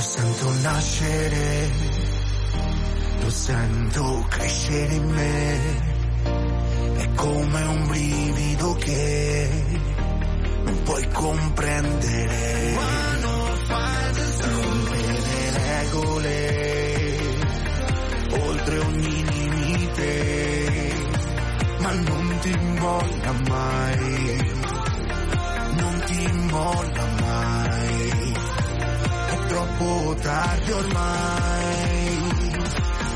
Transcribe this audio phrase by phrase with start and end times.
[0.00, 1.70] Lo sento nascere,
[3.20, 5.60] lo sento crescere in me.
[6.96, 9.50] È come un brivido che
[10.64, 12.78] non puoi comprendere.
[14.40, 17.18] Rompe le regole,
[18.40, 20.92] oltre ogni limite,
[21.80, 24.54] ma non ti molla mai,
[25.76, 27.19] non ti molla mai
[29.80, 32.18] troppo tardi ormai,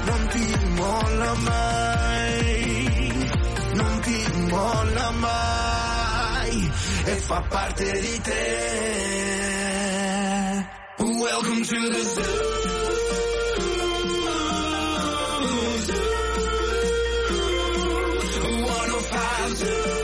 [0.05, 3.28] non ti molla mai,
[3.75, 6.72] non ti molla mai,
[7.05, 8.72] e fa parte di te.
[10.97, 12.22] Welcome to the zoo.
[15.86, 16.12] zoo.
[18.41, 20.03] 105 zoo.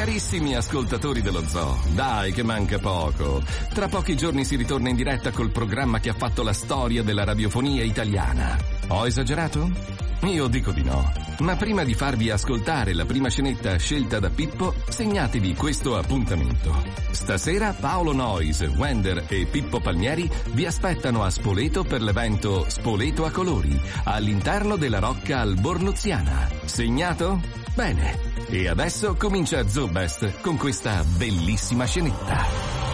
[0.00, 3.42] Carissimi ascoltatori dello zoo, dai che manca poco.
[3.74, 7.22] Tra pochi giorni si ritorna in diretta col programma che ha fatto la storia della
[7.22, 8.56] radiofonia italiana.
[8.88, 9.99] Ho esagerato?
[10.22, 11.12] Io dico di no.
[11.40, 16.74] Ma prima di farvi ascoltare la prima scenetta scelta da Pippo, segnatevi questo appuntamento.
[17.10, 23.30] Stasera Paolo Nois, Wender e Pippo Palmieri vi aspettano a Spoleto per l'evento Spoleto a
[23.30, 26.48] colori, all'interno della Rocca Albornoziana.
[26.64, 27.40] Segnato?
[27.74, 28.18] Bene.
[28.48, 32.89] E adesso comincia Zoo Best con questa bellissima scenetta.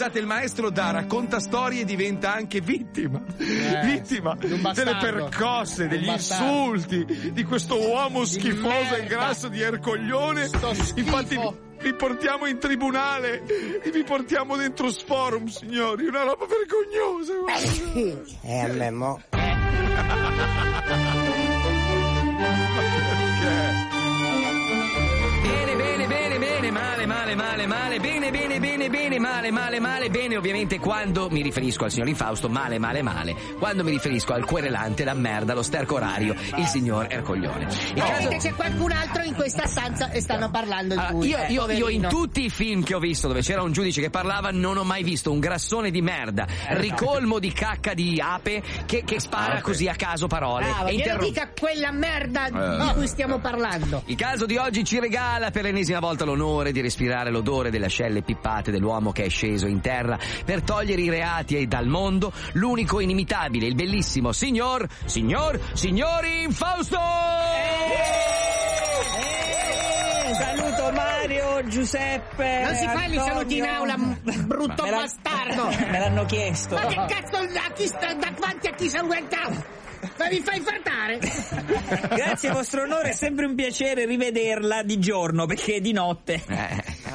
[0.00, 3.20] Pensate, il maestro da racconta storie diventa anche vittima.
[3.84, 10.48] vittima di un delle percosse, degli insulti, di questo uomo schifoso e grasso di Ercoglione.
[10.94, 11.38] Infatti
[11.82, 13.42] vi, portiamo in tribunale
[13.82, 16.06] e vi portiamo dentro Sforum, signori.
[16.06, 17.34] Una roba vergognosa.
[17.34, 18.22] guarda.
[18.40, 19.20] E a me mo.
[25.42, 28.59] Bene, bene, bene, bene, male, male, male, male, bene, bene,
[29.20, 33.84] male, male, male, bene, ovviamente quando mi riferisco al signor Infausto, male, male, male, quando
[33.84, 37.68] mi riferisco al querelante, la merda, lo sterco orario, il signor Ercoglione.
[37.94, 41.28] Il caso- c'è qualcun altro in questa stanza e stanno parlando di Allora, lui.
[41.28, 44.00] io, Eh, io- io in tutti i film che ho visto dove c'era un giudice
[44.00, 48.62] che parlava non ho mai visto un grassone di merda, ricolmo di cacca di ape
[48.86, 50.64] che, che spara così a caso parole.
[50.64, 52.86] Bravo, e interrom- dica quella merda Eh.
[52.86, 54.02] di cui stiamo parlando.
[54.06, 58.22] Il caso di oggi ci regala per l'ennesima volta l'onore di respirare l'odore delle ascelle
[58.22, 63.00] pippate dell'uomo che è sceso in terra per togliere i reati e dal mondo l'unico
[63.00, 66.98] inimitabile, il bellissimo signor, signor, signori Infausto!
[70.32, 72.62] Saluto Mario, Giuseppe.
[72.64, 73.24] Non si fa i Antonio.
[73.24, 75.66] saluti in aula, brutto Me bastardo.
[75.90, 76.74] Me l'hanno chiesto.
[76.76, 79.78] Ma che cazzo, a chi sta davanti a chi saluta?
[80.16, 81.18] Ma mi fai fartare?
[82.14, 86.42] Grazie, vostro onore, è sempre un piacere rivederla di giorno perché di notte.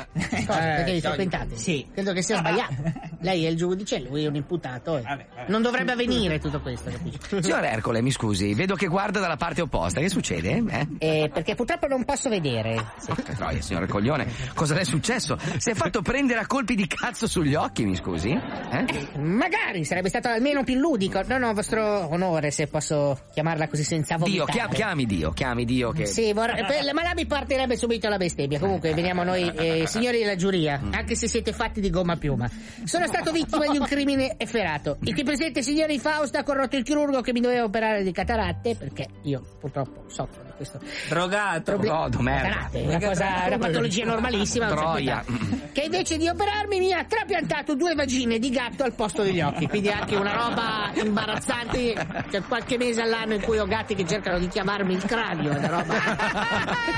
[0.46, 1.58] Cosa, perché vi frequentate?
[1.58, 1.86] Sì.
[1.94, 2.74] Credo che sia sbagliato.
[3.22, 4.98] Lei è il giudice, lui è un imputato.
[4.98, 5.04] eh.
[5.48, 7.20] Non dovrebbe avvenire tutto questo, capisci?
[7.42, 10.64] Signor Ercole, mi scusi, vedo che guarda dalla parte opposta, che succede?
[10.68, 10.88] Eh?
[11.00, 12.94] Eh, perché purtroppo non posso vedere.
[13.06, 15.38] Porca troia, signor Coglione, cosa le è successo?
[15.58, 18.30] Si è fatto prendere a colpi di cazzo sugli occhi, mi scusi?
[18.30, 19.18] Eh?
[19.18, 21.22] Magari sarebbe stato almeno più ludico.
[21.26, 24.52] No, no, vostro onore, se posso chiamarla così senza Dio, vomitare.
[24.52, 26.06] chia- chiami Dio, chiami Dio che...
[26.06, 26.64] Sì, vorrei-
[26.94, 28.60] ma là mi partirebbe subito la bestemmia.
[28.60, 32.50] Comunque, veniamo noi, eh, signori della giuria, anche se siete fatti di gomma piuma.
[32.84, 34.98] Sono stato vittima di un crimine efferato.
[35.02, 38.76] Il che presente, signori Fausto, ha corrotto il chirurgo che mi doveva operare di cataratte,
[38.76, 40.80] perché io purtroppo soffro questo
[41.10, 41.72] Drogato.
[41.74, 41.96] problema.
[41.96, 42.48] Godo, merda.
[42.48, 44.68] Cataratte, una cosa, una patologia normalissima.
[44.68, 45.24] Troia.
[45.72, 49.68] Che invece di operarmi mi ha trapiantato due vagine di gatto al posto degli occhi.
[49.68, 51.94] Quindi anche una roba imbarazzante.
[52.30, 55.52] C'è qualche mese all'anno in cui ho gatti che cercano di chiamarmi il cranio.
[55.52, 55.94] Una roba.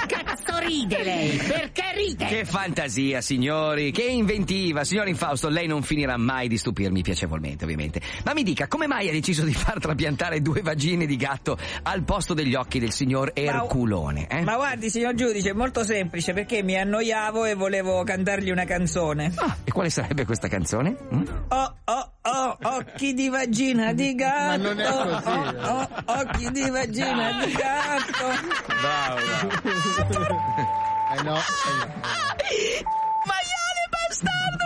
[0.07, 1.37] Cazzo ride lei?
[1.37, 2.25] Perché ride?
[2.25, 4.83] Che fantasia, signori, che inventiva.
[4.83, 8.01] Signor Infausto, lei non finirà mai di stupirmi piacevolmente, ovviamente.
[8.23, 12.03] Ma mi dica, come mai ha deciso di far trapiantare due vagine di gatto al
[12.03, 14.27] posto degli occhi del signor Erculone?
[14.27, 14.41] Eh?
[14.41, 19.31] Ma guardi, signor giudice, è molto semplice perché mi annoiavo e volevo cantargli una canzone.
[19.35, 20.95] Ah, e quale sarebbe questa canzone?
[21.13, 21.23] Mm?
[21.49, 24.61] Oh, oh, oh, occhi di vagina di gatto.
[24.61, 25.87] non è così, Oh, oh,
[26.19, 28.27] occhi di vagina di gatto.
[28.81, 29.19] Bravo.
[31.09, 31.87] Eh no, eh no.
[33.25, 34.56] Maiale bastardo.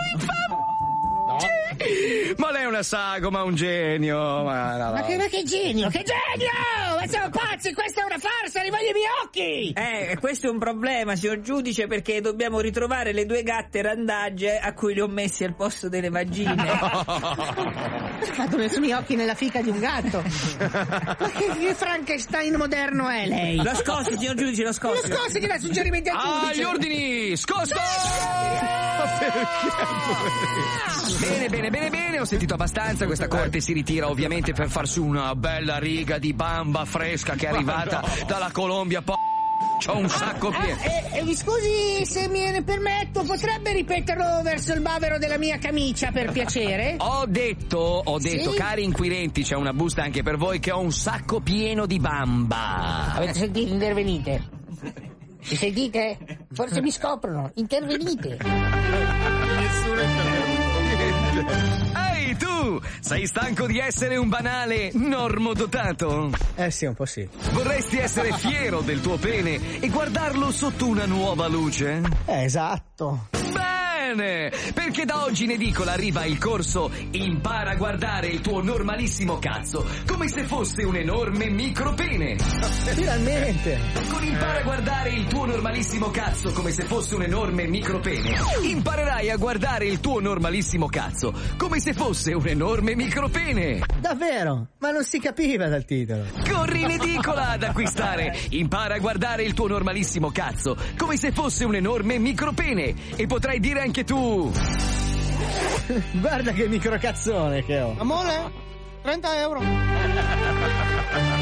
[2.36, 4.16] Ma lei è una sagoma, un genio.
[4.44, 4.92] Ma, no, no.
[4.92, 6.96] Ma che, ma che genio, che genio!
[6.98, 9.72] Ma siamo pazzi, questa è una farsa, rivoglio i miei occhi!
[9.72, 14.72] Eh, questo è un problema, signor giudice, perché dobbiamo ritrovare le due gatte randagge a
[14.74, 16.54] cui le ho messe al posto delle vagine.
[16.70, 17.04] Ha
[18.32, 20.22] fatto messo i miei occhi nella fica di un gatto.
[20.22, 23.56] Ma che, che Frankenstein moderno è lei?
[23.56, 25.40] Lo scossi, signor giudice, lo Lo scossi.
[25.40, 26.60] che dà suggerimenti al Ah, giudice.
[26.60, 27.36] gli ordini!
[27.36, 27.80] Scosco!
[31.22, 35.36] Bene, bene, bene, bene, ho sentito abbastanza, questa corte si ritira ovviamente per farsi una
[35.36, 39.14] bella riga di bamba fresca che è arrivata dalla Colombia, po...
[39.84, 40.80] C'ho un sacco pieno.
[40.80, 45.38] Ah, eh, eh, mi scusi se me ne permetto, potrebbe ripeterlo verso il bavero della
[45.38, 46.96] mia camicia per piacere?
[47.02, 48.56] Ho detto, ho detto, Sì?
[48.56, 53.14] cari inquirenti, c'è una busta anche per voi che ho un sacco pieno di bamba.
[53.14, 53.72] Avete sentito?
[53.72, 54.42] Intervenite.
[55.48, 56.18] Mi sentite?
[56.52, 57.52] Forse mi scoprono.
[57.54, 58.38] Intervenite.
[62.14, 66.30] Ehi tu, sei stanco di essere un banale normodotato?
[66.54, 67.28] Eh sì, un po' sì.
[67.52, 72.00] Vorresti essere fiero del tuo pene e guardarlo sotto una nuova luce?
[72.26, 73.28] Eh, esatto.
[74.14, 79.38] Bene, perché da oggi in edicola arriva il corso Impara a guardare il tuo normalissimo
[79.38, 82.36] cazzo come se fosse un enorme micropene.
[82.36, 83.78] Finalmente.
[84.10, 89.30] Con Impara a guardare il tuo normalissimo cazzo come se fosse un enorme micropene, imparerai
[89.30, 93.80] a guardare il tuo normalissimo cazzo come se fosse un enorme micropene.
[93.98, 94.66] Davvero?
[94.78, 96.24] Ma non si capiva dal titolo.
[96.62, 98.38] Corri in edicola ad acquistare.
[98.50, 102.94] Impara a guardare il tuo normalissimo cazzo come se fosse un enorme micropene.
[103.16, 104.48] E potrai dire anche tu.
[106.12, 107.96] Guarda che microcazzone che ho.
[107.98, 108.52] Amore?
[109.02, 109.60] 30 euro.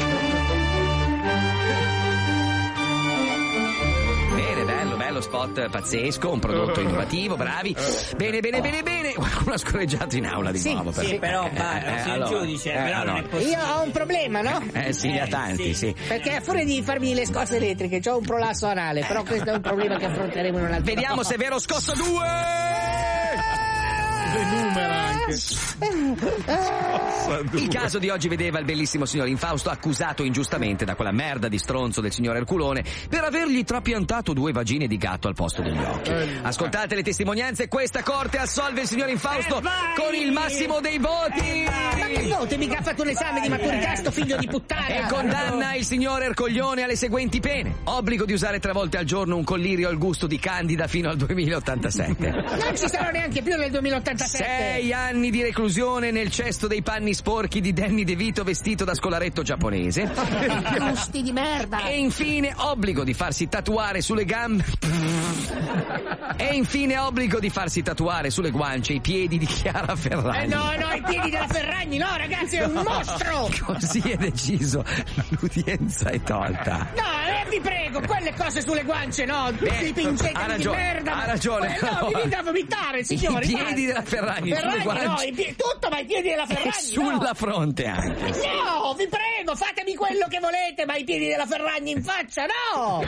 [5.11, 7.75] bello, bello spot pazzesco, un prodotto innovativo, bravi.
[8.15, 9.13] Bene, bene, bene, bene.
[9.13, 11.07] Qualcuno ha scorreggiato in aula di Sì, nuovo, però.
[11.07, 13.39] Sì, però, Eh, ma, eh, signor allora, giudice, eh, però non è allora.
[13.41, 14.63] Io ho un problema, no?
[14.71, 15.93] Eh sì, ha Eh, tanti, sì.
[16.07, 19.53] Perché a furia di farmi le scosse elettriche ho un prolasso anale, però questo è
[19.53, 22.90] un problema che affronteremo in un altro Vediamo se è vero scosso 2!
[24.31, 25.35] Denumera anche.
[27.53, 31.57] Il caso di oggi vedeva il bellissimo signor Infausto accusato ingiustamente da quella merda di
[31.57, 36.11] stronzo del signor Erculone per avergli trapiantato due vagine di gatto al posto degli occhi.
[36.41, 39.61] Ascoltate le testimonianze, questa corte assolve il signor Infausto Eh,
[39.95, 41.65] con il massimo dei voti!
[41.65, 44.87] Ma che volte mica ha fatto un esame di maturità sto figlio di puttana?
[44.87, 47.75] E condanna il signor Ercoglione alle seguenti pene.
[47.85, 51.17] Obbligo di usare tre volte al giorno un collirio al gusto di Candida fino al
[51.17, 52.29] 2087.
[52.29, 54.20] Non ci sarò neanche più nel 2087.
[54.25, 58.93] Sei anni di reclusione nel cesto dei panni sporchi di Danny De Vito vestito da
[58.93, 60.09] scolaretto giapponese.
[60.79, 61.85] Gusti di merda.
[61.85, 64.63] E infine obbligo di farsi tatuare sulle gambe.
[66.37, 70.47] E infine obbligo di farsi tatuare sulle guance i piedi di Chiara Eh Ferragni.
[70.47, 73.49] no, no, i piedi della Ferragni, no ragazzi, è un mostro!
[73.65, 74.83] Così è deciso,
[75.29, 76.87] l'udienza è tolta.
[76.95, 80.67] No, eh, vi prego, quelle cose sulle guance, no, tutti Eh, i pincetti ha di
[80.67, 81.15] merda.
[81.21, 81.77] ha ragione.
[81.77, 83.49] Eh, no, mi viene a vomitare, signori.
[83.51, 85.25] I piedi della Ferragni, sulle Ferragni, no, guance.
[85.25, 87.33] i pie- tutto ma i piedi della Ferragni, E sulla no.
[87.33, 88.25] fronte anche.
[88.25, 93.03] No, vi prego, fatemi quello che volete, ma i piedi della Ferragni in faccia, no!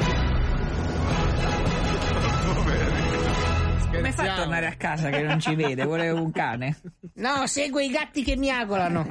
[3.91, 5.83] Come fa a tornare a casa che non ci vede?
[5.85, 6.79] Volevo un cane.
[7.15, 9.05] No, segue i gatti che miagolano.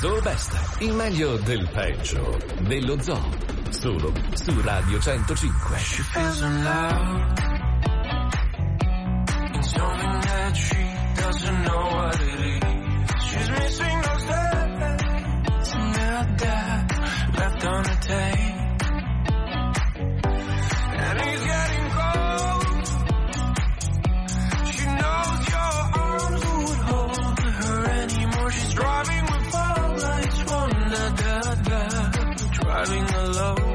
[0.00, 3.55] Zoo Best, il meglio del peggio dello zoo.
[3.80, 6.02] Solo su Radio 105.
[6.12, 7.40] feels unloved.
[9.54, 10.82] And something that she
[11.22, 12.62] doesn't know what it is.
[13.28, 14.56] She's missing those and
[17.36, 18.56] left on the tape.
[20.98, 22.86] And he's getting cold.
[24.72, 28.50] She knows your arms won't hold her anymore.
[28.52, 31.82] She's driving with fog lights on da da da.
[32.52, 33.65] Driving alone.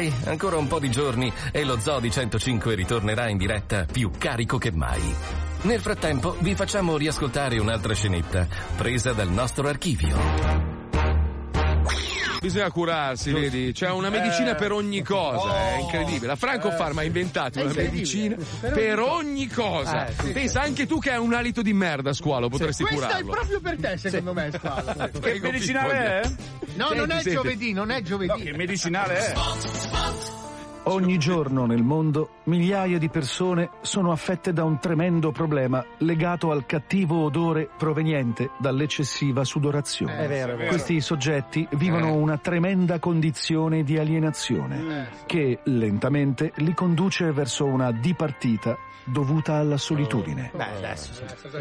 [0.00, 4.10] Dai, ancora un po' di giorni e lo Zoo di 105 ritornerà in diretta più
[4.16, 5.14] carico che mai.
[5.62, 10.16] Nel frattempo vi facciamo riascoltare un'altra scenetta presa dal nostro archivio.
[12.40, 13.72] Bisogna curarsi, vedi?
[13.72, 16.28] C'è una medicina per ogni cosa, è incredibile.
[16.28, 18.36] La Franco Pharma ha inventato una medicina
[18.72, 20.08] per ogni cosa.
[20.32, 23.32] Pensa anche tu che hai un alito di merda, squalo, potresti Questo è curarlo.
[23.32, 25.10] proprio per te, secondo me, Squalo.
[25.20, 26.30] Che medicinale è?
[26.80, 27.30] No, Senti, non è senti.
[27.32, 28.42] giovedì, non è giovedì.
[28.42, 29.32] Che medicinale è?
[30.84, 36.64] Ogni giorno nel mondo migliaia di persone sono affette da un tremendo problema legato al
[36.64, 40.16] cattivo odore proveniente dall'eccessiva sudorazione.
[40.20, 40.68] È vero, è vero.
[40.70, 48.74] Questi soggetti vivono una tremenda condizione di alienazione che lentamente li conduce verso una dipartita
[49.04, 50.50] dovuta alla solitudine.
[50.54, 51.12] Beh, adesso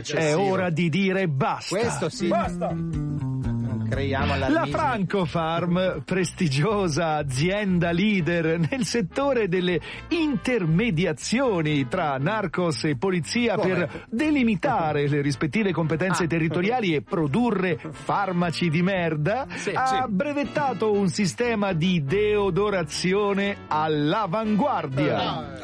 [0.01, 0.13] sì.
[0.13, 1.77] È ora di dire basta.
[1.77, 2.29] Questo sì.
[2.29, 3.58] Non
[3.89, 4.71] creiamo La allarmismi.
[4.71, 13.73] Francofarm, prestigiosa azienda leader nel settore delle intermediazioni tra narcos e polizia Come?
[13.73, 16.27] per delimitare le rispettive competenze Ah.
[16.27, 25.57] territoriali e produrre farmaci di merda, ha brevettato un sistema di deodorazione all'avanguardia.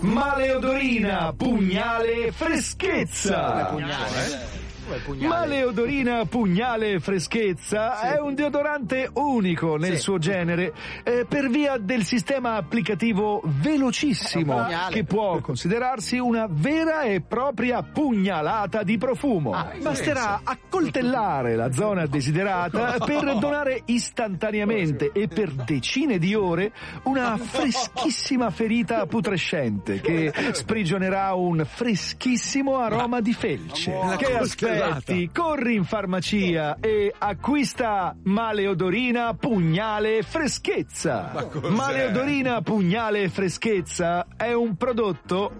[0.00, 3.72] Maleodorina, pugnale, freschezza.
[5.26, 7.00] Maleodorina Pugnale?
[7.00, 10.72] Freschezza è un deodorante unico nel suo genere
[11.02, 18.82] eh, per via del sistema applicativo velocissimo che può considerarsi una vera e propria pugnalata
[18.82, 19.52] di profumo.
[19.80, 26.72] Basterà accoltellare la zona desiderata per donare istantaneamente e per decine di ore
[27.04, 33.92] una freschissima ferita putrescente che sprigionerà un freschissimo aroma di felce.
[34.16, 35.30] Che aspetti?
[35.32, 41.48] Corri in farmacia e acquista Maleodorina Pugnale Freschezza.
[41.68, 45.52] Maleodorina Pugnale Freschezza è un prodotto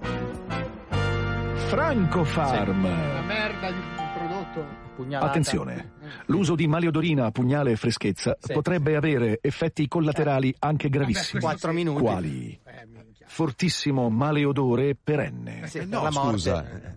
[1.69, 2.85] Francofarm.
[2.85, 3.81] Una merda di
[4.17, 4.83] prodotto.
[4.95, 5.29] Pugnalata.
[5.29, 5.93] Attenzione,
[6.27, 11.43] l'uso di maleodorina a pugnale e freschezza potrebbe avere effetti collaterali anche gravissimi.
[11.43, 12.01] Quattro minuti.
[12.01, 12.61] Quali?
[12.65, 12.87] Eh,
[13.27, 15.67] Fortissimo maleodore perenne.
[15.67, 16.31] Sì, no, la morte.
[16.31, 16.63] scusa.
[16.63, 16.95] Pene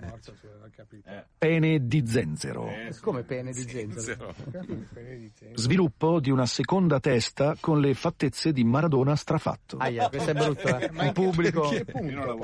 [1.79, 2.69] di zenzero.
[3.01, 4.33] Come pene di zenzero?
[4.93, 5.57] Pene di zenzero.
[5.57, 9.77] Sviluppo di una seconda testa con le fattezze di Maradona strafatto.
[9.77, 10.89] Aia, questo è brutto, eh.
[11.05, 11.69] In pubblico.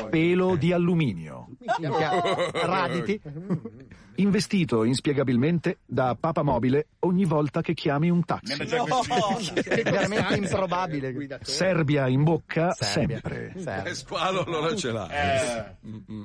[0.09, 1.49] Pelo di alluminio.
[2.53, 3.21] Raditi.
[4.15, 8.53] Investito inspiegabilmente da Papa Mobile ogni volta che chiami un taxi.
[8.53, 11.13] È veramente improbabile.
[11.41, 13.19] Serbia in bocca Serbia.
[13.21, 13.53] sempre.
[13.57, 13.89] Serve.
[13.89, 15.75] Eh, squalo allora ce l'ha.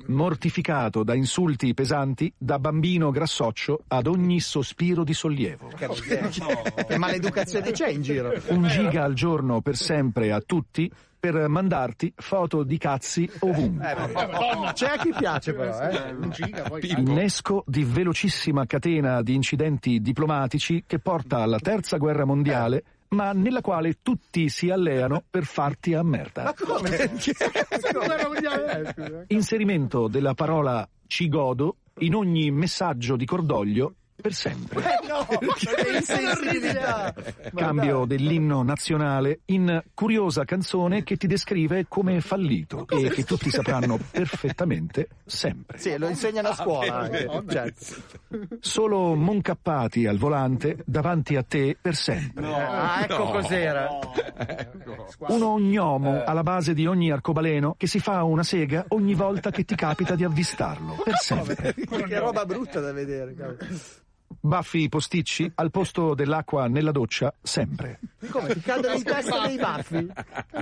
[0.07, 5.69] Mortificato da insulti pesanti da bambino grassoccio ad ogni sospiro di sollievo.
[5.69, 8.33] Che maleducazione c'è in giro?
[8.47, 13.95] Un giga al giorno per sempre a tutti per mandarti foto di cazzi ovunque.
[14.73, 16.11] C'è a chi piace però, eh.
[16.11, 16.81] Un giga poi.
[16.97, 23.61] Innesco di velocissima catena di incidenti diplomatici che porta alla terza guerra mondiale, ma nella
[23.61, 26.53] quale tutti si alleano per farti a merda.
[26.57, 27.11] Come?
[27.91, 29.23] Guerra mondiale, eh, scusa.
[29.27, 34.83] Inserimento della parola ci godo in ogni messaggio di cordoglio per sempre.
[35.07, 37.13] No, che insensibilità.
[37.53, 43.97] Cambio dell'inno nazionale in curiosa canzone che ti descrive come fallito e che tutti sapranno
[44.11, 45.77] perfettamente sempre.
[45.77, 47.27] Sì, lo insegnano a scuola anche.
[47.47, 47.73] Cioè,
[48.59, 52.45] Solo moncappati al volante davanti a te per sempre.
[52.45, 53.87] ah, ecco cos'era.
[55.27, 59.63] Uno gnomo alla base di ogni arcobaleno che si fa una sega ogni volta che
[59.63, 61.01] ti capita di avvistarlo.
[61.03, 61.73] Per sempre.
[61.73, 63.33] Che roba brutta da vedere.
[63.35, 63.57] cavolo.
[64.41, 67.99] Baffi posticci al posto dell'acqua nella doccia sempre.
[68.29, 70.07] Come ti cadono in testa dei baffi?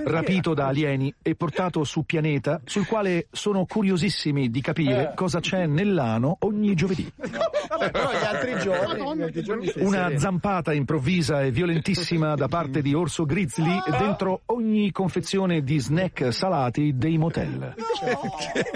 [0.05, 5.67] Rapito da alieni e portato su pianeta sul quale sono curiosissimi di capire cosa c'è
[5.67, 7.11] nell'ano ogni giovedì.
[7.15, 10.19] Vabbè, però gli altri giorni, gli altri giorni Una sereno.
[10.19, 16.97] zampata improvvisa e violentissima da parte di Orso Grizzly dentro ogni confezione di snack salati
[16.97, 17.75] dei motel.
[17.99, 18.67] Perché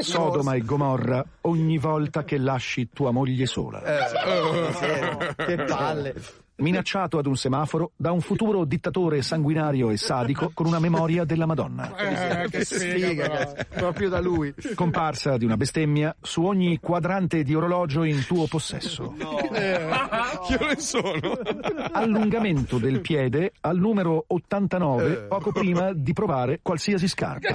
[0.00, 3.82] Sodoma e Gomorra ogni volta che lasci tua moglie sola.
[3.82, 5.34] Eh, miseria.
[5.34, 6.14] che palle.
[6.58, 11.44] Minacciato ad un semaforo da un futuro dittatore sanguinario e sadico con una memoria della
[11.44, 11.94] Madonna.
[11.96, 14.54] Eh, che Sfiga, proprio da lui.
[14.74, 19.14] Comparsa di una bestemmia su ogni quadrante di orologio in tuo possesso.
[19.18, 21.38] Io ne sono.
[21.92, 27.54] Allungamento del piede al numero 89 poco prima di provare qualsiasi scarpa.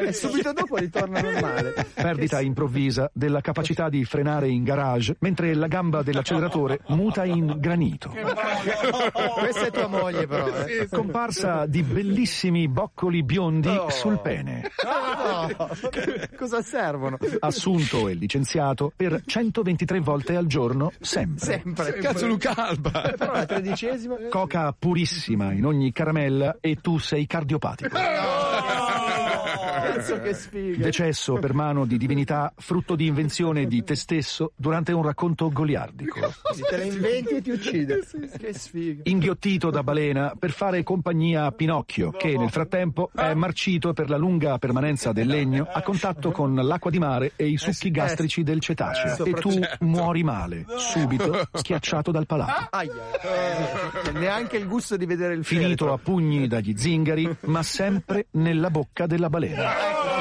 [0.00, 1.86] E subito dopo ritorna normale.
[1.92, 8.05] Perdita improvvisa della capacità di frenare in garage mentre la gamba dell'acceleratore muta in granito.
[8.08, 10.46] Questa è tua moglie però.
[10.64, 10.88] Eh.
[10.90, 13.90] Comparsa di bellissimi boccoli biondi Oh.
[13.90, 14.70] sul pene.
[14.84, 15.48] No.
[16.36, 17.18] Cosa servono?
[17.40, 21.44] Assunto e licenziato per 123 volte al giorno, sempre.
[21.44, 21.92] Sempre.
[21.94, 23.12] Cazzo Luca Alba.
[23.16, 24.16] Però la tredicesima.
[24.30, 27.96] Coca purissima in ogni caramella e tu sei cardiopatico.
[29.96, 30.84] Cazzo che sfiga.
[30.84, 36.20] Decesso per mano di divinità, frutto di invenzione di te stesso durante un racconto goliardico.
[36.68, 38.04] Te le inventi e ti uccide.
[38.38, 39.02] Che sfiga.
[39.04, 44.18] Inghiottito da balena per fare compagnia a Pinocchio, che nel frattempo è marcito per la
[44.18, 48.60] lunga permanenza del legno a contatto con l'acqua di mare e i succhi gastrici del
[48.60, 49.24] cetaceo.
[49.24, 52.68] E tu muori male, subito, schiacciato dal palato.
[52.70, 52.92] Aia.
[53.22, 55.92] Eh, neanche il gusto di vedere il Finito feretro.
[55.94, 59.85] a pugni dagli zingari, ma sempre nella bocca della balena.
[59.94, 60.15] back.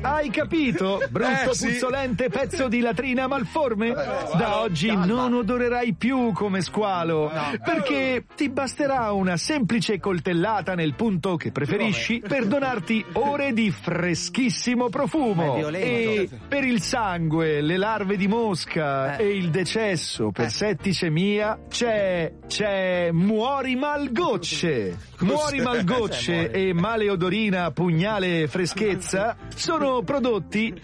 [0.00, 1.66] Hai capito, brutto Eh, sì.
[1.68, 3.92] puzzolente pezzo di latrina malforme?
[3.92, 7.30] Da oggi non odorerai più come squalo,
[7.64, 14.88] perché ti basterà una semplice coltellata nel punto che preferisci per donarti ore di freschissimo
[14.88, 15.56] profumo.
[15.68, 19.24] E per il sangue, le larve di mosca Eh.
[19.24, 24.96] e il decesso per setticemia c'è, c'è Muori Malgocce.
[25.20, 30.74] Muori Malgocce e Maleodorina Pugnale Freschezza sono prodotti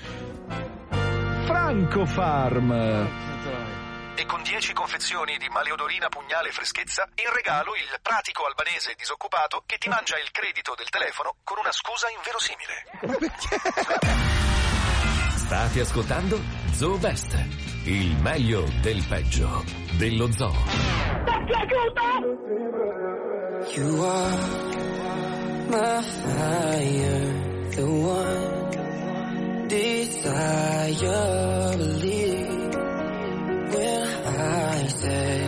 [1.44, 2.70] Franco Farm.
[4.16, 9.76] E con 10 confezioni di maleodorina pugnale freschezza, in regalo il pratico albanese disoccupato che
[9.78, 12.84] ti mangia il credito del telefono con una scusa inverosimile.
[15.34, 16.40] State ascoltando
[16.72, 17.34] Zoo Best,
[17.84, 19.64] il meglio del peggio
[19.96, 20.54] dello zoo.
[23.74, 24.36] You are
[25.68, 31.76] my fire, the one desire.
[31.76, 32.74] Believe
[33.74, 35.43] when I say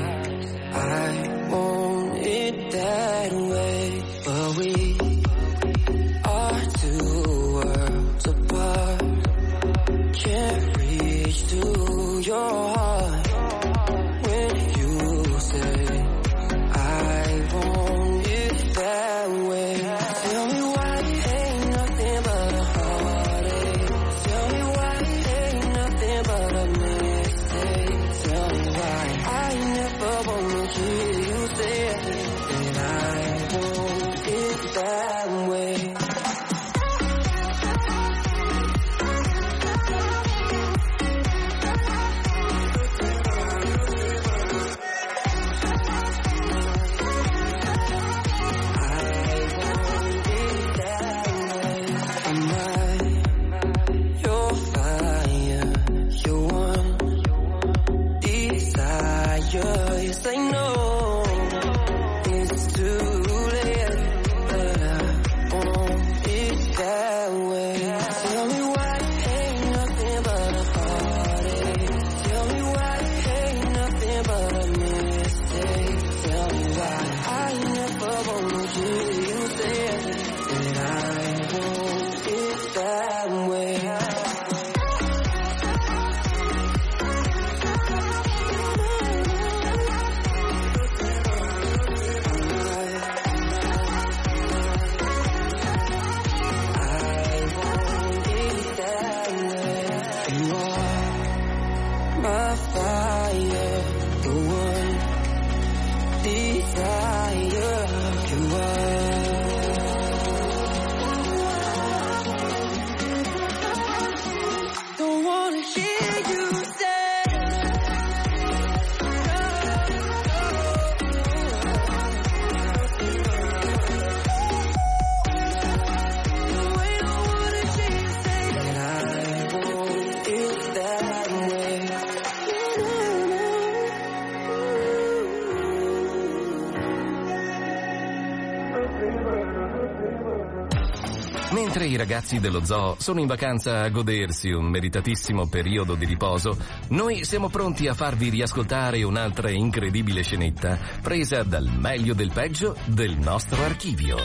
[142.07, 146.57] ragazzi dello zoo sono in vacanza a godersi un meritatissimo periodo di riposo,
[146.90, 153.16] noi siamo pronti a farvi riascoltare un'altra incredibile scenetta presa dal meglio del peggio del
[153.19, 154.19] nostro archivio.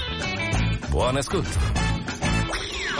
[0.89, 1.90] Buon ascolto.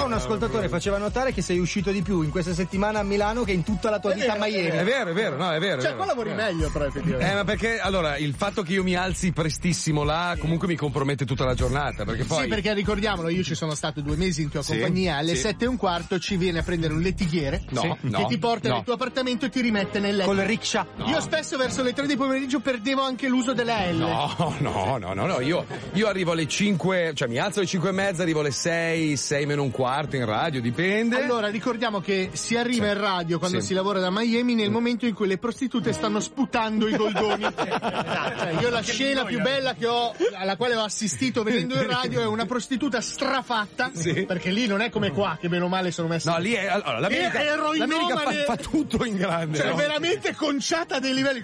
[0.06, 3.52] Un ascoltatore faceva notare che sei uscito di più in questa settimana a Milano che
[3.52, 4.68] in tutta la tua vita a Miami.
[4.68, 5.78] È vero, è vero, no, è vero.
[5.78, 5.96] è Cioè, vero.
[5.98, 7.32] qua lavori meglio, però, effettivamente.
[7.32, 11.26] Eh, ma perché allora il fatto che io mi alzi prestissimo là comunque mi compromette
[11.26, 12.04] tutta la giornata.
[12.04, 12.44] Perché poi.
[12.44, 15.42] Sì, perché ricordiamolo, io ci sono stato due mesi in tua Sì, compagnia, alle sì.
[15.42, 18.38] sette e un quarto ci viene a prendere un lettighiere No, sì, no, che ti
[18.38, 18.76] porta no.
[18.76, 20.30] nel tuo appartamento e ti rimette nel letto.
[20.30, 20.86] Con il rickshaw.
[21.06, 23.98] Io spesso verso le tre di pomeriggio perdevo anche l'uso della L.
[23.98, 27.90] No, no, no, no, no, io, io arrivo alle 5, cioè mi alzo alle 5
[27.90, 31.22] e mezza, arrivo alle 6, 6 meno un quarto in radio, dipende.
[31.22, 32.92] Allora, ricordiamo che si arriva Sì.
[32.92, 33.68] in radio quando Sì.
[33.68, 37.46] si lavora da Miami nel momento in cui le prostitute stanno sputando i goldoni.
[38.42, 42.22] Cioè, io la scena più bella che ho, alla quale ho assistito vedendo in radio
[42.22, 44.26] è una prostituta strafatta, Sì.
[44.26, 46.32] perché lì non è come qua, che meno male sono messa.
[46.32, 46.68] No, lì è.
[46.68, 49.58] Allora, l'America, È l'America fa, fa tutto in grande.
[49.58, 49.76] Cioè, no?
[49.76, 51.44] veramente conciata a dei livelli.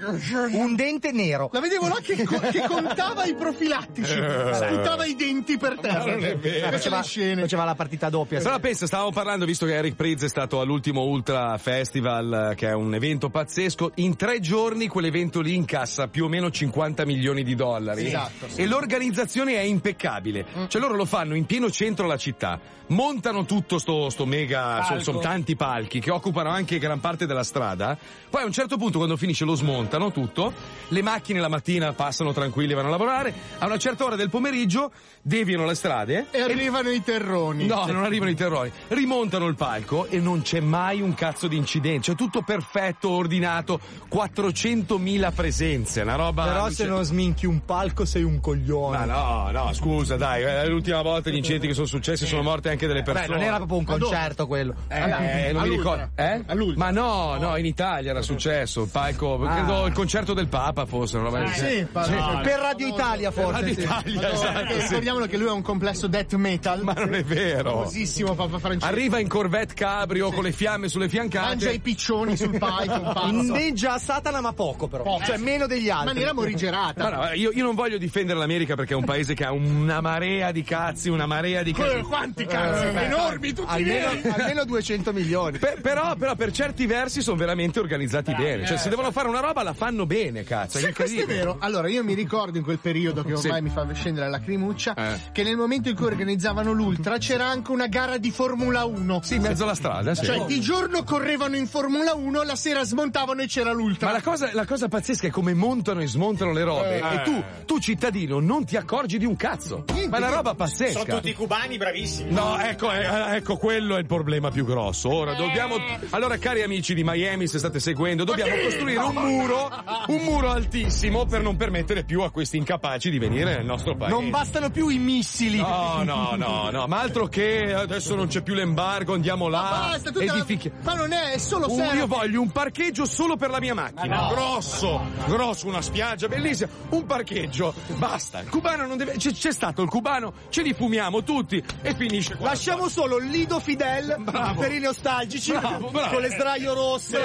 [0.54, 1.50] Un dente nero.
[1.54, 4.52] La vedevo là che, co- che contava i profilattici, Eh.
[4.54, 6.06] sputava i denti per terra.
[6.06, 7.02] Non è vero.
[7.04, 7.42] Scene.
[7.42, 8.37] Faceva la partita doppia.
[8.44, 12.70] Però pensa, stavamo parlando, visto che Eric Priz è stato all'ultimo Ultra Festival, eh, che
[12.70, 17.44] è un evento pazzesco, in tre giorni quell'evento lì incassa più o meno 50 milioni
[17.44, 18.02] di dollari.
[18.02, 18.62] Sì, esatto, sì.
[18.62, 20.46] E l'organizzazione è impeccabile.
[20.68, 25.00] Cioè loro lo fanno in pieno centro alla città, montano tutto sto, sto mega, sono,
[25.00, 27.98] sono tanti palchi che occupano anche gran parte della strada.
[28.30, 30.54] Poi a un certo punto quando finisce lo smontano tutto,
[30.90, 34.92] le macchine la mattina passano tranquilli, vanno a lavorare, a una certa ora del pomeriggio
[35.22, 37.66] deviano le strade E arrivano i terroni.
[37.66, 38.72] No, non arrivano i terrori.
[38.90, 42.04] Rimontano il palco e non c'è mai un cazzo di incidente.
[42.04, 43.80] Cioè tutto perfetto, ordinato.
[44.10, 46.46] 400.000 presenze, una roba.
[46.46, 48.98] Però se non sminchi un palco sei un coglione.
[48.98, 52.70] Ma no, no, scusa, dai, è l'ultima volta gli incidenti che sono successi sono morte
[52.70, 53.36] anche delle Beh, persone.
[53.38, 54.74] non era proprio un concerto quello.
[54.88, 55.64] Eh, non mi All'Ultra.
[55.64, 56.10] ricordo.
[56.16, 56.76] Eh?
[56.76, 58.84] Ma no, no, in Italia era successo.
[58.84, 61.78] Il palco, credo il concerto del Papa forse, una roba genere.
[61.80, 63.52] Sì, pa- per Radio Italia forse.
[63.62, 63.82] Radio sì.
[63.82, 64.54] Italia, esatto.
[64.54, 64.88] Perché sì.
[64.88, 66.84] Ricordiamolo che lui ha un complesso death metal.
[66.84, 67.86] Ma non è vero.
[68.08, 68.86] Famosissimo Papa Francesco.
[68.86, 71.46] Arriva in Corvette Cabrio con le fiamme sulle fiancate.
[71.48, 73.28] Mangia i piccioni sul pazzo.
[73.28, 75.04] Inneggia a Satana ma poco però.
[75.04, 75.26] Poco.
[75.26, 76.06] Cioè meno degli In altri.
[76.14, 77.10] maniera morigerata.
[77.10, 80.00] Ma no, io, io non voglio difendere l'America perché è un paese che ha una
[80.00, 82.02] marea di cazzi, una marea di Eh, cazzi.
[82.02, 85.58] Quanti cazzi enormi tutti Almeno, almeno 200 milioni.
[85.58, 88.66] Per- però, però per certi versi sono veramente organizzati bene.
[88.66, 90.78] Cioè, se devono fare una roba la fanno bene, cazzo.
[90.78, 91.58] È Sì, questo è vero.
[91.60, 93.62] Allora, io mi ricordo in quel periodo che ormai Sì.
[93.64, 95.20] mi fa scendere la lacrimuccia, Eh.
[95.34, 99.22] che nel momento in cui organizzavano l'Ultra c'era anche una gara di Formula 1.
[99.24, 100.24] Sì, in mezzo alla strada, sì.
[100.24, 104.08] Cioè, di giorno correvano in Formula 1, la sera smontavano e c'era l'Ultra.
[104.08, 107.00] Ma la cosa, la cosa pazzesca è come montano e smontano le robe.
[107.00, 107.16] Eh.
[107.16, 109.86] E tu, tu, cittadino, non ti accorgi di un cazzo.
[110.10, 111.00] Ma è una roba pazzesca.
[111.00, 112.32] Sono tutti cubani bravissimi.
[112.32, 115.12] No, ecco, eh, ecco, quello è il problema più grosso.
[115.12, 115.78] Ora dobbiamo.
[116.12, 119.72] Allora, cari amici di Miami, se state seguendo, dobbiamo costruire un muro,
[120.08, 124.14] un muro altissimo per non permettere più a questi incapaci di venire nel nostro paese.
[124.14, 125.58] Non bastano più i missili.
[125.58, 129.88] No, no, no, no, ma altro che adesso non c'è più l'embargo, andiamo là.
[129.92, 131.94] Basta, tu e te la- edifichi- Ma non è, è solo Uh, serra.
[131.94, 134.28] io voglio un parcheggio solo per la mia macchina.
[134.30, 136.70] Grosso, grosso, una spiaggia bellissima.
[136.90, 137.74] Un parcheggio.
[137.98, 138.40] Basta.
[138.42, 139.14] Il cubano non deve.
[139.18, 142.50] C'è, c'è stato il cubano, ce li fumiamo tutti e finisce qua.
[142.50, 144.60] Lasciamo solo Lido Fidel Bravo.
[144.62, 146.14] per i nostalgici Bravo, bravo.
[146.14, 147.18] con le sdraio rosse.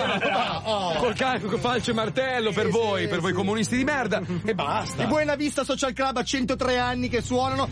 [0.64, 0.94] Oh.
[0.96, 4.20] Col calco, falce e martello per voi, per voi comunisti di merda.
[4.44, 5.02] E basta.
[5.02, 7.68] I Buena Vista Social Club a 103 anni che suonano.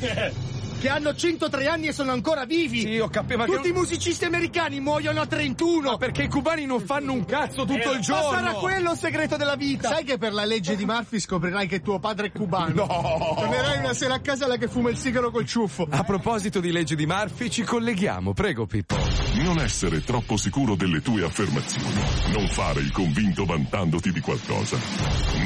[0.81, 2.81] Che hanno 103 anni e sono ancora vivi.
[2.81, 3.37] Sì, ho capito.
[3.37, 5.99] ma che- Tutti i musicisti americani muoiono a 31.
[5.99, 8.31] Perché i cubani non fanno un cazzo tutto il Ma giorno.
[8.31, 9.91] sarà quello il segreto della vita.
[9.91, 12.87] Sai che per la legge di Murphy scoprirai che tuo padre è cubano?
[12.87, 13.35] No.
[13.37, 15.87] Tornerai una sera a casa là che fuma il sigaro col ciuffo.
[15.91, 18.33] A proposito di legge di Murphy, ci colleghiamo.
[18.33, 18.97] Prego, Pippo.
[19.43, 22.01] Non essere troppo sicuro delle tue affermazioni.
[22.33, 24.79] Non fare il convinto vantandoti di qualcosa.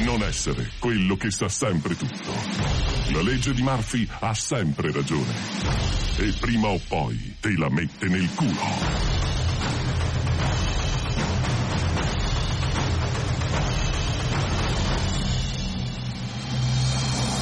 [0.04, 2.30] Non essere quello che sa sempre tutto.
[3.12, 5.22] La legge di Murphy ha sempre ragione.
[6.16, 8.52] E prima o poi te la mette nel culo.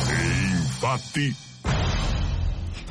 [0.09, 1.52] E infatti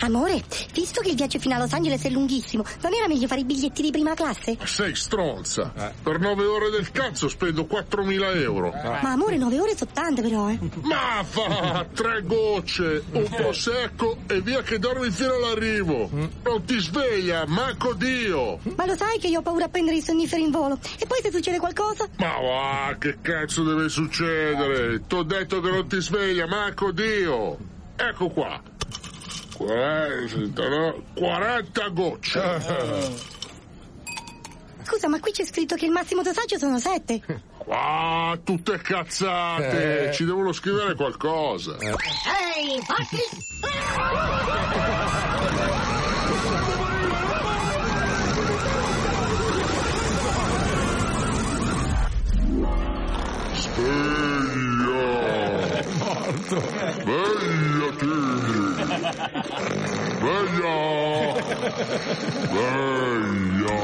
[0.04, 3.42] Amore, visto che il viaggio fino a Los Angeles è lunghissimo, non era meglio fare
[3.42, 4.58] i biglietti di prima classe?
[4.64, 5.72] Sei stronza.
[6.02, 8.72] Per nove ore del cazzo spendo 4.000 euro.
[8.72, 10.58] Ma amore, nove ore sono tante però, eh.
[10.82, 16.10] Ma fa tre gocce, un prosecco e via che dormi fino all'arrivo.
[16.44, 18.58] Non ti sveglia, manco Dio.
[18.76, 20.80] Ma lo sai che io ho paura a prendere i sonniferi in volo?
[20.98, 22.08] E poi se succede qualcosa?
[22.18, 25.04] Ma va, che cazzo deve succedere?
[25.06, 27.58] T'ho detto che non ti sveglia, manco Dio.
[27.96, 28.60] Ecco qua.
[29.65, 32.41] 40, no, 40 gocce.
[34.84, 37.21] Scusa, ma qui c'è scritto che il massimo dosaggio sono sette.
[37.74, 40.10] Ah, tutte cazzate!
[40.10, 40.13] Eh.
[40.13, 41.78] Ci devono scrivere qualcosa.
[41.80, 42.82] Ehi,
[53.77, 54.12] infatti...
[54.51, 55.62] Sveglia!
[57.01, 58.13] Svegliati!
[60.17, 60.75] Sveglia!
[62.49, 63.79] Sveglia!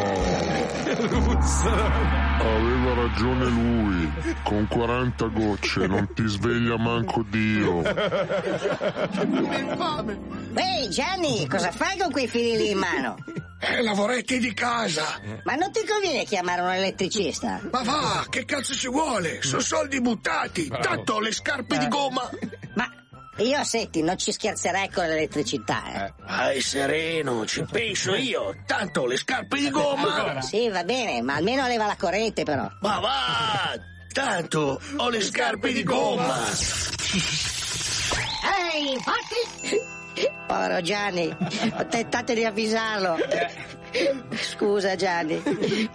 [2.39, 4.11] Aveva ragione lui.
[4.43, 7.81] Con 40 gocce non ti sveglia manco Dio.
[10.53, 13.15] Ehi Gianni, cosa fai con quei fili lì in mano?
[13.59, 15.19] Eh, lavoretti di casa.
[15.43, 17.59] Ma non ti conviene chiamare un elettricista?
[17.71, 19.41] Ma va, che cazzo ci vuole?
[19.41, 20.67] Sono soldi buttati.
[20.67, 22.29] Tanto ho le scarpe di gomma.
[22.75, 22.87] Ma
[23.37, 26.13] io, senti, non ci scherzerei con l'elettricità, eh.
[26.23, 28.55] Vai sereno, ci penso io.
[28.65, 30.41] Tanto ho le scarpe di gomma.
[30.41, 32.67] Sì, va bene, ma almeno leva la corrente, però.
[32.81, 33.73] Ma va,
[34.11, 36.45] tanto ho le scarpe di gomma.
[38.73, 39.95] Ehi, infatti...
[40.47, 43.17] Povero Gianni, ho tentato di avvisarlo.
[44.31, 45.41] Scusa Gianni,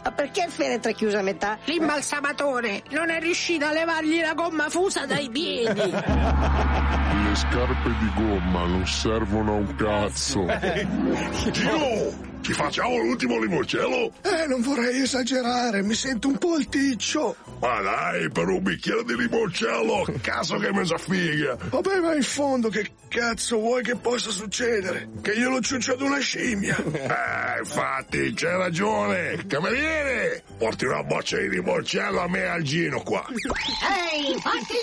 [0.02, 1.58] ma perché il feretro è chiuso a metà?
[1.64, 5.90] L'imbalsamatore non è riuscito a levargli la gomma fusa dai piedi.
[5.90, 10.46] Le scarpe di gomma non servono a un cazzo.
[11.50, 14.12] Gino, ci facciamo l'ultimo limoncello?
[14.22, 17.36] Eh, non vorrei esagerare, mi sento un po' alticcio.
[17.60, 21.56] Ma dai, per un bicchiere di limoncello, cazzo che mi sa figa.
[21.70, 25.08] Vabbè, ma in fondo che cazzo vuoi che possa succedere?
[25.22, 26.76] Che io lo ciuccio ad una scimmia?
[27.12, 29.44] Eh, infatti, c'hai ragione.
[29.46, 33.24] Cameriere, porti una boccia di limoncello a me e al Gino qua.
[33.28, 34.74] Ehi, infatti...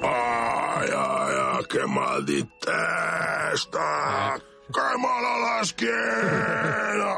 [0.00, 4.40] Ai, ai, ai, che mal di testa!
[4.70, 7.14] Che male alla schiena!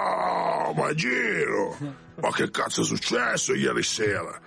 [0.74, 1.76] Ma giro!
[2.20, 4.40] Ma che cazzo è successo ieri sera?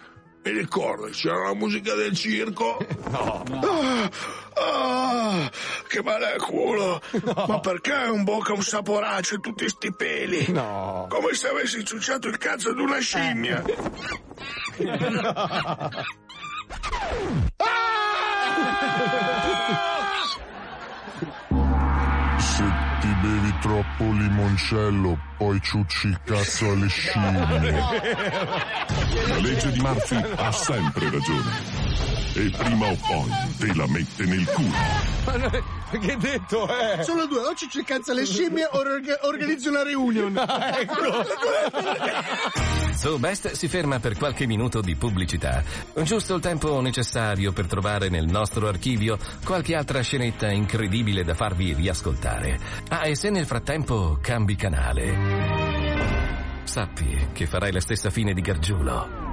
[0.43, 2.77] Mi ricordo, c'era la musica del circo?
[3.09, 3.43] No.
[3.61, 4.09] Ah,
[4.53, 5.51] ah,
[5.87, 7.01] che male al culo!
[7.47, 10.51] Ma perché un bocca un saporaccio e tutti sti peli?
[10.51, 11.05] No.
[11.09, 13.63] Come se avessi ciucciato il cazzo di una scimmia!
[14.75, 14.83] Se
[23.95, 27.71] troppo limoncello, poi ciucci il cazzo alle scimmie.
[29.27, 31.51] La legge di Murphy ha sempre ragione.
[32.33, 35.04] E prima o poi te la mette nel culo.
[35.25, 37.03] Ma che detto, eh?
[37.03, 40.33] Sono due, o ci c'è cazzo alle scimmie o orga- organizzo una reunion.
[42.95, 45.61] So Best si ferma per qualche minuto di pubblicità.
[46.03, 51.73] Giusto il tempo necessario per trovare nel nostro archivio qualche altra scenetta incredibile da farvi
[51.73, 52.57] riascoltare.
[52.87, 55.13] Ah, e se nel frattempo cambi canale,
[56.63, 59.23] sappi che farai la stessa fine di Gargiulo.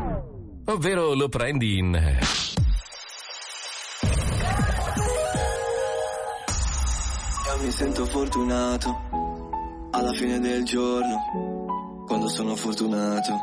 [0.66, 2.18] Ovvero lo prendi in...
[7.62, 9.08] mi sento fortunato
[9.92, 12.04] alla fine del giorno.
[12.06, 13.40] Quando sono fortunato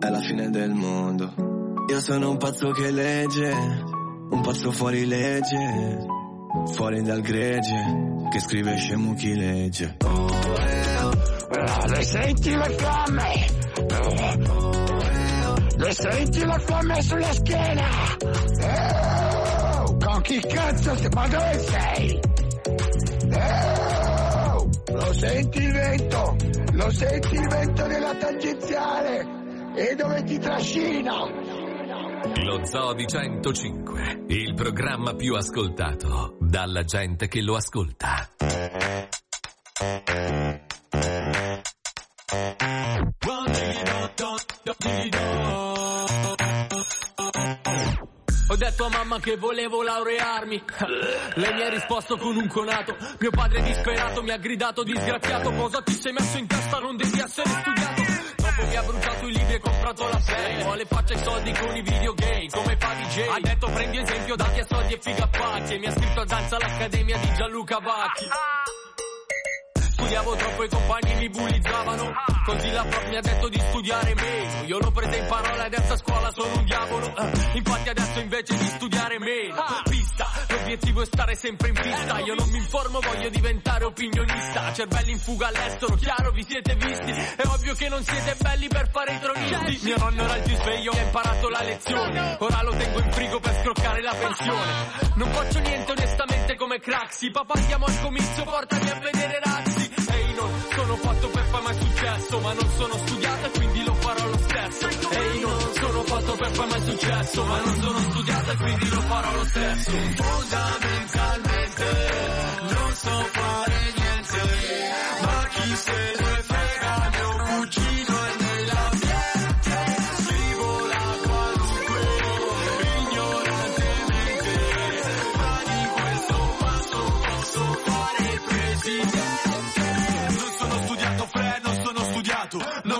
[0.00, 1.32] è la fine del mondo.
[1.88, 3.50] Io sono un pazzo che legge,
[4.30, 6.04] un pazzo fuori legge,
[6.72, 9.96] fuori dal gregge, che scrive scemo chi legge.
[10.04, 10.26] Oh,
[10.58, 13.46] eh, oh, Le senti le fiamme?
[15.76, 17.86] Le senti le fiamme sulla schiena?
[19.76, 20.94] Oh, Con chi cazzo?
[21.14, 22.27] Ma dove sei?
[23.48, 26.36] Oh, Lo senti il vento?
[26.72, 29.26] Lo senti il vento della tangenziale?
[29.76, 31.12] E dove ti trascina?
[32.44, 38.28] Lo Zoo di 105, il programma più ascoltato dalla gente che lo ascolta.
[48.50, 50.62] Ho detto a mamma che volevo laurearmi.
[51.34, 52.96] Lei mi ha risposto con un conato.
[53.18, 55.52] Mio padre disperato mi ha gridato disgraziato.
[55.52, 56.78] Cosa ti sei messo in testa?
[56.78, 58.02] Non devi essere studiato.
[58.36, 60.62] Dopo mi ha bruciato i libri e comprato la play.
[60.62, 62.46] Ho le facce e soldi con i videogame.
[62.50, 63.18] Come fa DJ?
[63.28, 65.74] Ha detto prendi esempio da chi ha soldi e figa pacchi.
[65.74, 68.28] E mi ha scritto a danza all'accademia di Gianluca Vacchi.
[69.98, 72.12] Studiavo troppo e i compagni mi bullizzavano.
[72.46, 74.62] Così la prof mi ha detto di studiare meno.
[74.64, 77.16] Io l'ho presa in parola e adesso a scuola sono un diavolo.
[77.16, 79.62] Eh, Infatti adesso invece di studiare meno.
[79.90, 82.18] Pista, l'obiettivo è stare sempre in pista.
[82.20, 84.72] Io non mi informo, voglio diventare opinionista.
[84.72, 87.10] Cervelli in fuga all'estero, chiaro, vi siete visti.
[87.10, 89.84] È ovvio che non siete belli per fare i tronisti.
[89.84, 92.36] Mio nonno era il più sveglio, mi ha imparato la lezione.
[92.38, 94.72] Ora lo tengo in frigo per scroccare la pensione.
[95.16, 97.30] Non faccio niente onestamente come Craxi.
[97.30, 99.87] Papà andiamo al comizio, portami a vedere Razzi.
[100.10, 103.94] Ehi, non sono fatto per fare mai successo, ma non sono studiato e quindi lo
[103.94, 104.88] farò lo stesso.
[105.10, 109.00] Ehi, non sono fatto per fare mai successo, ma non sono studiato e quindi lo
[109.00, 109.90] farò lo stesso.
[110.16, 111.84] Fondamentalmente
[112.70, 113.77] non so fare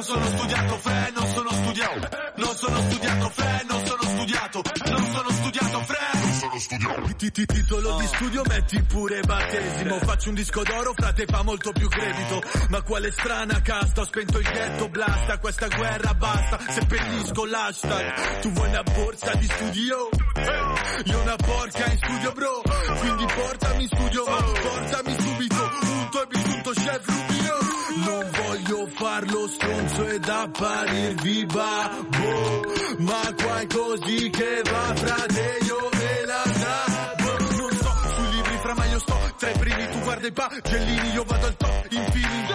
[0.09, 5.31] sono studiato fre, non sono studiato, non sono studiato fre, non sono studiato, non sono
[5.31, 5.97] studiato fre.
[6.19, 7.15] Non sono studiato.
[7.17, 9.99] Ti- ti- titolo di studio metti pure battesimo.
[9.99, 12.41] Faccio un disco d'oro, frate fa molto più credito.
[12.71, 15.39] Ma quale strana casta, ho spento il ghetto, blasta.
[15.39, 18.39] Questa guerra basta, seppellisco l'hashtag.
[18.41, 20.09] Tu vuoi una borsa di studio?
[20.37, 22.63] Eh, Io una porca in studio bro.
[23.01, 25.71] Quindi portami in studio, ma portami subito.
[25.81, 27.57] Punto e bisunto chef Rubio.
[27.61, 27.68] Non
[29.19, 32.63] voglio farlo stronzo ed apparirvi babbo
[32.99, 38.59] Ma qua è così che va frate io me la davo Non sto sui libri
[38.63, 41.87] fra ma io sto tra i primi Tu guarda i pagellini io vado al top
[41.91, 42.47] infini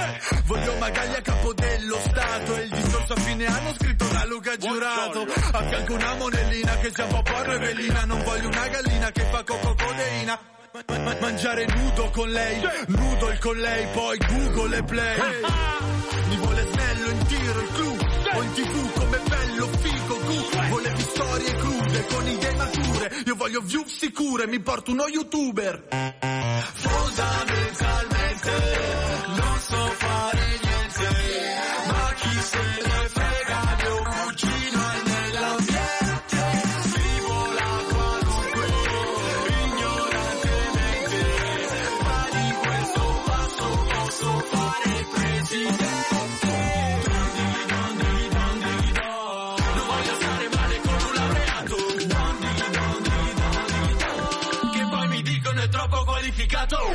[0.46, 4.58] Voglio magari a capo dello stato E il discorso a fine anno scritto da Luca
[4.58, 5.22] Giurato.
[5.52, 9.12] A fianco una monellina che sia un po' porno e velina Non voglio una gallina
[9.12, 10.40] che fa coco codeina
[10.74, 15.20] Ma- ma- Mangiare nudo con lei, nudo il con lei, poi Google e Play.
[16.34, 17.96] Mi vuole snello in tiro il clou,
[18.34, 20.50] o in tv come bello figo gu.
[20.70, 25.88] Volevi storie crude con idee mature, io voglio view sicure, mi porto uno youtuber.
[26.74, 28.52] Fondamentalmente
[29.28, 30.53] non so fare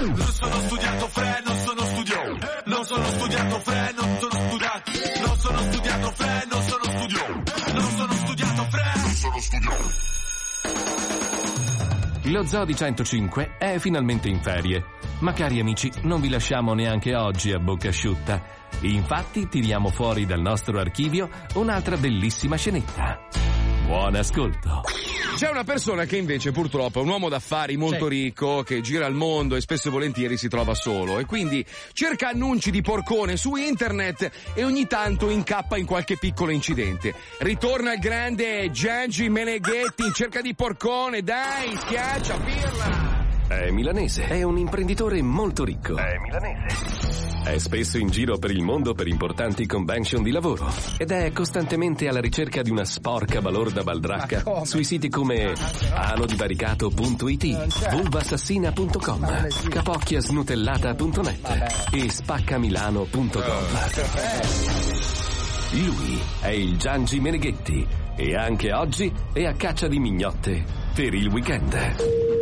[0.00, 2.38] Non sono studiato fre, non sono studiato.
[2.66, 4.90] Non sono studiato fre, non sono studiato.
[5.24, 7.72] Non sono studiato fre, non sono studiato.
[7.72, 8.92] Non sono studiato fre.
[8.94, 10.08] Non sono studiato.
[12.31, 14.85] Lo Zoo di 105 è finalmente in ferie.
[15.20, 18.40] Ma cari amici, non vi lasciamo neanche oggi a bocca asciutta.
[18.83, 23.48] Infatti tiriamo fuori dal nostro archivio un'altra bellissima scenetta.
[23.88, 24.82] Buon ascolto.
[25.36, 29.14] C'è una persona che invece purtroppo è un uomo d'affari molto ricco che gira il
[29.14, 31.64] mondo e spesso e volentieri si trova solo e quindi
[31.94, 37.14] cerca annunci di porcone su internet e ogni tanto incappa in qualche piccolo incidente.
[37.38, 43.27] Ritorna il grande Giangi Meneghetti in cerca di porcone, dai, schiaccia, pirla!
[43.49, 45.96] È milanese, è un imprenditore molto ricco.
[45.96, 47.07] È milanese.
[47.44, 52.07] È spesso in giro per il mondo per importanti convention di lavoro ed è costantemente
[52.07, 55.55] alla ricerca di una sporca balorda baldracca sui siti come
[55.94, 63.65] anodivaricato.it, vulvassassina.com, capocchiasnutellata.net e spaccamilano.com.
[65.73, 71.29] Lui è il Giangi Meneghetti e anche oggi è a caccia di mignotte per il
[71.29, 72.37] weekend.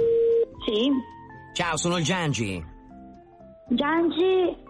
[0.66, 0.90] Sì.
[1.54, 2.62] Ciao, sono il Giangi.
[3.68, 4.64] Giangi,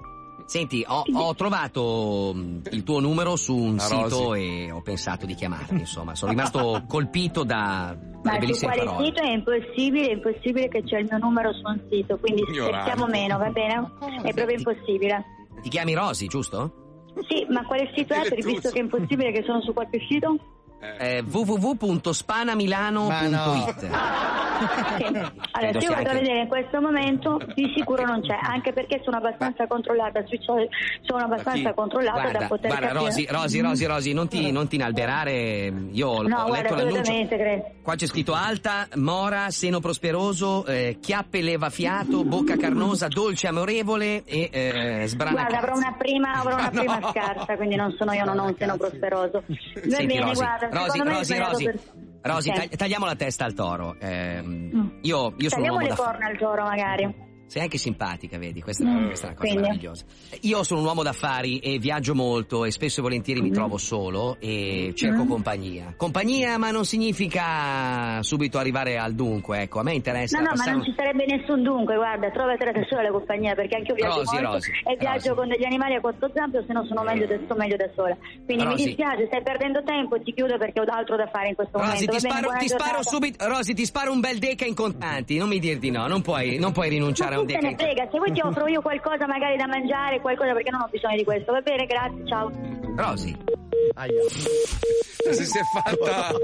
[0.46, 4.40] Senti, ho, ho trovato mm, il tuo numero su un La sito Rosi.
[4.64, 6.14] e ho pensato di chiamarti, insomma.
[6.14, 9.06] Sono rimasto colpito da, dalle ma su bellissime quale parole.
[9.06, 12.90] sito è impossibile, è impossibile che c'è il mio numero su un sito, quindi Ignorante.
[12.90, 13.90] scherziamo meno, va bene?
[14.22, 15.24] È proprio impossibile.
[15.62, 16.72] Ti chiami Rosy, giusto?
[17.28, 18.28] Sì, ma quale sito è?
[18.28, 20.36] Per visto che è impossibile che sono su qualche sito?
[21.00, 23.88] Eh, www.spanamilano.it
[25.52, 29.00] Allora, se io vado a vedere in questo momento, di sicuro non c'è, anche perché
[29.04, 30.68] sono abbastanza controllata sui social,
[31.02, 32.92] sono abbastanza controllata da Guarda, poter guarda.
[32.92, 35.72] Rosi, Rosi, Rosi, Rosi, non ti, non ti inalberare.
[35.92, 37.00] Io ho, No, ho guarda, letto l'annuncio.
[37.00, 37.70] assolutamente, credo.
[37.82, 44.48] Qua c'è scritto alta, mora, seno prosperoso, eh, chiappe levafiato, bocca carnosa, dolce amorevole e
[44.52, 45.56] eh, Guarda, sbranacazzo.
[45.56, 46.80] avrò una prima, avrò una No.
[46.82, 49.42] prima scarsa, quindi non sono io, non ho un seno prosperoso.
[49.46, 49.54] Va
[49.88, 51.78] Senti, bene, Rosi, guarda, Rosi, Rosi, Rosi, per-
[52.34, 53.96] Tagli- tagliamo la testa al toro.
[54.00, 56.10] Ehm, io, io Tagliamo le d'affari.
[56.12, 57.14] corna al toro, magari.
[57.46, 59.62] Sei anche simpatica, vedi, questa, Mm, questa è una cosa quindi?
[59.68, 60.04] meravigliosa.
[60.42, 63.54] Io sono un uomo d'affari e viaggio molto e spesso e volentieri mi Mhm.
[63.54, 65.28] trovo solo e cerco Mm.
[65.28, 65.94] compagnia.
[65.96, 70.56] Compagnia ma non significa subito arrivare al dunque, ecco, a me interessa No, no, ma
[70.56, 73.94] passare non ci sarebbe nessun dunque, guarda, trovatela da sola la compagnia, perché anche io
[73.96, 76.84] viaggio Rosi, molto Rosi, e viaggio con degli animali a quattro zampe, o se no
[76.86, 78.16] sono meglio da, sto meglio da sola.
[78.44, 78.76] Quindi Rosi.
[78.76, 81.90] mi dispiace, stai perdendo tempo, ti chiudo perché ho altro da fare in questo Rosi,
[82.06, 82.12] momento.
[82.12, 85.36] ti bene, sparo, buona ti sparo subito, Rosi, ti sparo un bel deca in contanti,
[85.38, 87.76] non mi dir di no, non puoi, non puoi rinunciare Ma un chi se ne
[87.76, 91.16] frega, se vuoi ti offro io qualcosa magari da mangiare, qualcosa perché non ho bisogno
[91.16, 91.52] di questo.
[91.52, 92.50] Va bene, grazie, ciao.
[92.96, 93.36] Rosi.
[95.22, 96.32] Se si è fatta.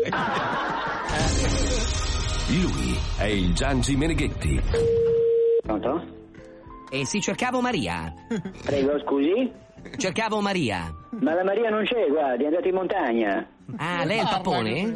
[2.53, 4.61] Lui è il Giangi Meneghetti.
[5.63, 6.21] Pronto?
[6.91, 8.13] Eh sì, cercavo Maria.
[8.65, 9.51] Prego, scusi?
[9.97, 10.95] Cercavo Maria.
[11.11, 13.47] Ma la Maria non c'è, guardi, è andata in montagna.
[13.77, 14.93] Ah, lei è il papone?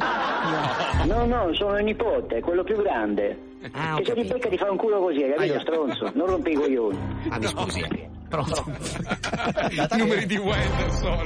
[1.05, 3.37] No, no, sono il nipote, quello più grande.
[3.71, 6.11] Ah, che se ti becca ti fa un culo così, hai capito, stronzo?
[6.13, 6.97] Non rompi i coglioni.
[7.29, 7.85] Ah, mi scusi.
[8.29, 8.65] Pronto?
[9.97, 11.23] Numeri di Wender sono.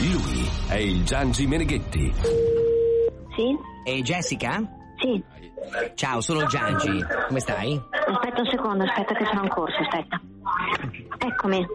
[0.00, 2.12] Lui è il Giangi Meneghetti.
[3.36, 3.56] Sì?
[3.84, 4.62] E Jessica?
[4.98, 5.22] Sì.
[5.94, 7.04] Ciao, sono Giangi.
[7.26, 7.80] Come stai?
[8.08, 10.20] Aspetta un secondo, aspetta che sono in corso, aspetta.
[11.18, 11.66] Eccomi.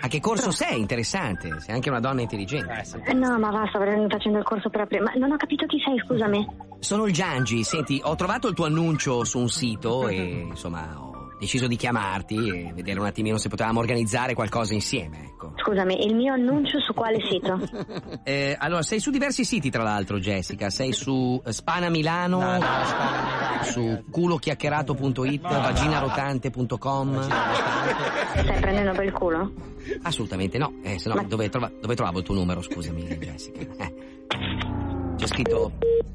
[0.00, 0.80] A che corso sei?
[0.80, 1.60] Interessante.
[1.60, 2.84] Sei anche una donna intelligente.
[3.14, 5.02] No, ma va, sto facendo il corso per aprire.
[5.02, 6.46] Ma non ho capito chi sei, scusami.
[6.78, 7.64] Sono il Giangi.
[7.64, 12.48] Senti, ho trovato il tuo annuncio su un sito e insomma ho deciso di chiamarti
[12.48, 15.52] e vedere un attimino se potevamo organizzare qualcosa insieme, ecco.
[15.56, 17.60] Scusami, il mio annuncio su quale sito?
[18.26, 20.70] Eh, allora, sei su diversi siti, tra l'altro, Jessica.
[20.70, 22.58] Sei su eh, Spana Milano,
[23.62, 27.20] su culochiacchierato.it, vaginarotante.com.
[27.20, 29.52] Stai prendendo per il culo?
[30.02, 33.60] Assolutamente no, eh, se no, dove, trova- dove trovavo il tuo numero, scusami, Jessica?
[33.76, 34.92] Eh.
[35.16, 35.72] C'è scritto.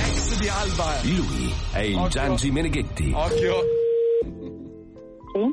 [0.00, 1.00] Ex di Alba.
[1.02, 3.12] Lui è il Giangi Meneghetti.
[3.14, 3.54] Occhio.
[5.32, 5.50] Sì?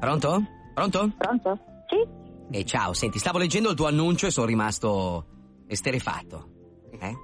[0.00, 0.42] Pronto?
[0.74, 1.10] Pronto?
[1.16, 1.58] Pronto?
[1.88, 2.06] Sì?
[2.58, 5.26] E ciao, senti, stavo leggendo il tuo annuncio e sono rimasto
[5.66, 6.48] esterefatto.
[6.98, 7.14] Eh?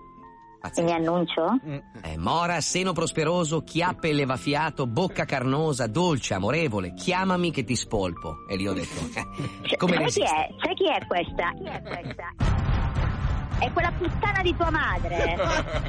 [0.77, 1.59] Il mio annuncio?
[2.03, 8.47] Eh, mora, seno prosperoso, chiappe e levafiato, bocca carnosa, dolce, amorevole, chiamami che ti spolpo.
[8.49, 10.49] E lì ho detto, eh, come sai chi è?
[10.63, 11.53] Sai chi è questa?
[11.57, 12.78] Chi è questa?
[13.59, 15.37] È quella puttana di tua madre.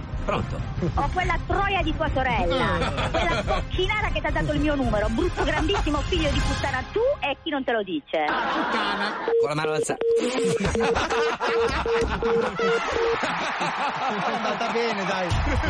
[0.25, 0.59] Pronto?
[0.95, 3.09] O quella troia di tua sorella.
[3.09, 5.07] Quella cocchinara che ti ha dato il mio numero.
[5.09, 8.25] Brutto grandissimo figlio di puttana tu e chi non te lo dice.
[8.25, 9.13] Puttana.
[9.39, 9.97] Con la mano alzata.
[14.09, 15.27] È andata bene, dai.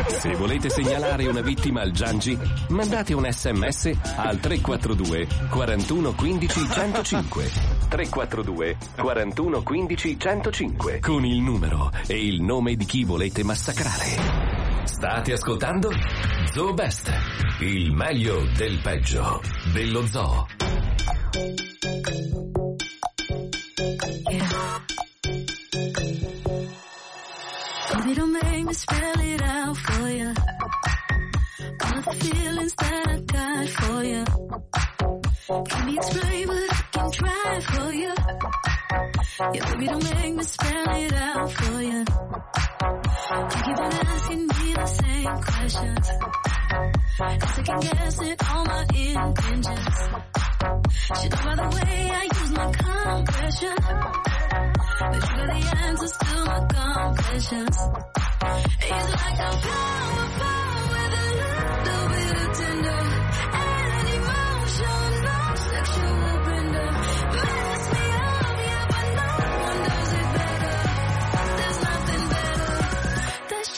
[0.08, 2.38] Se volete segnalare una vittima al Giangi,
[2.68, 7.79] mandate un sms al 342 41 15 105.
[7.90, 14.84] 342 41 15 105 con il numero e il nome di chi volete massacrare.
[14.84, 15.90] State ascoltando
[16.52, 17.12] Zoo Best,
[17.60, 19.40] il meglio del peggio
[19.72, 20.46] dello zoo.
[28.10, 30.32] Baby, don't make me spell it out for you.
[31.84, 34.24] All the feelings that I got for you.
[35.68, 36.59] Can me explain,
[39.40, 41.98] Yeah, baby, don't make me spell it out for you.
[42.00, 42.04] You
[43.64, 46.10] keep on asking me the same questions.
[47.16, 49.96] Cause I can guess it all my intentions.
[50.92, 53.76] Should know by the way I use my compression.
[55.00, 57.78] But you got the answers to my confessions.
[58.82, 60.59] It's like I'm powerful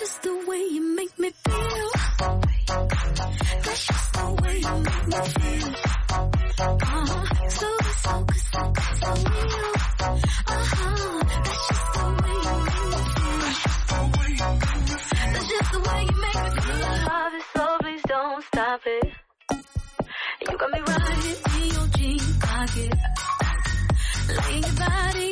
[0.02, 1.90] just the way you make me feel.
[3.64, 5.68] That's just the way you make me feel.
[6.58, 7.24] Uh-huh.
[7.48, 7.68] So,
[8.02, 8.14] so,
[8.50, 8.60] so,
[8.98, 9.72] so real.
[10.54, 11.20] Uh-huh.
[11.44, 14.10] That's just the way you make me feel.
[15.34, 16.86] That's just the way you make me feel.
[17.10, 19.06] Love it, so please don't stop it.
[20.50, 22.92] You got me right in your jean pocket.
[24.38, 25.31] Laying your body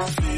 [0.00, 0.29] Bye.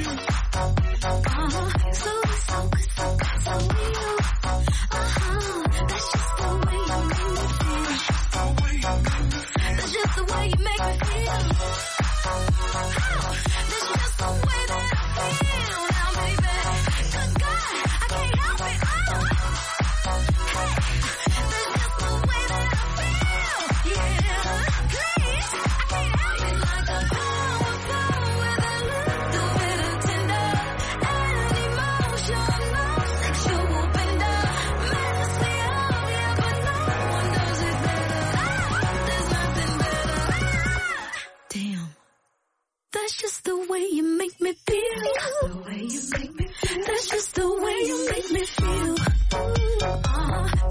[44.03, 45.03] You make me feel.
[45.43, 46.47] The way you make me.
[46.87, 48.95] That's just the way you make me feel.
[49.33, 49.83] Good,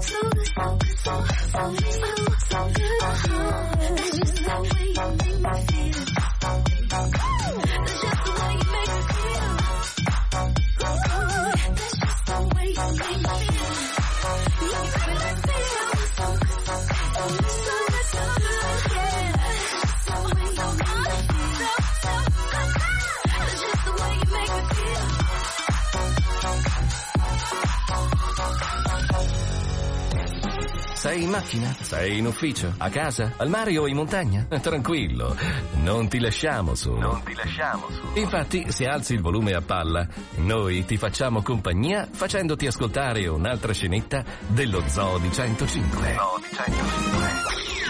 [0.02, 0.20] so,
[1.02, 1.81] so, so,
[31.12, 31.76] Sei in macchina?
[31.78, 32.72] Sei in ufficio?
[32.78, 33.34] A casa?
[33.36, 34.46] Al mare o in montagna?
[34.62, 35.36] Tranquillo,
[35.82, 37.00] non ti lasciamo solo.
[37.00, 38.18] Non ti lasciamo solo.
[38.18, 44.24] Infatti, se alzi il volume a palla, noi ti facciamo compagnia facendoti ascoltare un'altra scenetta
[44.46, 46.16] dello Zoo di 105.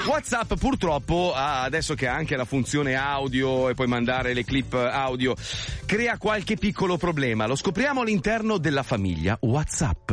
[0.08, 4.74] WhatsApp purtroppo, ha- adesso che ha anche la funzione audio e puoi mandare le clip
[4.74, 5.36] audio,
[5.86, 7.46] crea qualche piccolo problema.
[7.46, 10.10] Lo scopriamo all'interno della famiglia WhatsApp.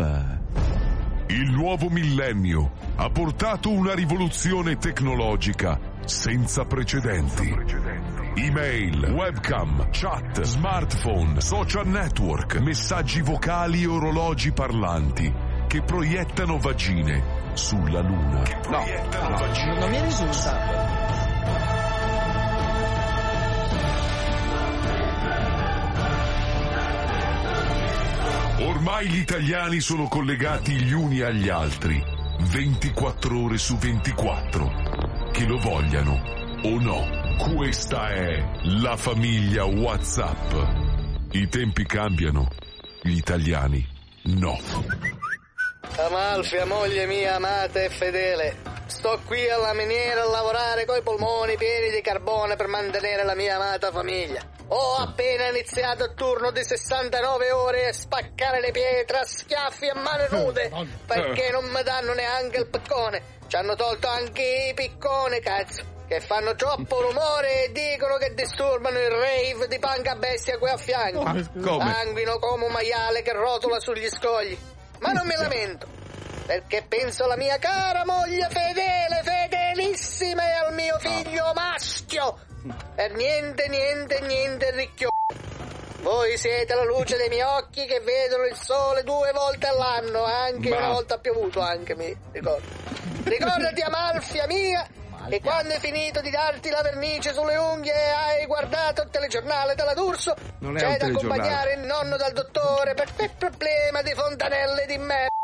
[1.32, 7.56] Il nuovo millennio ha portato una rivoluzione tecnologica senza precedenti.
[8.34, 15.32] Email, webcam, chat, smartphone, social network, messaggi vocali e orologi parlanti
[15.68, 18.42] che proiettano vagine sulla luna.
[18.68, 18.84] No,
[19.80, 21.19] non mi risulta.
[28.62, 32.04] Ormai gli italiani sono collegati gli uni agli altri
[32.52, 35.30] 24 ore su 24.
[35.32, 36.22] Che lo vogliano
[36.64, 37.08] o no.
[37.38, 40.54] Questa è la famiglia WhatsApp.
[41.32, 42.50] I tempi cambiano,
[43.02, 43.86] gli italiani
[44.24, 44.60] no.
[45.98, 48.56] Amalfia, moglie mia amata e fedele,
[48.90, 53.56] sto qui alla miniera a lavorare coi polmoni pieni di carbone per mantenere la mia
[53.56, 54.42] amata famiglia.
[54.68, 59.96] Ho appena iniziato il turno di 69 ore a spaccare le pietre a schiaffi a
[59.96, 60.72] mani nude
[61.06, 63.38] perché non mi danno neanche il piccone.
[63.48, 69.00] Ci hanno tolto anche i picconi, cazzo, che fanno troppo rumore e dicono che disturbano
[69.00, 71.24] il rave di panca bestia qui a fianco.
[71.24, 71.44] Come?
[71.94, 74.58] Sanguino come un maiale che rotola sugli scogli.
[75.00, 75.88] Ma non mi lamento,
[76.50, 82.40] perché penso alla mia cara moglie fedele, fedelissima e al mio figlio maschio.
[82.96, 85.10] E niente, niente, niente ricchio.
[86.02, 90.70] Voi siete la luce dei miei occhi che vedono il sole due volte all'anno, anche
[90.70, 90.86] Bravo.
[90.86, 92.66] una volta ha piovuto, anche mi ricordo.
[93.26, 94.88] Ricordati, Amalfia mia,
[95.30, 99.76] che quando hai finito di darti la vernice sulle unghie e hai guardato il telegiornale
[99.76, 100.34] della D'Urso,
[100.76, 105.39] c'è da accompagnare il nonno dal dottore per quel problema di fontanelle di merda.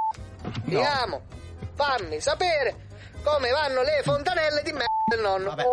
[0.66, 1.22] Ti amo,
[1.76, 2.88] fammi sapere
[3.24, 5.56] come vanno le fontanelle di merda del nonno.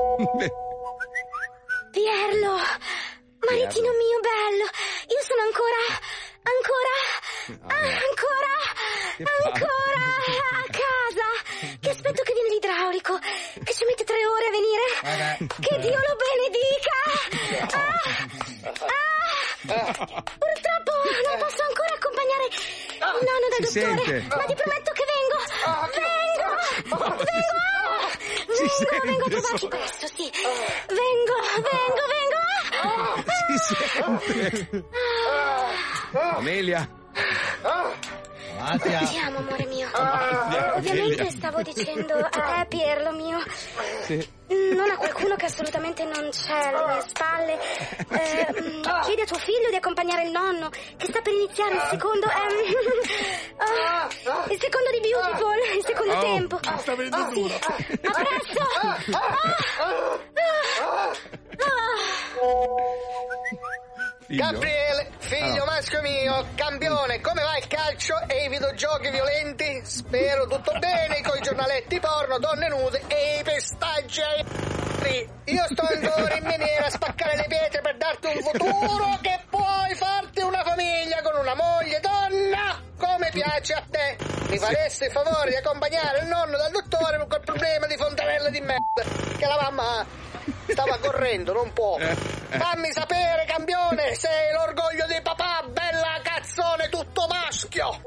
[1.92, 2.56] Pierlo,
[3.46, 5.76] maritino mio bello, io sono ancora,
[6.42, 6.94] ancora,
[7.68, 8.54] ah, ancora,
[9.44, 10.04] ancora
[10.56, 11.28] a casa.
[11.78, 13.18] Che aspetto che viene l'idraulico,
[13.62, 15.46] che ci mette tre ore a venire.
[15.60, 16.96] Che Dio lo benedica.
[17.76, 17.92] Ah,
[19.68, 20.92] ah, purtroppo
[21.28, 21.61] non posso
[23.20, 24.36] il nonno dal Si dottore, sente.
[24.36, 25.38] ma ti prometto che vengo,
[25.92, 27.60] vengo, vengo, vengo,
[29.02, 30.30] vengo a trovarti so- presto, sì.
[30.88, 32.40] Vengo, vengo, vengo.
[32.82, 33.14] Ah,
[33.58, 34.84] Si sente.
[36.12, 36.88] Amelia.
[38.82, 39.88] Ti amo, amore mio.
[40.76, 43.38] Ovviamente stavo dicendo a te, Pierlo mio,
[44.06, 44.28] Sì.
[44.74, 47.58] Non a qualcuno che assolutamente non c'è alle mie spalle.
[48.08, 51.82] Eh, mm, chiedi a tuo figlio di accompagnare il nonno, che sta per iniziare il
[51.90, 52.26] secondo.
[52.26, 52.74] ehm,
[54.26, 56.58] oh, il secondo di Beautiful, il secondo Oh, tempo.
[56.78, 57.54] sta venendo Oh, duro.
[57.54, 57.74] A
[58.12, 58.62] presto!
[58.80, 58.96] Ah,
[59.78, 60.20] ah,
[64.32, 64.50] Figlio?
[64.50, 65.66] Gabriele, figlio Ah.
[65.66, 69.82] maschio mio, campione, come va il calcio e i videogiochi violenti?
[69.84, 75.82] Spero tutto bene con i giornaletti porno, donne nude e i pestaggi ai Io sto
[75.82, 80.62] ancora in miniera a spaccare le pietre per darti un futuro che puoi farti una
[80.64, 84.16] famiglia con una moglie donna come piace a te.
[84.48, 88.50] Mi faresti il favore di accompagnare il nonno dal dottore per quel problema di fontanelle
[88.50, 89.02] di merda
[89.36, 90.06] che la mamma
[90.68, 91.98] stava correndo, non può.
[91.98, 98.00] Fammi sapere, campione, sei l'orgoglio di papà, bella cazzone tutto maschio.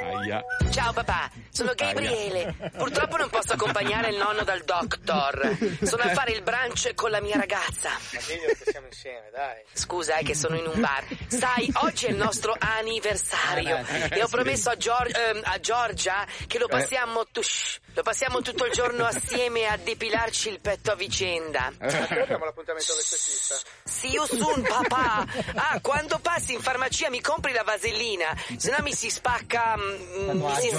[0.00, 0.42] Aia.
[0.70, 2.54] Ciao papà, sono Gabriele.
[2.76, 5.56] Purtroppo non posso accompagnare il nonno dal doctor.
[5.82, 7.90] Sono a fare il brunch con la mia ragazza.
[8.12, 9.62] Ma diglielo che siamo insieme, dai.
[9.72, 11.04] Scusa, è che sono in un bar.
[11.26, 16.26] Sai, oggi è il nostro anniversario Eh, e ho promesso a, Gior- ehm, a Giorgia
[16.46, 20.92] che lo passiamo, tu- shh, lo passiamo tutto il giorno assieme a depilarci il petto
[20.92, 21.72] a vicenda.
[21.78, 23.56] Abbiamo l'appuntamento all'estetista?
[23.84, 25.24] See you soon, papà.
[25.54, 29.76] Ah, quando passi in farmacia mi compri la vasellina, se no mi si spacca.
[29.76, 30.70] mm, mi si,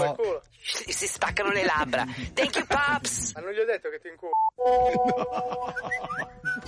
[0.61, 2.05] si- si spaccano le labbra.
[2.33, 3.33] Thank you, paps.
[3.35, 4.31] Ma non gli ho detto che ti inculo.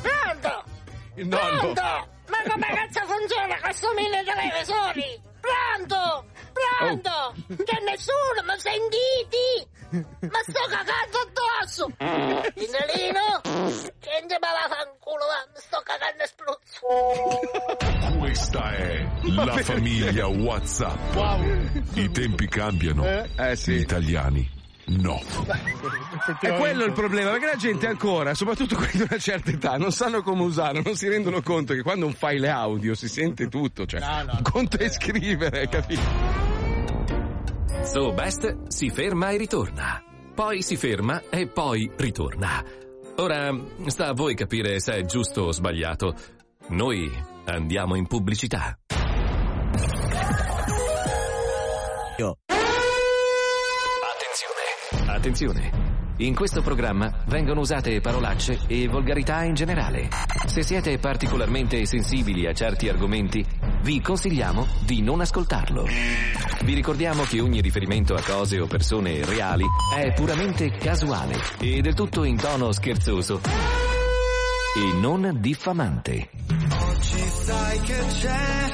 [0.01, 0.63] Pronto?
[1.15, 1.59] Il nonno.
[1.73, 1.81] Pronto?
[2.27, 5.21] Ma come cazzo funziona questo mille televisori?
[5.41, 6.25] Pronto?
[6.51, 7.33] Pronto?
[7.63, 9.69] Che nessuno mi sentiti?
[9.91, 11.91] Ma sto cagando addosso!
[12.55, 13.41] Indalino?
[13.99, 18.19] Scendi ma vaffanculo, va, mi sto cagando esplozio!
[18.19, 21.15] Questa è la famiglia WhatsApp.
[21.95, 23.03] I tempi cambiano.
[23.03, 24.59] Gli italiani
[24.97, 25.19] no.
[26.39, 29.91] È quello il problema, perché la gente ancora, soprattutto quelli di una certa età, non
[29.91, 33.85] sanno come usare, non si rendono conto che quando un file audio si sente tutto,
[33.85, 36.01] cioè un conto è scrivere, capito?
[37.83, 40.03] So Best si ferma e ritorna.
[40.33, 42.63] Poi si ferma e poi ritorna.
[43.17, 43.53] Ora
[43.87, 46.15] sta a voi capire se è giusto o sbagliato.
[46.69, 47.11] Noi
[47.45, 48.77] andiamo in pubblicità.
[55.13, 55.99] Attenzione.
[56.17, 60.07] In questo programma vengono usate parolacce e volgarità in generale.
[60.45, 63.45] Se siete particolarmente sensibili a certi argomenti,
[63.81, 65.85] vi consigliamo di non ascoltarlo.
[66.63, 71.93] Vi ricordiamo che ogni riferimento a cose o persone reali è puramente casuale e del
[71.93, 76.29] tutto in tono scherzoso e non diffamante.
[77.01, 78.71] Oggi sai che c'è,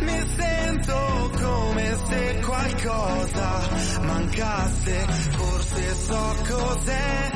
[0.00, 3.68] mi sento come se qualcosa
[4.00, 5.06] mancasse,
[5.36, 7.30] forse so cos'è,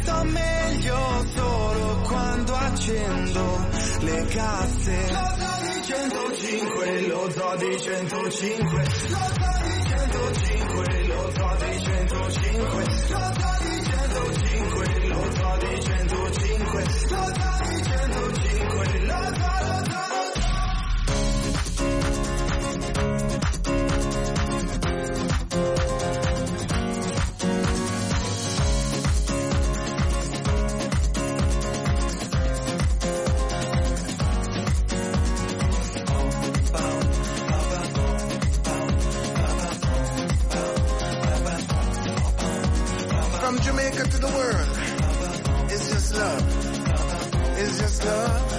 [0.00, 3.68] sto meglio solo quando accendo
[4.00, 5.12] le casse.
[5.12, 11.78] Lo so di 105, lo so di 105, lo so di 105, lo so di
[11.84, 13.22] 105, lo so
[13.62, 18.41] di 105, lo so di 105, lo so di 105,
[43.62, 47.58] Jamaica to the world, it's just love.
[47.58, 48.51] It's just love.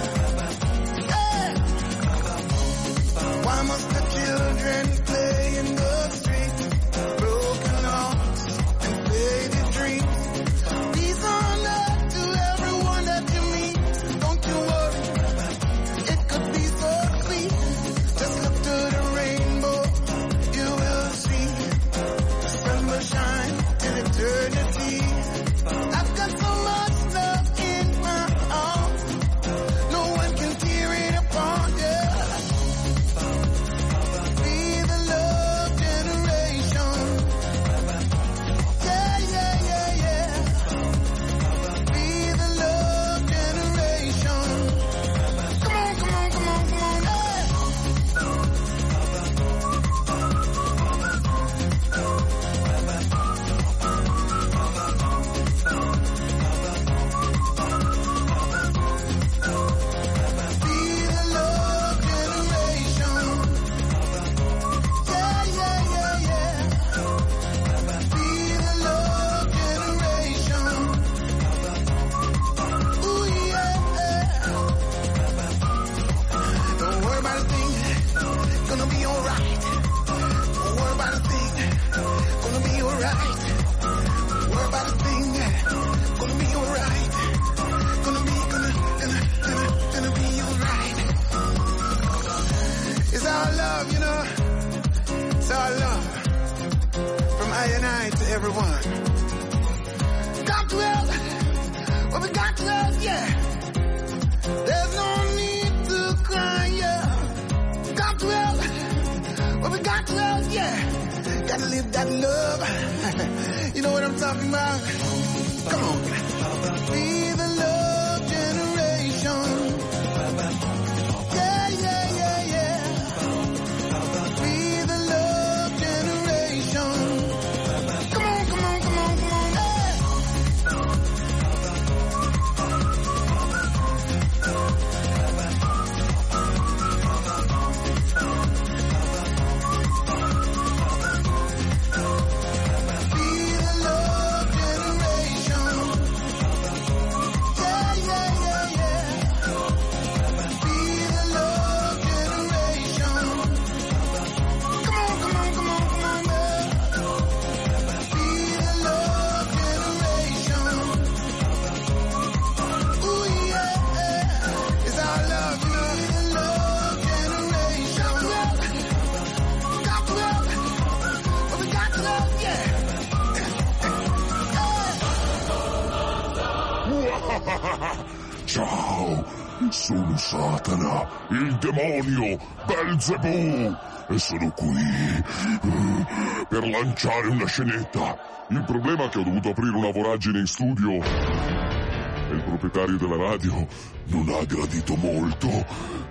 [180.24, 183.76] Satana, il demonio Belzebù
[184.08, 186.06] e sono qui eh,
[186.48, 188.16] per lanciare una scenetta.
[188.48, 193.16] Il problema è che ho dovuto aprire una voragine in studio e il proprietario della
[193.18, 193.66] radio
[194.06, 195.48] non ha gradito molto,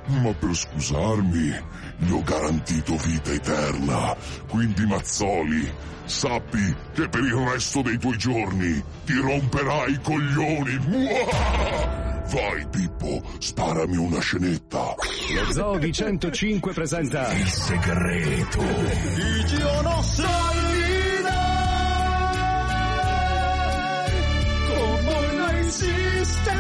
[0.06, 1.64] ma per scusarmi
[1.98, 4.16] gli ho garantito vita eterna.
[4.48, 5.74] Quindi Mazzoli,
[6.06, 10.78] sappi che per il resto dei tuoi giorni ti romperai i coglioni.
[10.86, 12.04] Muah!
[12.26, 12.93] Vai Pippo,
[13.40, 14.96] sparami una scenetta.
[15.34, 18.62] Lo Zoo di 105 presenta Il segreto.
[18.62, 20.04] Io non
[24.68, 26.52] Come non esiste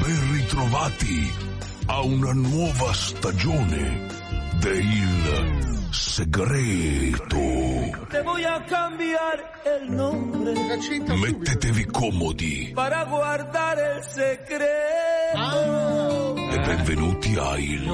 [0.00, 1.32] Ben ritrovati
[1.86, 4.06] a una nuova stagione
[4.60, 7.38] del segreto.
[8.10, 10.52] Te voy a cambiar el nombre
[11.16, 14.66] Mettetevi comodi para guardar el secreto.
[16.36, 17.90] e benvenuti a Il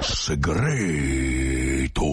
[0.00, 2.04] segreto.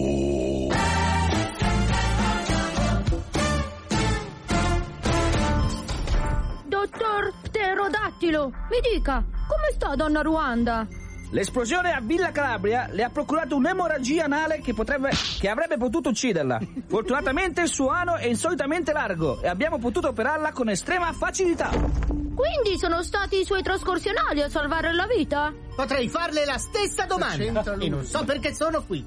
[6.66, 10.86] Dottor Pterodattilo, mi dica, come sta donna Ruanda?
[11.34, 15.10] L'esplosione a Villa Calabria le ha procurato un'emorragia anale che, potrebbe,
[15.40, 16.60] che avrebbe potuto ucciderla.
[16.86, 21.70] Fortunatamente il suo ano è insolitamente largo e abbiamo potuto operarla con estrema facilità.
[21.70, 25.52] Quindi sono stati i suoi trascorsi anali a salvare la vita?
[25.74, 29.04] Potrei farle la stessa domanda e non so perché sono qui.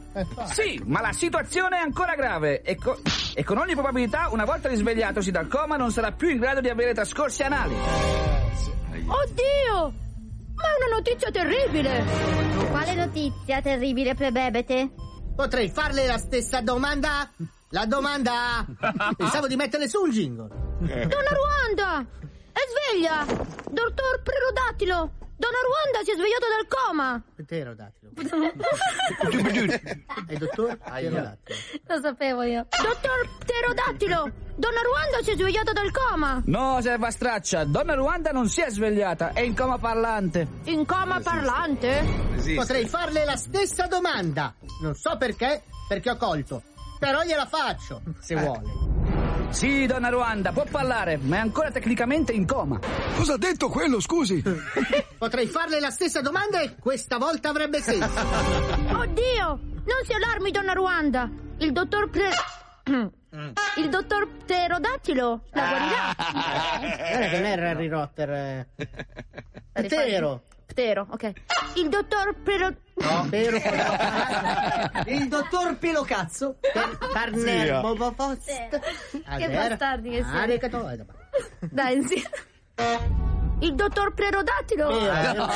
[0.51, 2.99] Sì, ma la situazione è ancora grave e, co-
[3.34, 6.67] e con ogni probabilità, una volta risvegliatosi dal coma, non sarà più in grado di
[6.67, 7.73] avere trascorsi anali.
[9.07, 10.05] Oddio!
[10.58, 12.03] Ma è una notizia terribile!
[12.70, 14.89] Quale notizia terribile, plebebete?
[15.36, 17.30] Potrei farle la stessa domanda?
[17.70, 18.66] La domanda?
[19.16, 20.47] Pensavo di metterle su un jingle.
[20.80, 22.05] Donna Ruanda!
[22.51, 22.60] È
[22.91, 23.24] sveglia!
[23.70, 25.12] Dottor Pterodattilo!
[25.38, 27.21] Donna Ruanda si è svegliata dal coma!
[27.35, 28.11] Pterodattilo.
[30.27, 31.59] E dottor Pterodattilo.
[31.88, 32.65] Lo sapevo io.
[32.69, 34.31] Dottor Pterodattilo!
[34.55, 36.41] Donna Ruanda si è svegliata dal coma!
[36.45, 40.47] No, serva straccia, donna Ruanda non si è svegliata, è in coma parlante.
[40.63, 42.03] In coma parlante?
[42.55, 44.55] Potrei farle la stessa domanda.
[44.81, 46.63] Non so perché, perché ho colto.
[46.97, 49.07] Però gliela faccio, se vuole.
[49.50, 52.80] Sì, donna Ruanda, può parlare, ma è ancora tecnicamente in coma.
[53.16, 54.43] Cosa ha detto quello, scusi?
[55.18, 58.20] Potrei farle la stessa domanda e questa volta avrebbe senso.
[58.95, 59.48] Oddio!
[59.88, 61.30] Non si allarmi, donna Ruanda!
[61.58, 62.30] Il dottor Pre...
[63.78, 66.16] Il dottor Pterodattilo la guarirà!
[67.10, 68.30] Guarda che non è Harry Rotter.
[68.32, 68.68] eh.
[69.84, 70.43] Ptero.
[70.68, 71.32] Ptero, ok.
[71.76, 72.70] Il dottor Pero...
[72.95, 73.57] No, Pero.
[75.07, 76.55] Il dottor Pelocazzo.
[76.59, 77.80] Per partner Zia.
[77.82, 78.80] Boba Post.
[79.11, 80.70] Che bastardi che Ah, siete.
[80.70, 81.05] to-
[81.72, 82.24] Dai, sì.
[83.59, 84.88] Il dottor Pterodattilo!
[84.89, 85.47] No,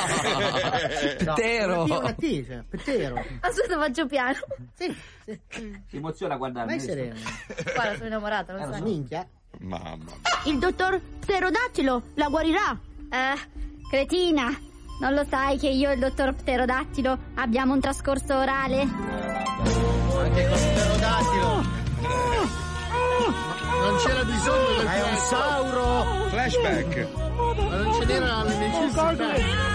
[1.34, 1.84] Ptero.
[1.84, 3.14] Una T, una T, cioè, Ptero.
[3.40, 4.38] Aspetta, faccio piano.
[4.74, 5.40] Sì, sì.
[5.88, 6.70] Si emoziona a guardarmi.
[6.70, 7.14] Vai sereno.
[7.74, 8.82] Guarda, sono innamorata, lo Eh, sai.
[8.82, 9.24] minchia.
[9.60, 10.10] Mamma.
[10.46, 12.76] Il dottor Pterodattilo la guarirà!
[13.10, 13.34] Eh,
[13.88, 14.48] cretina,
[15.00, 18.80] non lo sai che io e il dottor Pterodattilo abbiamo un trascorso orale?
[18.80, 21.80] Anche con Pterodattilo.
[23.82, 26.28] Non c'era bisogno del È un sauro.
[26.28, 27.08] Flashback.
[27.16, 29.70] Ma non ce n'era la necessità.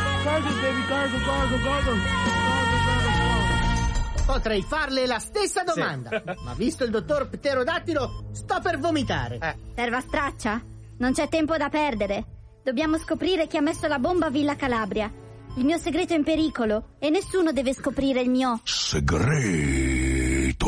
[4.26, 9.58] Potrei farle la stessa domanda, ma visto il dottor Pterodattilo, sto per vomitare.
[9.76, 10.62] Serva straccia?
[10.98, 12.37] Non c'è tempo da perdere.
[12.68, 15.10] Dobbiamo scoprire chi ha messo la bomba a Villa Calabria.
[15.56, 18.60] Il mio segreto è in pericolo e nessuno deve scoprire il mio.
[18.66, 20.68] Segreto.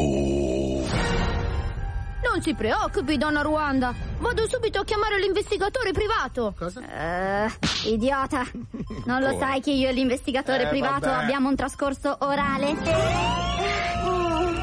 [2.24, 3.94] Non si preoccupi, donna Ruanda.
[4.20, 6.54] Vado subito a chiamare l'investigatore privato.
[6.58, 6.80] Cosa?
[6.80, 8.46] Uh, idiota.
[9.04, 11.24] Non lo sai che io e l'investigatore eh, privato vabbè.
[11.24, 12.78] abbiamo un trascorso orale?
[14.06, 14.54] Oh.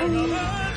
[0.00, 0.71] Oh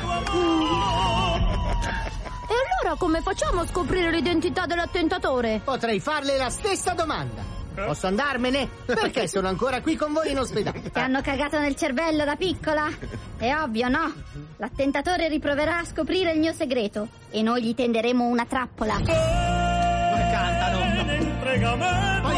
[2.86, 5.60] allora come facciamo a scoprire l'identità dell'attentatore?
[5.64, 7.42] Potrei farle la stessa domanda.
[7.74, 8.68] Posso andarmene?
[8.86, 10.90] Perché sono ancora qui con voi in ospedale?
[10.90, 12.88] Ti hanno cagato nel cervello da piccola?
[13.36, 14.12] È ovvio, no?
[14.58, 18.94] L'attentatore riproverà a scoprire il mio segreto e noi gli tenderemo una trappola.
[18.94, 19.14] Poi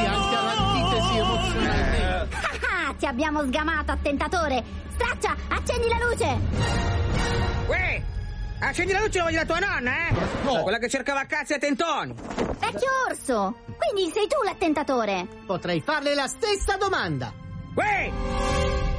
[0.06, 2.28] anche all'antitesi emozionale.
[2.30, 4.64] Ah, ti abbiamo sgamato, attentatore!
[4.94, 6.38] Straccia, accendi la luce!
[7.68, 8.16] Uè!
[8.60, 10.62] Accendi la luce, lo voglio la tua nonna, eh?
[10.62, 12.14] Quella che cercava cazzi a tentoni.
[12.58, 13.56] Vecchio orso!
[13.76, 15.26] Quindi sei tu l'attentatore!
[15.46, 17.32] Potrei farle la stessa domanda.
[17.74, 18.10] Uè!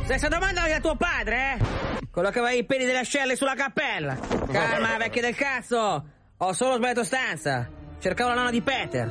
[0.04, 2.08] Stessa domanda voglio a tuo padre, eh?
[2.10, 4.18] Quello che aveva i peli delle ascelle sulla cappella.
[4.52, 6.06] Calma, vecchia del cazzo!
[6.38, 7.68] Ho solo sbagliato stanza.
[8.00, 9.08] Cercavo la nonna di Peter.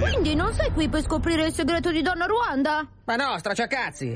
[0.00, 2.86] Quindi non sei qui per scoprire il segreto di donna Ruanda?
[3.04, 4.12] Ma no, stracciacazzi.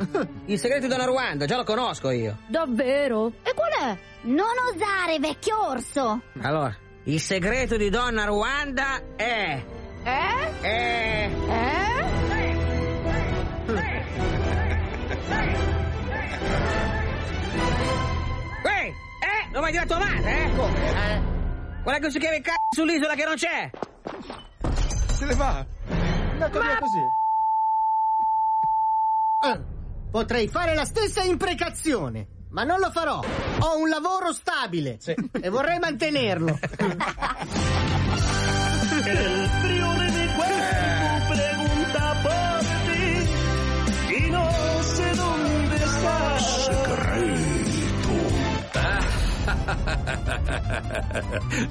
[0.47, 2.39] Il segreto di Donna Ruanda, già lo conosco io.
[2.49, 3.33] Davvero?
[3.43, 3.97] E qual è?
[4.27, 6.21] Non osare, vecchio orso!
[6.41, 9.65] Allora, il segreto di Donna Ruanda è...
[10.03, 10.61] Eh?
[10.61, 11.31] È...
[11.47, 12.05] Eh?
[18.65, 18.93] Uè!
[19.23, 19.53] Eh?
[19.53, 20.45] Lo vai a dire a madre, eh?
[20.45, 21.23] Eh?
[21.85, 23.71] Quella che si chiama i c***o sull'isola che non c'è!
[25.13, 25.65] Se ne va.
[26.33, 27.01] Andato via così.
[29.43, 29.61] Ah,
[30.11, 33.23] potrei fare la stessa imprecazione, ma non lo farò.
[33.59, 34.99] Ho un lavoro stabile
[35.31, 36.59] e vorrei mantenerlo.
[39.05, 43.05] El frío de mi cuerpo pregunta por ti
[44.17, 44.51] y no
[44.83, 46.71] sé dónde estás.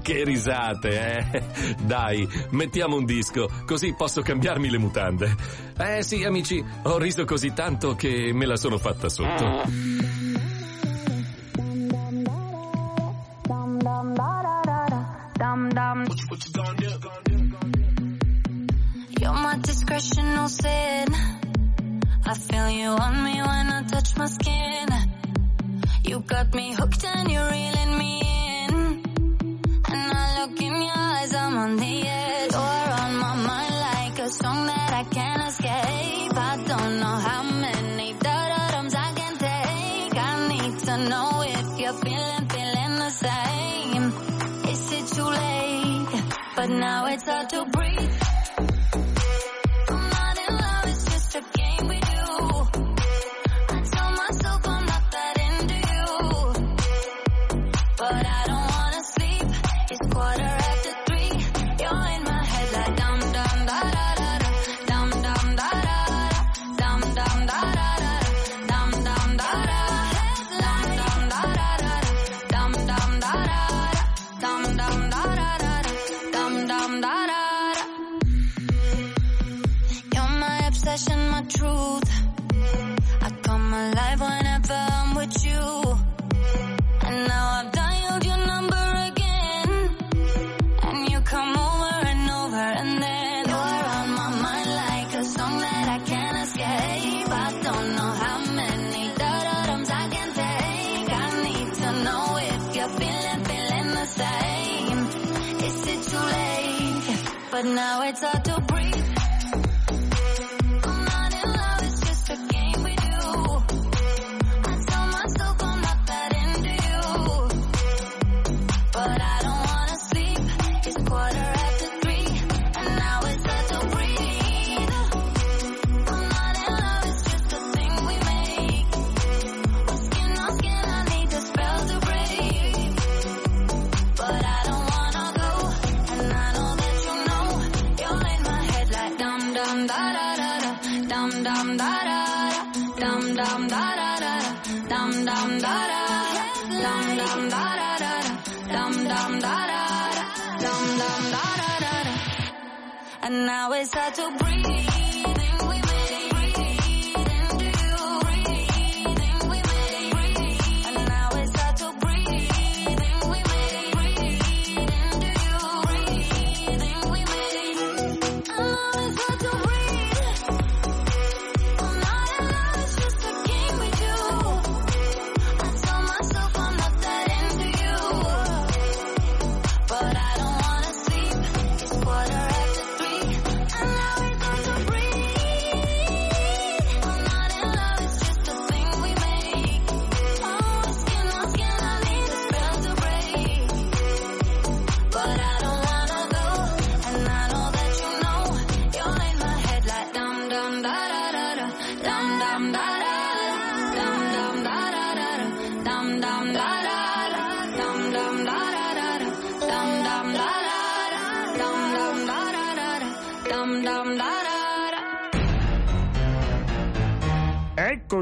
[0.03, 1.43] che risate, eh?
[1.81, 5.35] Dai, mettiamo un disco, così posso cambiarmi le mutande.
[5.77, 9.94] Eh sì, amici, ho riso così tanto che me la sono fatta sotto.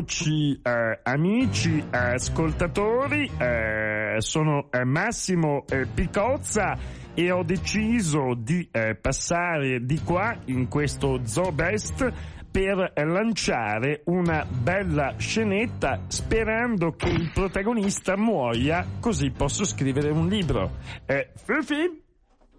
[0.04, 6.78] Eccoci eh, amici eh, ascoltatori, eh, sono eh, Massimo eh, Picozza
[7.14, 12.12] e ho deciso di eh, passare di qua in questo Zoo Best
[12.52, 20.80] per lanciare una bella scenetta sperando che il protagonista muoia così posso scrivere un libro.
[21.06, 22.04] Eh, Fufi?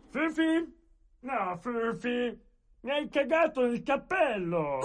[0.09, 0.75] Fufi?
[1.21, 2.41] No, Fufi,
[2.85, 4.81] mi hai cagato il cappello!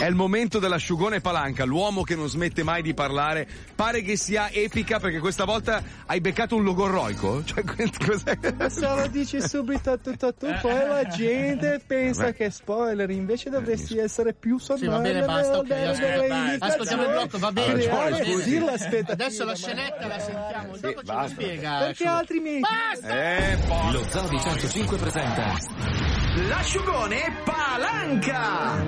[0.00, 3.46] È il momento dell'asciugone palanca, l'uomo che non smette mai di parlare.
[3.74, 7.42] Pare che sia epica perché questa volta hai beccato un logorroico?
[7.50, 8.38] Cioè, cos'è?
[8.70, 12.34] Se lo dici subito a tutto tu, poi la gente pensa Beh.
[12.34, 14.90] che è spoiler, invece dovresti essere più Sì, sonoro.
[14.92, 16.66] va bene, basta, ok, ascolta.
[16.66, 17.72] Ascoltiamo il blocco, va bene.
[17.72, 18.34] indicazioni, va creare bene.
[18.94, 19.12] così.
[19.12, 21.28] Adesso la scenetta la sentiamo, il gioco ce lo basta.
[21.28, 21.78] spiega.
[21.78, 22.68] Perché altrimenti...
[23.02, 23.92] Eh, poi.
[23.92, 28.78] Lo Zoo di 105 presenta L'asciugone palanca!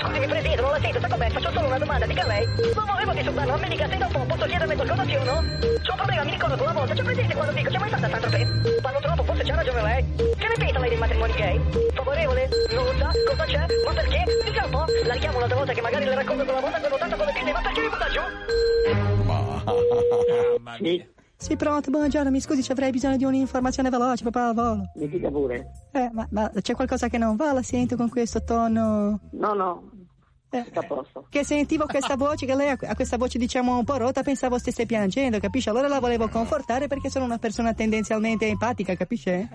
[0.00, 1.28] Scusami Presidente, non la sento, sta com'è?
[1.28, 2.46] Faccio solo una domanda, dica lei.
[2.74, 5.34] Ma volevo disturbarlo, a me dica se dopo posso chiederle qualcosa sì o no?
[5.60, 8.30] C'ho un problema, mi ricordo una volta, c'è presente quando dico, c'è mai stata Sandro
[8.30, 8.46] Pe?
[8.80, 10.04] Parlo troppo, forse c'ha ragione lei.
[10.16, 11.60] Che ne pensa lei dei matrimoni gay?
[11.92, 12.48] Favorevole?
[12.70, 13.10] Non sa?
[13.28, 13.66] Cosa c'è?
[13.84, 14.24] Ma perché?
[14.44, 17.16] Dica un po', la richiamo un'altra volta che magari le racconto quella volta quando tanto
[17.16, 18.20] come pinne, ma perché mi butta giù?
[20.78, 21.06] Sì,
[21.38, 24.90] Sì, pronto, buongiorno, mi scusi, ci avrei bisogno di un'informazione veloce proprio al volo.
[24.94, 25.70] mi dica pure.
[25.92, 27.52] Eh, ma, ma c'è qualcosa che non va?
[27.52, 29.20] La sento con questo tono...
[29.32, 29.90] No, no,
[31.28, 34.86] Che sentivo questa voce, che lei ha questa voce diciamo un po' rotta, pensavo stesse
[34.86, 35.70] piangendo, capisce?
[35.70, 39.48] Allora la volevo confortare perché sono una persona tendenzialmente empatica, capisce?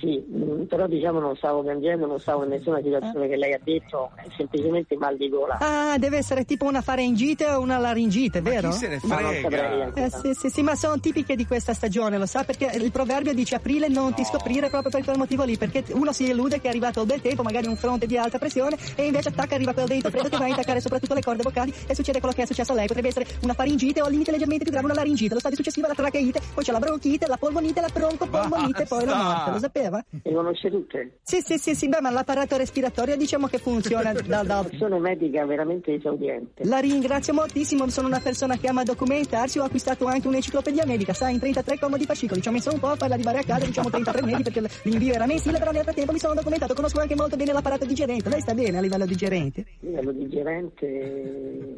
[0.00, 3.60] Sì, mm, però diciamo non stavo piangendo, non stavo in nessuna situazione che lei ha
[3.62, 5.58] detto, è semplicemente mal di gola.
[5.60, 8.70] Ah, deve essere tipo una faringite o una laringite, vero?
[8.70, 9.92] chi se ne Ma frega?
[9.94, 12.44] Eh, sì, sì, sì, ma sono tipiche di questa stagione, lo sa?
[12.44, 16.12] Perché il proverbio dice aprile non ti scoprire proprio per quel motivo lì, perché uno
[16.12, 19.06] si illude che è arrivato il bel tempo, magari un fronte di alta pressione, e
[19.06, 21.94] invece attacca, arriva quel dentro freddo che va a intaccare soprattutto le corde vocali e
[21.94, 22.86] succede quello che è successo a lei.
[22.86, 25.86] Potrebbe essere una faringite o al limite leggermente più grave una laringite, lo stadio successivo
[25.86, 29.58] è la tracheite, poi c'è la bronchite, la polmonite, la broncopolmonite, poi la morte, lo
[29.58, 30.04] sapeva?
[30.22, 31.18] Le conosce tutte?
[31.22, 35.44] Sì, sì, sì, sì, beh, ma l'apparato respiratorio diciamo che funziona dal, dal, Persona medica
[35.44, 36.64] veramente esaudiente.
[36.64, 41.34] La ringrazio moltissimo, sono una persona che ama documentarsi, ho acquistato anche un'enciclopedia medica, sai,
[41.34, 43.90] in 33 comodi fascicoli, ci ho messo un po' a farla arrivare a casa, diciamo
[43.90, 47.36] 33 mesi perché l'invio era mensile, però nel frattempo mi sono documentato, conosco anche molto
[47.36, 49.60] bene l'apparato digerente, lei sta bene a livello digerente?
[49.60, 50.27] A livello digerente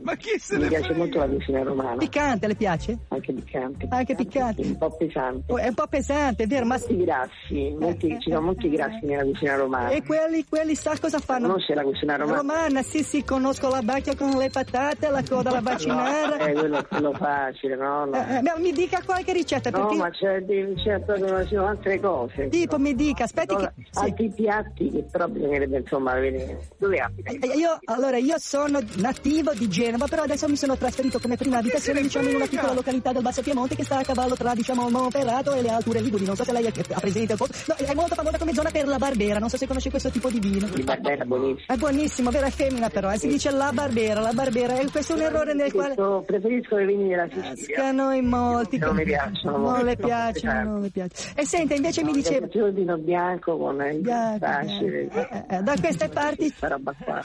[0.03, 0.99] Ma chi se mi ne piace frega?
[0.99, 2.99] molto la cucina romana, Piccante le piace?
[3.09, 3.87] anche piccante.
[3.91, 4.63] Anche piccante.
[4.63, 5.53] Un po' pesante.
[5.53, 6.77] Oh, È un po' pesante, è vero, ma...
[6.79, 9.89] Molti grassi, molti, ci sono molti grassi nella cucina romana.
[9.91, 11.47] E quelli, quelli sa cosa fanno?
[11.49, 12.39] Conosce la cucina romana?
[12.39, 16.37] Romana, sì sì, conosco la bacchia con le patate, la coda alla bacinara.
[16.47, 18.05] Eh, quello è quello facile, no?
[18.07, 18.15] no.
[18.17, 19.97] Eh, eh, ma mi dica qualche ricetta, No, perché...
[19.97, 20.45] ma c'è,
[20.77, 22.49] c'è proprio ci sono altre cose.
[22.49, 23.85] Tipo, mi dica, aspetti Sono che...
[23.91, 23.99] sì.
[24.01, 26.61] Altri piatti che però bisognerebbe insomma vedere.
[26.79, 27.31] Dove abita?
[27.31, 31.59] Eh, Io, allora, io sono nativo di Genova, però adesso mi sono trasferito come prima
[31.59, 34.89] abitazione, diciamo, in una piccola località del Basso Piemonte che sta a cavallo tra, diciamo,
[34.89, 36.25] Monferrato e le alture Liguri.
[36.25, 37.55] Non so se lei è- ha presente il posto.
[37.69, 40.31] No, è molto famosa come zona per la Barbera, non so se conosce questo tipo
[40.31, 40.67] di vino.
[40.75, 41.67] Il Barbera buonissimo.
[41.67, 42.47] È buonissimo, vero?
[42.47, 44.79] È femmina però, eh, si dice la Barbera, la Barbera.
[44.79, 45.95] E questo è un errore nel quale...
[46.25, 47.89] Preferisco i vini della Sicilia.
[47.89, 48.79] A noi molti...
[48.79, 51.33] Non mi piacciono Non molto, le piacciono, non le piacciono.
[51.37, 52.47] E senta, invece mi diceva...
[52.51, 55.09] Il vino bianco con il Bianco, facile.
[55.11, 56.53] Eh, eh, da queste parti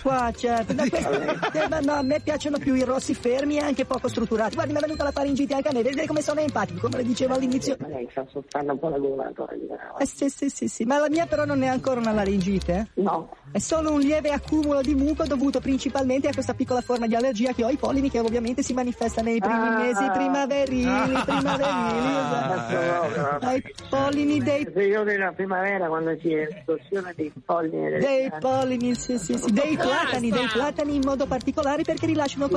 [0.01, 3.61] qua certo da queste, eh, ma no, a me piacciono più i rossi fermi e
[3.61, 6.39] anche poco strutturati guardi mi è venuta la faringite anche a me vedete come sono
[6.39, 9.31] empatico come le dicevo all'inizio Ma lei sta soffrendo un po' la gola.
[9.33, 9.97] poi, no?
[9.99, 13.01] eh, sì sì sì sì ma la mia però non è ancora una laringite eh?
[13.01, 17.15] No, è solo un lieve accumulo di muco dovuto principalmente a questa piccola forma di
[17.15, 19.77] allergia che ho ai pollini che ovviamente si manifesta nei primi Ah.
[19.77, 20.83] mesi primaverili
[21.25, 23.45] primaverili esatto.
[23.45, 28.31] ai pollini dei il periodo della primavera quando si è l'esplosione dei polline delle dei
[28.39, 32.47] pollini, sì, sì, sì, dei platani, dei platani in modo particolare perché rilasciano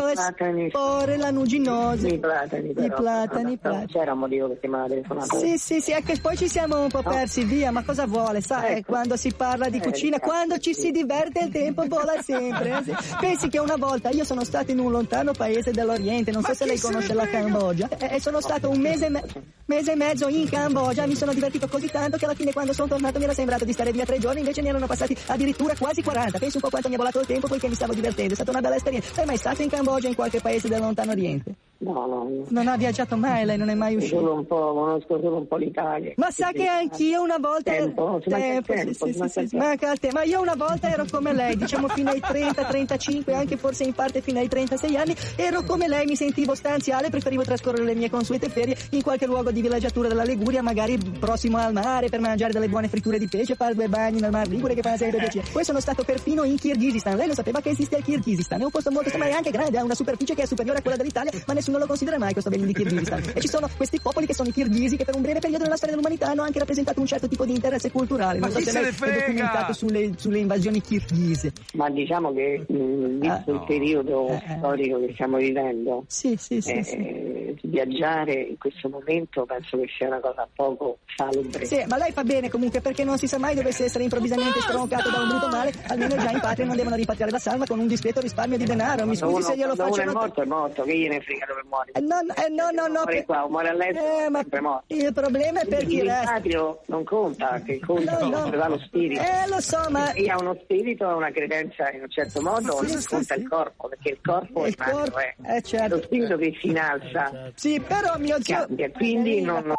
[0.68, 2.08] spore lanuginose.
[2.08, 2.96] I platani, I però.
[2.96, 3.86] platani, i platani.
[3.86, 5.38] C'era un motivo perché mi ha telefonato.
[5.38, 8.40] Sì, sì, sì, è che poi ci siamo un po' persi via, ma cosa vuole?
[8.40, 8.92] Sa, eh, Ecco.
[8.92, 10.80] quando si parla di Eh, cucina, infatti, quando ci sì.
[10.80, 12.78] si diverte il tempo vola sempre.
[12.78, 12.94] eh, sì.
[13.20, 16.66] Pensi che una volta io sono stato in un lontano paese dell'Oriente, non so se
[16.66, 19.22] lei conosce la Cambogia, e e sono stato un mese e, me-
[19.66, 22.88] mese e mezzo in Cambogia, mi sono divertito così tanto che alla fine quando sono
[22.88, 26.02] tornato mi era sembrato di stare via tre giorni, invece ne erano passati addirittura quasi
[26.02, 26.38] 40.
[26.38, 28.50] Penso un po' quanto mi è volato il tempo poiché mi stavo divertendo, è stata
[28.50, 29.12] una bella esperienza.
[29.14, 31.54] Sei mai stato in Cambogia in qualche paese del lontano Oriente?
[31.80, 32.44] No, no, no.
[32.48, 34.18] Non ha viaggiato mai, lei non è mai uscito.
[34.18, 36.12] Solo un po', conosco solo un po' l'Italia.
[36.16, 39.48] Ma sa che anch'io una volta Tempo, il Tempo, tempo, sì, sì, manca sì, il
[39.48, 40.16] sì, manca il tempo.
[40.16, 43.92] Ma io una volta ero come lei, diciamo fino ai 30, 35, anche forse in
[43.92, 48.10] parte fino ai 36 anni, ero come lei, mi sentivo stanziale, preferivo trascorrere le mie
[48.10, 52.52] consuete ferie in qualche luogo di villeggiatura della Liguria, magari prossimo al mare per mangiare
[52.52, 55.46] delle buone fritture di pesce, fare due bagni nel Mar Ligure che fa sempre piacere.
[55.52, 57.14] Poi sono stato perfino in Kirghizistan.
[57.14, 58.17] Lei lo sapeva che esiste il Kirghizistan?
[58.18, 60.82] È un posto molto, ma è anche grande, ha una superficie che è superiore a
[60.82, 63.22] quella dell'Italia, ma nessuno lo considera mai questo bello di Kirghizistan.
[63.34, 65.76] E ci sono questi popoli che sono i kirghisi che per un breve periodo nella
[65.76, 68.38] storia dell'umanità hanno anche rappresentato un certo tipo di interesse culturale.
[68.38, 69.18] Non Ma so chi se se lei ne è frega?
[69.18, 71.52] documentato sulle, sulle invasioni kirghise.
[71.74, 76.82] Ma diciamo che mh, visto il periodo storico che stiamo vivendo, Sì, sì, sì, eh,
[76.84, 77.68] sì.
[77.68, 81.64] viaggiare in questo momento penso che sia una cosa poco salubre.
[81.64, 85.10] Sì, ma lei fa bene comunque perché non si sa mai dovesse essere improvvisamente stroncato
[85.10, 87.86] da un brutto male, almeno già in patria non devono ripatriare la salma con un
[88.08, 89.06] discreto risparmio di denaro.
[89.06, 91.92] Mi scusi se glielo uno faccio è morto è morto, che gliene frega dove muore?
[91.92, 93.02] Eh, no, eh, no, no, no.
[93.04, 94.40] muore qua, muore all'estero, Eh, ma
[94.86, 96.32] il problema è per chi il resta.
[96.32, 98.44] patrio non conta, che conta No, no.
[98.44, 99.20] dove va lo spirito.
[99.20, 102.80] Eh, lo so, ma- Chi ha uno spirito ha una credenza in un certo modo,
[102.80, 105.96] non conta il corpo, perché il corpo è Il corpo- matto, è eh, certo.
[105.96, 107.50] lo spirito che si innalza.
[107.54, 108.56] Sì, però mio zio...
[108.58, 109.74] Cambia, quindi non, non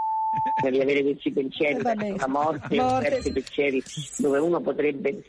[0.62, 3.10] devi avere questi pensieri Eh, la morte, Morte.
[3.10, 3.84] questi pensieri
[4.18, 5.24] dove uno potrebbe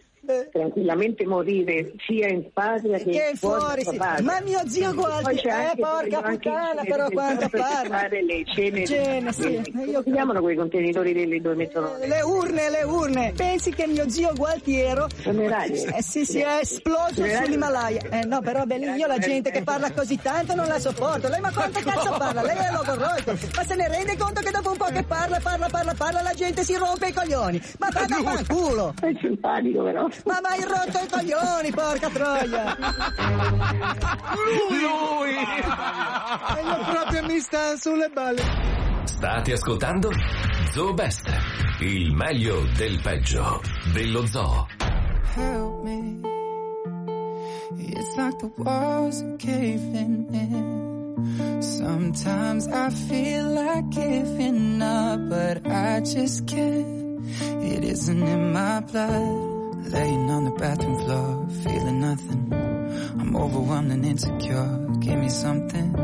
[0.53, 3.97] tranquillamente morire sia in patria che, Che fuori, sì.
[3.97, 7.99] Ma mio zio c'è eh, porca puttana, però quanto parla.
[7.99, 9.63] fare le cene, Cene, sì.
[9.87, 13.33] Io- si chiamano quei contenitori lì dove mettono Le urne, le urne.
[13.35, 18.01] Pensi che mio zio Gualtiero eh, sì, sì, è esploso sull'Himalaya.
[18.11, 21.29] Eh no, però beh, io la gente che parla così tanto non la sopporto.
[21.29, 22.43] Lei ma quanto cazzo parla?
[22.43, 23.33] Lei è logorroico.
[23.57, 26.33] Ma se ne rende conto che dopo un po' che parla, parla, parla, parla, la
[26.35, 27.61] gente si rompe i coglioni.
[27.79, 28.95] Ma vada a fanculo.
[29.01, 30.09] È simpatico però.
[30.25, 32.77] Ma mai rotto i coglioni, porca troia.
[34.35, 35.37] Lui!
[36.57, 38.43] E io proprio mi sta sulle balle.
[39.05, 40.11] State ascoltando
[40.73, 41.29] Zoo Best,
[41.81, 43.61] il meglio del peggio
[43.93, 44.67] dello zoo.
[45.35, 46.23] help me.
[47.79, 51.63] It's like the walls are caving in.
[51.63, 57.21] Sometimes I feel like giving up, but I just can't.
[57.63, 59.50] It isn't in my blood.
[59.89, 62.53] Laying on the bathroom floor, feeling nothing.
[63.19, 64.87] I'm overwhelmed and insecure.
[65.01, 65.97] Give me something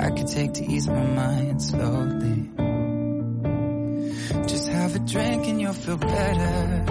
[0.00, 2.50] I could take to ease my mind slowly.
[4.48, 6.84] Just have a drink and you'll feel better.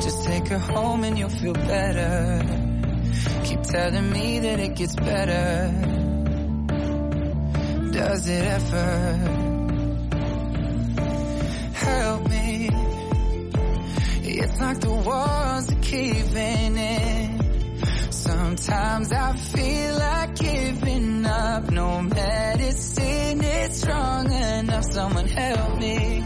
[0.00, 2.42] Just take her home and you'll feel better.
[3.44, 5.70] Keep telling me that it gets better.
[7.92, 9.42] Does it ever?
[11.74, 12.41] Help me.
[14.60, 17.82] Like the walls are caving in.
[18.10, 21.70] Sometimes I feel like giving up.
[21.70, 24.84] No medicine is strong enough.
[24.92, 26.22] Someone help me.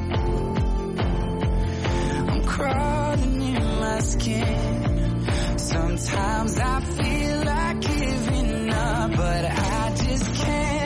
[2.29, 5.27] I'm crawling in my skin.
[5.59, 10.86] Sometimes I feel like giving up, but I just can't.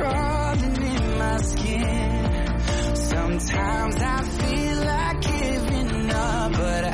[0.00, 2.58] Crawling in my skin.
[2.94, 6.89] Sometimes I feel like giving up, but I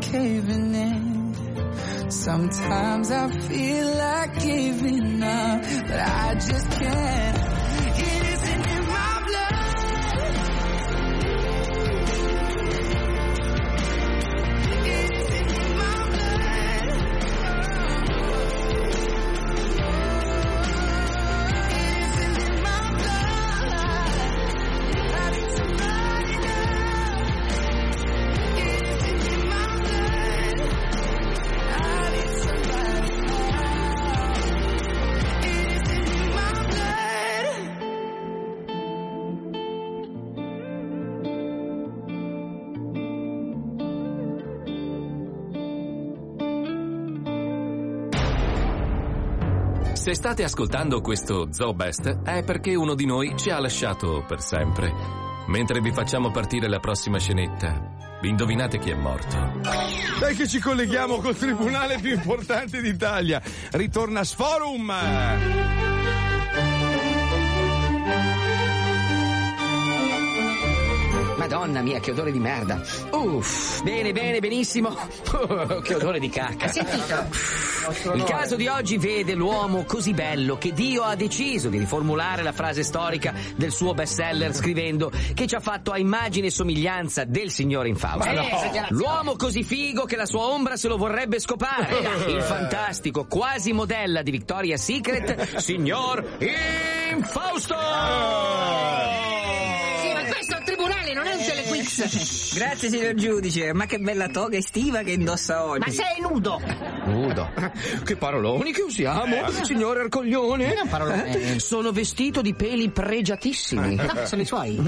[0.00, 2.10] caving in.
[2.10, 7.55] Sometimes I feel like giving up, but I just can't.
[50.16, 54.90] State ascoltando questo Zoo Best è perché uno di noi ci ha lasciato per sempre.
[55.48, 59.36] Mentre vi facciamo partire la prossima scenetta, indovinate chi è morto.
[60.18, 63.42] Dai che ci colleghiamo col tribunale più importante d'Italia.
[63.72, 65.75] Ritorna Sforum.
[71.46, 72.82] Madonna mia, che odore di merda.
[73.12, 74.90] Uff, bene, bene, benissimo.
[75.84, 76.64] che odore di cacca.
[76.64, 78.14] Hai sentito?
[78.14, 82.50] Il caso di oggi vede l'uomo così bello che Dio ha deciso di riformulare la
[82.50, 87.52] frase storica del suo bestseller scrivendo che ci ha fatto a immagine e somiglianza del
[87.52, 88.28] signore Infausto.
[88.28, 88.86] Ma no.
[88.88, 91.96] L'uomo così figo che la sua ombra se lo vorrebbe scopare.
[92.26, 96.38] Il fantastico, quasi modella di Victoria's Secret, signor
[97.12, 99.05] Infausto!
[101.44, 102.54] Telequiz.
[102.54, 105.80] Grazie signor giudice, ma che bella toga estiva che indossa oggi.
[105.86, 106.60] Ma sei nudo.
[107.04, 107.50] Nudo.
[108.04, 110.74] Che paroloni che usiamo, signore Arcoglione.
[110.74, 111.54] Non paroloni.
[111.54, 113.94] Eh, Sono vestito di peli pregiatissimi.
[113.96, 114.80] No, sono i suoi.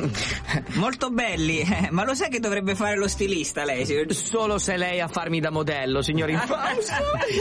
[0.75, 4.13] Molto belli, eh, ma lo sai che dovrebbe fare lo stilista lei, signor?
[4.15, 6.93] Solo se lei a farmi da modello, signor Infausto.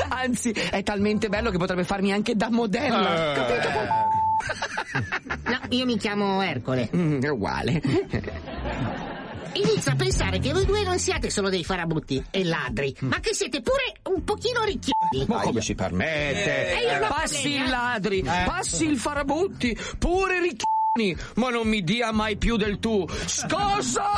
[0.09, 3.03] Anzi, è talmente bello che potrebbe farmi anche da modello.
[3.03, 4.26] Capito?
[5.47, 6.89] No, io mi chiamo Ercole.
[6.93, 7.81] Mm, è uguale.
[9.53, 13.33] Inizio a pensare che voi due non siate solo dei farabutti e ladri, ma che
[13.33, 15.25] siete pure un pochino ricchioni.
[15.27, 16.73] Ma come si permette?
[16.73, 17.69] Eh, passi il eh.
[17.69, 23.07] ladri, passi il farabutti, pure ricchioni, ma non mi dia mai più del tu.
[23.25, 24.11] Scossa!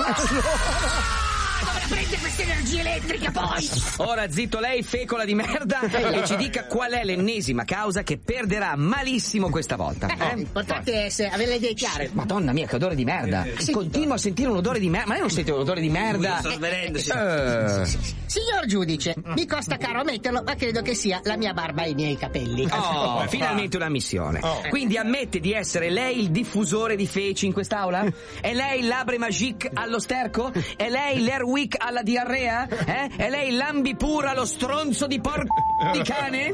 [1.59, 3.69] Dove prende questa energia elettrica poi?
[3.97, 5.81] Ora zitto lei, fecola di merda,
[6.11, 10.07] e ci dica qual è l'ennesima causa che perderà malissimo questa volta.
[10.07, 10.35] Eh, Eh?
[10.35, 12.09] L'importante è essere- avere le idee chiare.
[12.13, 13.45] Madonna mia, che odore di merda!
[13.71, 15.07] Continuo a sentire un odore di merda.
[15.07, 16.37] Ma lei non sente un odore di merda?
[16.39, 17.11] Sto svenendosi.
[17.11, 18.17] Eh.
[18.29, 21.93] Signor giudice, mi costa caro ammetterlo, ma credo che sia la mia barba e i
[21.95, 22.67] miei capelli.
[22.71, 24.39] Oh, finalmente una missione.
[24.69, 28.05] Quindi ammette di essere lei il diffusore di feci in quest'aula?
[28.39, 30.51] È lei l'Abre Magique allo sterco?
[30.75, 32.67] È lei l'Airwick alla diarrea?
[32.67, 33.09] Eh?
[33.15, 35.55] È lei l'ambipura allo stronzo di porco
[35.91, 36.53] di cane?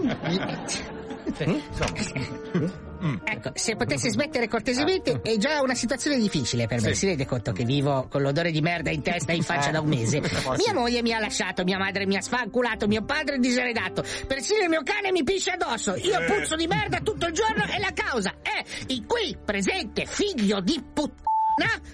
[3.23, 6.93] Ecco, se potesse smettere cortesemente, è già una situazione difficile per me.
[6.93, 9.81] Si rende conto che vivo con l'odore di merda in testa e in faccia da
[9.81, 10.22] un mese.
[10.57, 14.03] Mia moglie mi ha lasciato, mia madre mi ha sfanculato, mio padre è diseredato.
[14.27, 15.95] Persino il mio cane mi piscia addosso.
[15.95, 20.61] Io puzzo di merda tutto il giorno e la causa è il qui presente figlio
[20.61, 21.35] di puttana,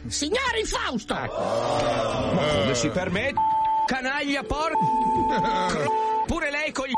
[0.07, 1.13] signore Fausto.
[1.13, 3.39] Ma come si permette?
[3.85, 4.71] Canaglia por...
[5.69, 5.91] Cro-
[6.27, 6.93] Pure lei con gli...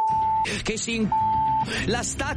[0.61, 0.95] Che si...
[0.95, 1.09] in-
[1.87, 2.35] La sta...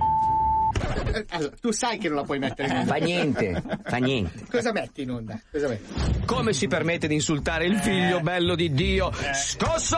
[1.30, 2.92] Allora, tu sai che non la puoi mettere in onda.
[2.92, 4.44] Fa niente, fa niente.
[4.50, 5.40] Cosa metti in onda?
[5.50, 6.24] Cosa metti?
[6.26, 9.10] Come si permette di insultare il figlio bello di Dio?
[9.32, 9.96] Scosso!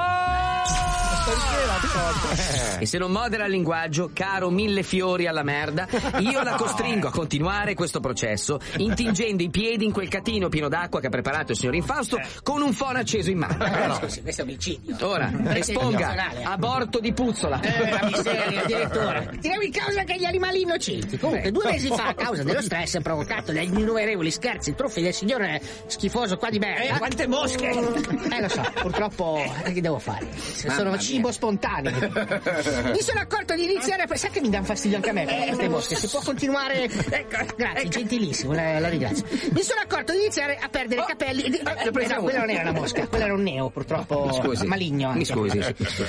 [2.81, 5.89] E se non modera il linguaggio, caro mille fiori alla merda,
[6.21, 11.01] io la costringo a continuare questo processo intingendo i piedi in quel catino pieno d'acqua
[11.01, 13.65] che ha preparato il signor Infausto con un fono acceso in mano.
[13.65, 14.97] Eh, scusi, questo è omicidio.
[15.01, 17.61] Ora, esponga aborto di puzzola.
[17.61, 19.27] Eh, la miseria, addirittura.
[19.41, 21.19] Tiriamo in causa anche gli animali innocenti.
[21.19, 25.15] Comunque, due mesi fa, a causa dello stress provocato dagli innumerevoli scherzi e truffi del
[25.15, 26.95] signore schifoso qua di merda.
[26.95, 27.71] Eh, quante mosche!
[27.71, 30.29] Eh, lo so, purtroppo, eh, che devo fare?
[30.37, 31.99] Sono cibo spontaneo.
[32.93, 34.17] Mi sono accorto di iniziare a...
[34.17, 35.97] Sai che mi danno fastidio anche a me queste mosche?
[35.97, 36.89] Si può continuare...
[37.19, 39.25] Ecco, grazie, gentilissimo, la, la ringrazio.
[39.53, 41.43] Mi sono accorto di iniziare a perdere i capelli...
[41.43, 44.67] Eh, eh, no, quella non era una mosca, quella era un neo, purtroppo Mi scusi.
[44.67, 45.19] maligno anche.
[45.19, 45.59] Mi scusi.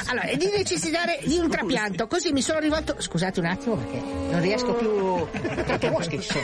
[0.07, 2.95] Allora, e di necessitare di un trapianto, così mi sono rivolto...
[2.99, 5.27] Scusate un attimo perché non riesco più...
[5.65, 6.43] Troppe mosche ci sono.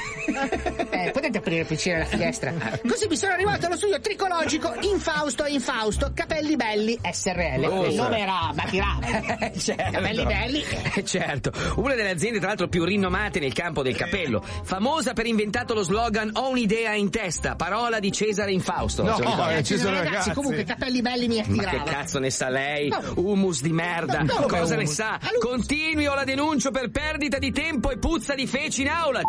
[0.96, 2.54] Eh, potete aprire piacere la finestra?
[2.88, 7.66] Così mi sono rivolto allo studio tricologico Infausto Infausto, Capelli Belli SRL.
[7.66, 8.24] Oh, Il nome sì.
[8.56, 9.52] Era Batirava.
[9.58, 9.92] certo.
[9.92, 10.64] Capelli belli.
[10.96, 15.26] Eh, certo, una delle aziende tra l'altro più rinomate nel campo del capello, famosa per
[15.26, 19.04] inventato lo slogan Ho un'idea in testa, parola di Cesare Infausto.
[19.04, 19.54] No, Se lo ricordi?
[19.56, 20.32] eh, Cesare ragazzi, Ragazzi.
[20.34, 21.84] comunque Capelli Belli mi Ma che attirava.
[21.84, 22.94] cazzo ne sa lei?
[23.16, 24.22] Humus di merda.
[24.22, 25.20] No, no, Cosa ne sa?
[25.40, 29.22] Continui o la denuncio per perdita di tempo e puzza di feci in aula.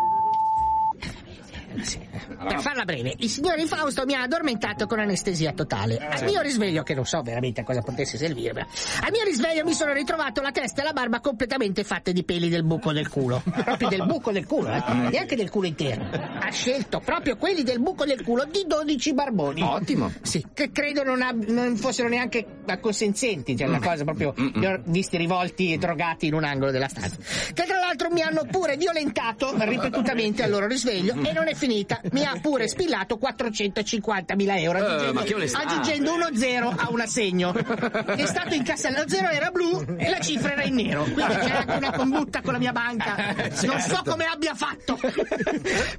[2.37, 5.97] Per farla breve, il signor Infausto mi ha addormentato con anestesia totale.
[5.97, 9.73] Al mio risveglio, che non so veramente a cosa potesse servirmi, al mio risveglio mi
[9.73, 13.41] sono ritrovato la testa e la barba completamente fatte di peli del buco del culo.
[13.67, 14.83] Proprio del buco del culo, eh?
[15.09, 16.07] neanche del culo intero.
[16.11, 19.61] Ha scelto proprio quelli del buco del culo di 12 barboni.
[19.61, 20.11] Ottimo.
[20.21, 24.81] Sì, che credo non, ab- non fossero neanche acconsententi, cioè una cosa proprio li ho
[24.85, 27.17] visti rivolti e drogati in un angolo della stanza.
[27.17, 31.99] Che tra l'altro mi hanno pure violentato ripetutamente al loro risveglio e non è finita,
[32.11, 35.59] mi ha pure spillato 450.000 euro, Eh, aggiungendo, ma che onestà.
[35.59, 37.53] aggiungendo uno zero a un assegno.
[37.53, 41.03] È stato incassato, lo zero era blu e la cifra era in nero.
[41.03, 43.15] Quindi c'è anche una combutta con la mia banca.
[43.37, 44.11] Non so certo.
[44.11, 44.99] come abbia fatto.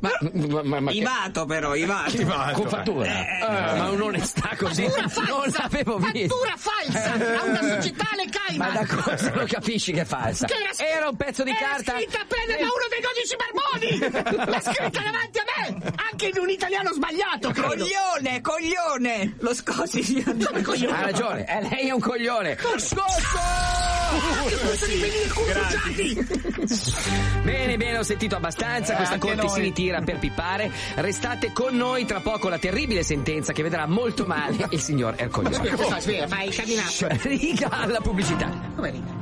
[0.00, 2.16] Ma, ma, ma, ma che- Ivato però, Ivato.
[2.52, 3.06] Con fattura?
[3.10, 6.34] Eh, ma un'onestà così non l'avevo vista.
[6.34, 7.12] Fattura falsa!
[7.40, 8.72] A una società le Ma Cayman!
[8.74, 10.46] da cosa lo capisci che è falsa?
[10.46, 11.92] Che era, Era un pezzo di era carta.
[11.96, 14.50] scritta appena da uno dei 12 barboni!
[14.50, 15.92] L'ha scritta davanti a me!
[16.10, 17.68] Anche in un italiano sbagliato, credo!
[17.68, 19.36] Coglione, coglione!
[19.38, 20.96] Lo scosi, signor Come coglione?
[20.96, 22.56] Ha ragione, eh, lei è un coglione.
[25.34, 26.26] Usati!
[27.42, 28.94] Bene, bene, ho sentito abbastanza.
[28.94, 29.54] Questa anche corte noi.
[29.54, 30.70] si ritira per pipare.
[30.96, 35.56] Restate con noi tra poco la terribile sentenza che vedrà molto male il signor Ercolino.
[35.56, 37.06] Aspetta, aspetta, fai camminato.
[37.28, 38.48] Riga alla pubblicità.
[38.74, 39.17] Come riga?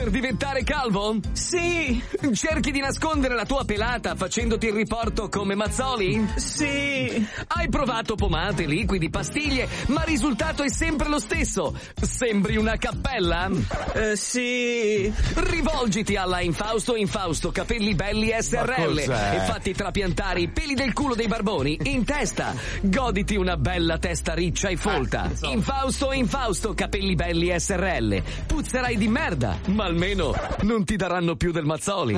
[0.00, 1.18] Per diventare calvo?
[1.32, 2.02] Sì,
[2.32, 6.26] Cerchi di nascondere la tua pelata facendoti il riporto come Mazzoli?
[6.36, 7.28] sì.
[7.48, 11.78] Hai provato pomate, liquidi, pastiglie, ma il risultato è sempre lo stesso.
[12.00, 13.50] Sembri una cappella?
[13.92, 15.12] Eh, sì.
[15.34, 21.26] Rivolgiti alla Infausto Infausto Capelli Belli SRL e fatti trapiantare i peli del culo dei
[21.26, 22.54] barboni in testa.
[22.80, 25.30] Goditi una bella testa riccia e folta.
[25.42, 28.22] Infausto Infausto Capelli Belli SRL.
[28.46, 32.16] Puzzerai di merda, ma almeno non ti daranno più del Mazzoli.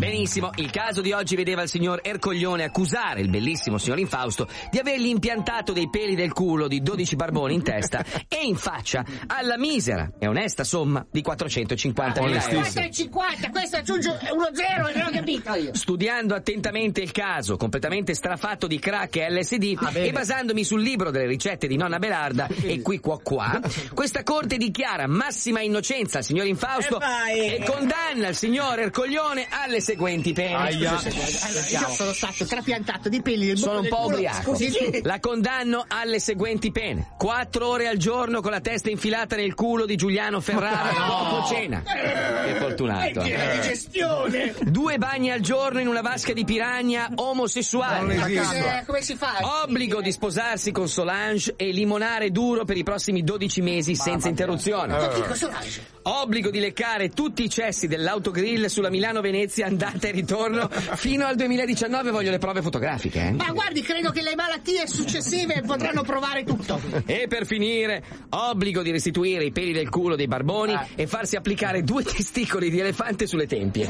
[0.00, 4.78] Benissimo, il caso di oggi vedeva il signor Ercoglione accusare il bellissimo signor Infausto di
[4.78, 9.58] avergli impiantato dei peli del culo di 12 barboni in testa e in faccia alla
[9.58, 12.66] misera e onesta somma di 450 mila euro.
[12.66, 15.74] 4,50, questo aggiunge uno zero e non ho capito io.
[15.74, 21.10] Studiando attentamente il caso, completamente strafatto di crack e LSD Ah, e basandomi sul libro
[21.10, 23.60] delle ricette di nonna Belarda e qui qua qua,
[23.92, 27.54] questa corte dichiara massima innocenza al signor Infausto E vai.
[27.56, 30.54] e condanna il signor Ercoglione alle seguenti pene.
[30.54, 30.90] Aia.
[30.90, 34.14] Allora, io sono stato trapiantato di peli del Sono un po' culo.
[34.16, 34.54] ubriaco.
[34.54, 37.08] Scusi, La condanno alle seguenti pene.
[37.18, 41.82] Quattro ore al giorno con la testa infilata nel culo di Giuliano Ferrara dopo cena.
[41.82, 43.22] Che fortunato.
[43.22, 44.54] piena di gestione.
[44.60, 48.14] Due bagni al giorno in una vasca di piragna omosessuale.
[48.14, 49.62] Eh, come si fa?
[49.64, 54.96] Obbligo di sposarsi con Solange e limonare duro per i prossimi 12 mesi senza interruzione.
[55.34, 55.98] Solange?
[56.02, 62.10] Obbligo di leccare tutti i cessi dell'autogrill sulla Milano-Venezia andata e ritorno fino al 2019.
[62.10, 63.28] Voglio le prove fotografiche.
[63.28, 63.30] eh.
[63.32, 66.80] Ma guardi, credo che le malattie successive potranno provare tutto.
[67.06, 71.82] E per finire, obbligo di restituire i peli del culo dei barboni e farsi applicare
[71.82, 73.86] due testicoli di elefante sulle tempie.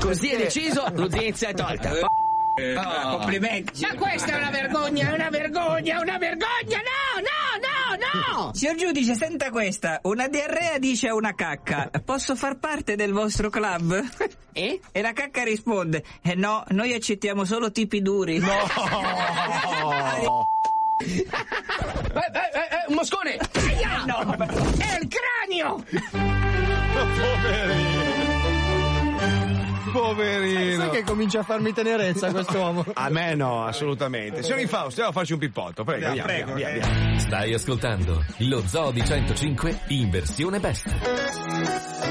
[0.00, 2.24] Così è deciso, l'udienza è tolta.
[2.58, 3.82] Oh, complimenti.
[3.82, 6.78] Ma questa è una vergogna, è una vergogna, è una vergogna!
[6.78, 7.96] No, no, no,
[8.44, 8.50] no!
[8.54, 9.98] Signor giudice, senta questa.
[10.04, 14.02] Una diarrea dice a una cacca: Posso far parte del vostro club?
[14.56, 14.80] E?
[14.90, 18.38] E la cacca risponde: Eh no, noi accettiamo solo tipi duri.
[18.38, 18.48] No!
[20.98, 23.36] Eh, eh, eh, eh, un moscone!
[23.36, 24.06] Aia!
[24.78, 25.84] È il cranio!
[26.96, 27.95] Poverino.
[30.76, 32.84] Sai che comincia a farmi tenerezza quest'uomo?
[32.94, 34.42] A me no, assolutamente.
[34.42, 35.84] Signor Infausto, andiamo a farci un pippotto.
[35.84, 37.18] Prego, via, via, via, via.
[37.18, 42.04] Stai ascoltando lo Zoo di 105 in versione best.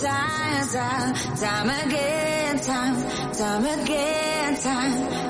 [0.00, 0.36] Time
[0.72, 5.25] Time, time again, time, time again, time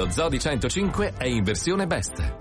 [0.00, 2.36] lo Zoo di 105 è in versione best.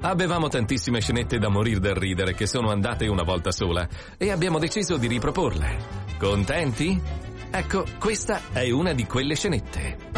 [0.00, 3.88] Avevamo tantissime scenette da morir dal ridere che sono andate una volta sola
[4.18, 5.78] e abbiamo deciso di riproporle.
[6.18, 7.00] Contenti?
[7.52, 10.10] Ecco, questa è una di quelle scenette.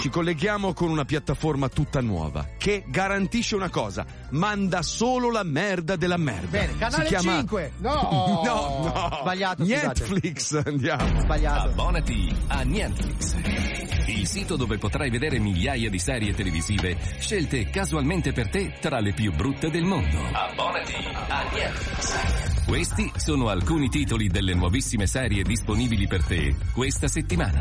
[0.00, 5.96] Ci colleghiamo con una piattaforma tutta nuova che garantisce una cosa: manda solo la merda
[5.96, 6.48] della merda.
[6.48, 7.38] Bene, canale si chiama...
[7.40, 7.72] 5.
[7.76, 7.92] No,
[8.42, 9.18] no, no.
[9.20, 9.86] Sbagliato, scusate.
[9.86, 11.20] Netflix, andiamo.
[11.20, 11.68] Sbagliato.
[11.68, 13.91] Abbonati a Netflix.
[14.06, 19.12] Il sito dove potrai vedere migliaia di serie televisive scelte casualmente per te tra le
[19.12, 20.18] più brutte del mondo.
[20.32, 20.94] Abbonati
[21.28, 22.64] a Netflix.
[22.66, 27.60] Questi sono alcuni titoli delle nuovissime serie disponibili per te questa settimana.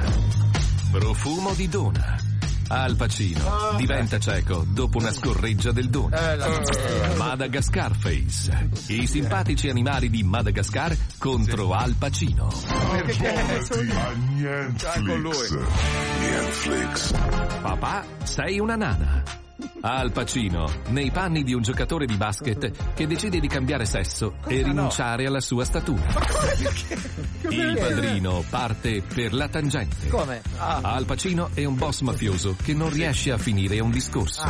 [0.91, 2.30] Profumo di dona.
[2.73, 6.15] Al Pacino diventa cieco dopo una scorreggia del dono.
[7.17, 8.69] Madagascar Face.
[8.87, 12.49] I simpatici animali di Madagascar contro Al Pacino.
[12.93, 13.89] Netflix.
[16.21, 17.11] Netflix.
[17.61, 19.21] Papà, sei una nana.
[19.81, 24.61] Al Pacino, nei panni di un giocatore di basket che decide di cambiare sesso e
[24.61, 26.03] rinunciare alla sua statura.
[27.49, 30.07] Il padrino parte per la tangente.
[30.07, 30.41] Come?
[30.57, 30.81] Ah.
[30.83, 34.43] Al Pacino è un boss mafioso che non riesce a finire un discorso.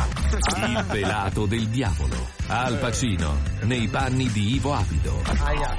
[0.56, 2.28] Il pelato del diavolo.
[2.48, 5.22] Al Pacino, nei panni di Ivo Avido.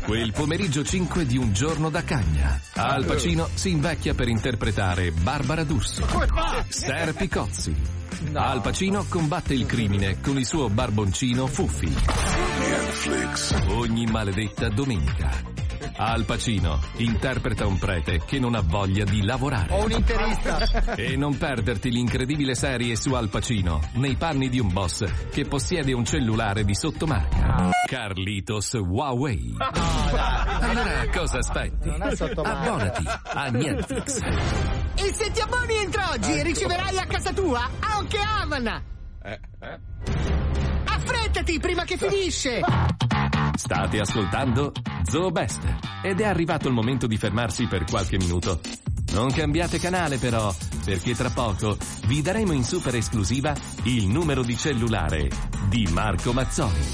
[0.06, 2.60] Quel pomeriggio 5 di un giorno da cagna.
[2.74, 6.06] Al Pacino si invecchia per interpretare Barbara D'Urso.
[6.70, 7.14] Ster
[8.14, 8.32] Picozzi.
[8.34, 11.88] Al Pacino combatte il crimine con il suo barboncino Fuffi.
[11.88, 13.52] Netflix.
[13.70, 15.63] Ogni maledetta domenica.
[15.96, 19.74] Al Pacino interpreta un prete che non ha voglia di lavorare.
[19.74, 20.96] Ho un interista.
[20.96, 25.94] E non perderti l'incredibile serie su Al Pacino, nei panni di un boss che possiede
[25.94, 27.70] un cellulare di sottomarca.
[27.86, 29.56] Carlitos Huawei.
[29.60, 31.90] Allora cosa aspetti?
[31.90, 33.04] Abbonati
[33.34, 34.20] a Netflix.
[34.96, 38.84] E se ti abboni entro oggi riceverai a casa tua anche Havana.
[41.34, 42.60] Affrettati prima che finisce.
[43.56, 45.62] State ascoltando Zoo Best
[46.04, 48.60] ed è arrivato il momento di fermarsi per qualche minuto.
[49.14, 50.54] Non cambiate canale però,
[50.86, 53.52] perché tra poco vi daremo in super esclusiva
[53.86, 55.28] il numero di cellulare
[55.70, 56.86] di Marco Mazzoni.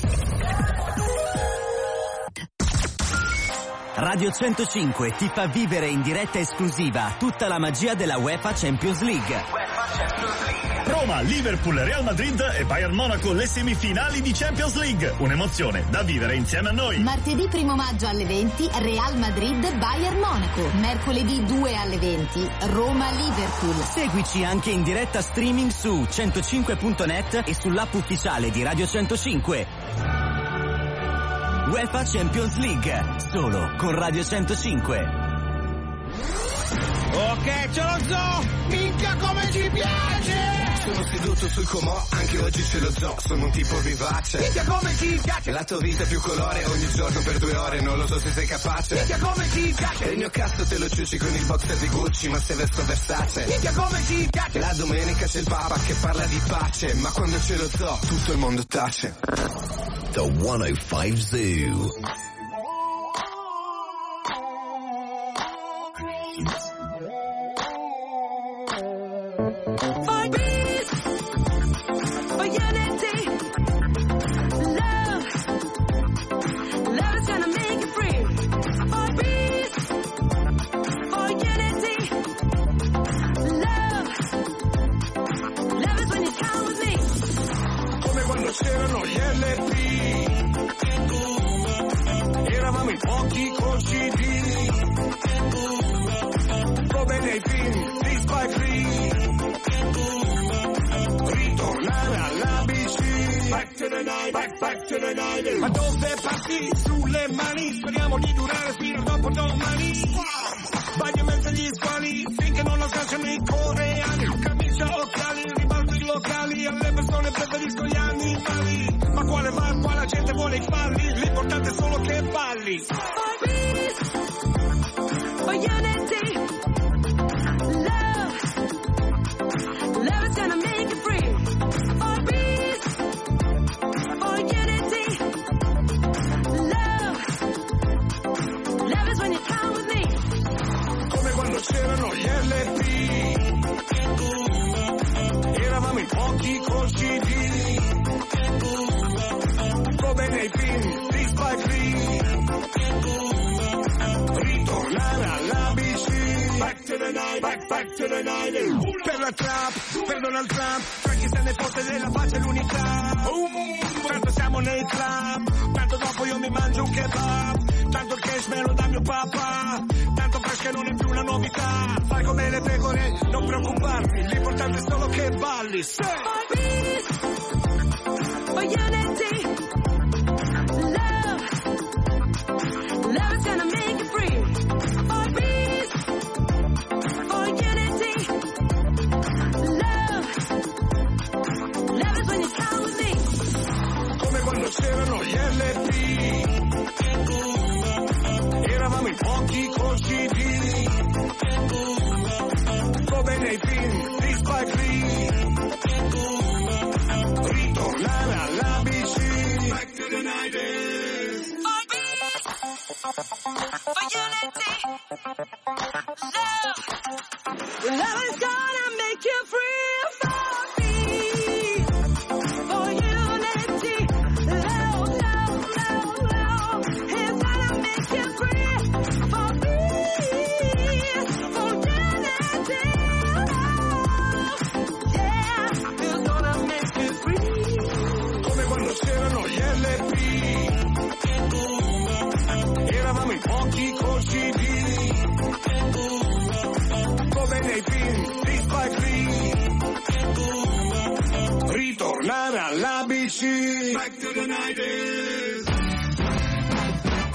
[3.95, 10.68] Radio 105 ti fa vivere in diretta esclusiva tutta la magia della UEFA Champions League.
[10.89, 15.13] Roma, Liverpool, Real Madrid e Bayern Monaco le semifinali di Champions League.
[15.19, 16.99] Un'emozione da vivere insieme a noi.
[16.99, 20.67] Martedì 1 maggio alle 20 Real Madrid Bayern Monaco.
[20.79, 23.75] Mercoledì 2 alle 20 Roma Liverpool.
[23.83, 29.67] Seguici anche in diretta streaming su 105.net e sull'app ufficiale di Radio 105.
[31.69, 35.27] UEFA Champions League, solo con Radio 105.
[37.13, 38.43] Ok, ce lo zoo!
[38.69, 40.58] Minchia come ci piace!
[40.91, 44.39] Sono seduto sul comò, anche oggi ce lo zoo, sono un tipo vivace.
[44.39, 45.51] Minchia come ci piace!
[45.51, 48.31] La tua vita è più colore ogni giorno per due ore, non lo so se
[48.31, 48.95] sei capace.
[48.95, 50.03] Minchia come ci piace!
[50.05, 52.83] E il mio cazzo te lo ciuci con il boxer di Gucci, ma se vesto
[52.85, 53.45] Versace.
[53.45, 54.59] Minchia come ci piace!
[54.59, 58.31] La domenica c'è il papa che parla di pace, ma quando c'è lo zoo, tutto
[58.31, 59.15] il mondo tace.
[60.11, 61.93] The 105 Zoo.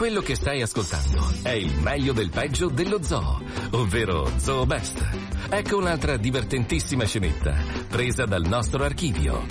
[0.05, 3.40] Quello che stai ascoltando è il meglio del peggio dello zoo,
[3.70, 5.02] ovvero Zoo Best.
[5.48, 7.56] Ecco un'altra divertentissima scenetta,
[7.89, 9.47] presa dal nostro archivio.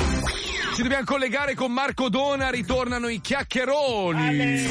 [0.75, 4.67] Ci dobbiamo collegare con Marco Dona, ritornano i chiacchieroni.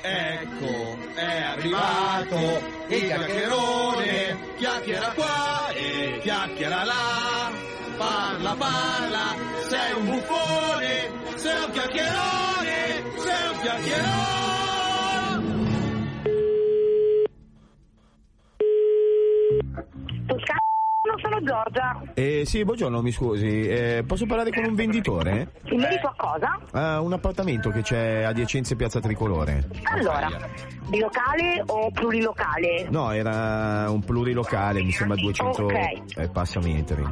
[0.00, 7.52] Ecco, è arrivato il chiacchierone, chiacchiera qua e chiacchiera là.
[7.98, 9.36] Parla, parla,
[9.68, 14.61] sei un buffone, sei un chiacchierone, sei un chiacchierone.
[21.22, 22.02] Sono Giorgia.
[22.14, 23.66] Eh, sì, buongiorno, mi scusi.
[23.68, 25.52] Eh, posso parlare con un venditore?
[25.64, 26.58] In merito a cosa?
[26.72, 29.68] Ah, un appartamento che c'è a Diacenze Piazza Tricolore.
[29.84, 30.28] Allora,
[30.88, 32.86] bilocale o plurilocale?
[32.90, 36.16] No, era un plurilocale, mi sembra 200 Ok.
[36.16, 37.04] e passa metri.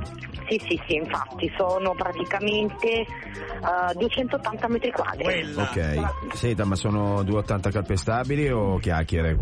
[0.48, 5.54] Sì, sì, sì, infatti sono praticamente eh, 280 metri quadri.
[5.54, 6.34] Ok.
[6.34, 9.38] Senta, ma sono 280 calpestabili o chiacchiere?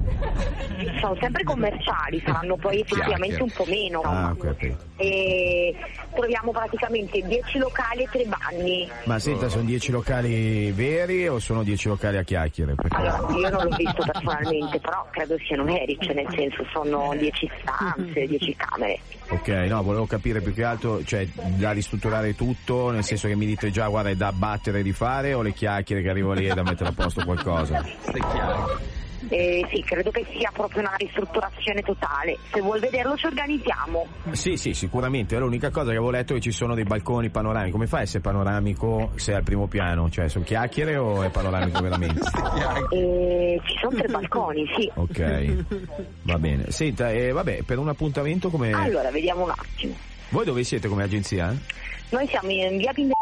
[1.01, 4.01] Sono sempre commerciali, saranno poi effettivamente un po' meno.
[4.01, 4.58] Ah, capito.
[4.97, 5.75] E
[6.15, 8.89] troviamo praticamente 10 locali e 3 bagni.
[9.05, 12.75] Ma senta, sono 10 locali veri o sono 10 locali a chiacchiere?
[12.75, 17.15] Perché- Allora, io non l'ho visto personalmente, però credo siano veri, cioè nel senso sono
[17.17, 18.99] 10 stanze, 10 camere.
[19.29, 23.47] Ok, no, volevo capire più che altro, cioè, da ristrutturare tutto, nel senso che mi
[23.47, 26.55] dite già, guarda, è da abbattere e rifare o le chiacchiere che arrivo lì e
[26.55, 27.85] da mettere a posto qualcosa?
[29.29, 32.39] Eh, sì, credo che sia proprio una ristrutturazione totale.
[32.53, 34.07] Se vuol vederlo ci organizziamo.
[34.33, 35.37] Sì, sì, sicuramente.
[35.37, 37.73] È l'unica cosa che avevo letto è che ci sono dei balconi panoramici.
[37.73, 40.09] Come fa a essere panoramico se è al primo piano?
[40.09, 42.21] Cioè, sono chiacchiere o è panoramico veramente?
[42.91, 44.91] Eh, ci sono tre balconi, sì.
[44.95, 45.65] Ok,
[46.23, 46.71] va bene.
[46.71, 48.73] Senta, eh, vabbè, per un appuntamento come...
[48.73, 49.95] Allora, vediamo un attimo.
[50.31, 51.55] Voi dove siete come agenzia?
[52.11, 53.18] Noi siamo in via Pinde...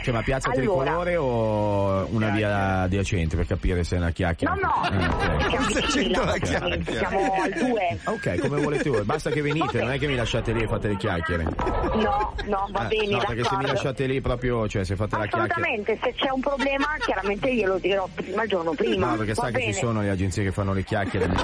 [0.00, 0.62] Cioè, ma piazza Allora.
[0.84, 4.54] tricolore o una via adiacente per capire se è una chiacchiera?
[4.54, 7.98] No, no, Ah, siamo vicini là, praticamente, siamo al 2.
[8.04, 10.88] Ok, come volete voi, basta che venite, non è che mi lasciate lì e fate
[10.88, 11.42] le chiacchiere.
[11.42, 15.16] No, no, va Ah, bene, no, perché se mi lasciate lì proprio, cioè se fate
[15.16, 15.44] la chiacchiera.
[15.52, 19.10] Assolutamente, se c'è un problema chiaramente glielo dirò prima il giorno prima.
[19.10, 19.72] No, perché va sa che bene.
[19.72, 21.34] ci sono le agenzie che fanno le chiacchiere, lì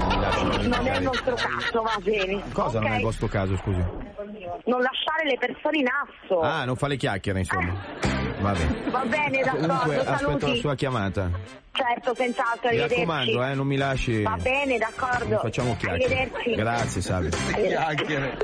[0.69, 2.41] Non è il nostro caso, va bene.
[2.53, 3.83] Cosa non è il vostro caso, scusi?
[4.67, 6.41] Non lasciare le persone in asso.
[6.41, 8.23] Ah, non fa le chiacchiere, insomma.
[8.45, 8.91] Va bene.
[8.91, 10.57] Va bene, d'accordo, Comunque, aspetto la saluti.
[10.61, 11.31] sua chiamata.
[11.73, 12.95] Certo, senz'altro, Mi arrivederci.
[13.01, 14.23] raccomando, eh, non mi lasci.
[14.23, 15.39] Va bene, d'accordo.
[15.39, 16.15] Facciamo chiacchiere.
[16.15, 16.55] Arrivederci.
[16.55, 17.31] Grazie, salve.
[17.31, 18.37] Chiacchiere.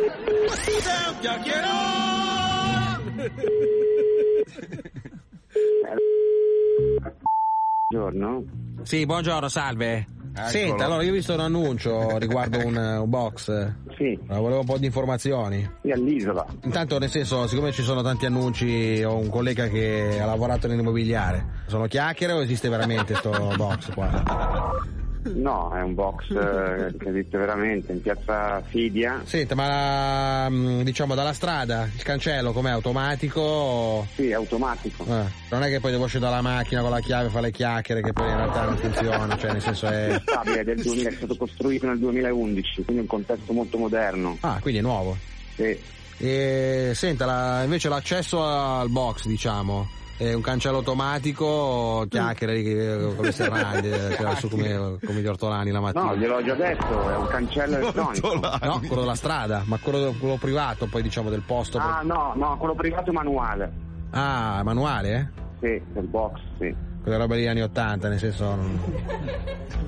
[7.88, 8.44] Buongiorno.
[8.82, 10.06] Sì, buongiorno, salve.
[10.32, 10.48] Eccolo.
[10.48, 13.72] Senta, allora io ho visto un annuncio riguardo un, un box.
[13.96, 14.18] Sì.
[14.26, 15.68] Volevo un po' di informazioni.
[15.82, 16.46] Sì, all'isola.
[16.64, 21.64] Intanto, nel senso, siccome ci sono tanti annunci, ho un collega che ha lavorato nell'immobiliare.
[21.66, 24.98] Sono chiacchiere o esiste veramente sto box qua?
[25.22, 29.20] No, è un box eh, che esiste veramente in piazza Fidia.
[29.24, 32.70] Senta, ma mm, diciamo dalla strada, il cancello com'è?
[32.70, 34.06] Automatico?
[34.14, 35.04] Sì, automatico.
[35.04, 37.50] Eh, non è che poi devo uscire dalla macchina con la chiave e fare le
[37.50, 40.18] chiacchiere che poi in realtà non funziona, cioè nel senso è...
[40.22, 44.38] Stabile del 2000, è stato costruito nel 2011, quindi un contesto molto moderno.
[44.40, 45.16] Ah, quindi è nuovo.
[45.54, 45.78] Sì.
[46.16, 49.88] E senta, la- invece l'accesso al box, diciamo,
[50.20, 55.70] è un cancello automatico, chiacchiere eh, come serrandi, eh, tira su come, come gli ortolani
[55.70, 56.04] la mattina.
[56.04, 58.34] No, gliel'ho già detto, è un cancello elettronico.
[58.34, 61.78] No, quello della strada, ma quello, quello privato poi diciamo del posto.
[61.78, 63.72] Ah no, no, quello privato manuale.
[64.10, 65.38] Ah, manuale, eh?
[65.60, 66.74] Sì, del box, sì.
[67.02, 68.44] Quelle robe degli anni 80, nel senso...
[68.54, 68.78] non-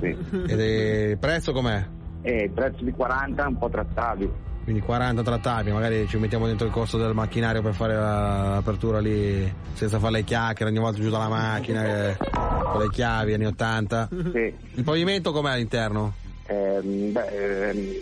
[0.01, 0.17] Sì.
[0.47, 1.87] Ed è- il prezzo com'è?
[2.23, 4.33] E il prezzo di 40 è un po' trattabile.
[4.65, 9.01] Quindi 40 trattabili, magari ci mettiamo dentro il costo del macchinario per fare la- l'apertura
[9.01, 13.47] lì senza fare le chiacchiere, ogni volta giù dalla macchina, eh, con le chiavi, anni
[13.47, 14.09] 80.
[14.33, 14.55] Sì.
[14.75, 16.15] Il pavimento com'è all'interno?
[16.47, 17.93] Ehm, beh, ehm,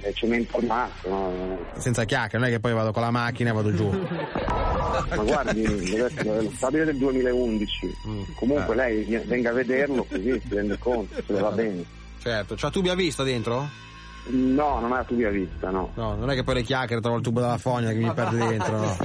[0.00, 1.58] è cemento armato, no?
[1.76, 3.88] Senza chiacchiere, non è che poi vado con la macchina e vado giù.
[3.88, 7.94] Ma guardi, lo stabile del 2011.
[8.34, 11.84] Comunque lei vi- venga a vederlo così si rende conto se le va bene.
[12.20, 13.86] Certo, c'ha tubi a vista dentro?
[14.30, 15.90] No, non è la tua via vista, no.
[15.94, 18.36] No, non è che poi le chiacchiere trovo il tubo della fogna che mi perde
[18.36, 18.96] dentro, no.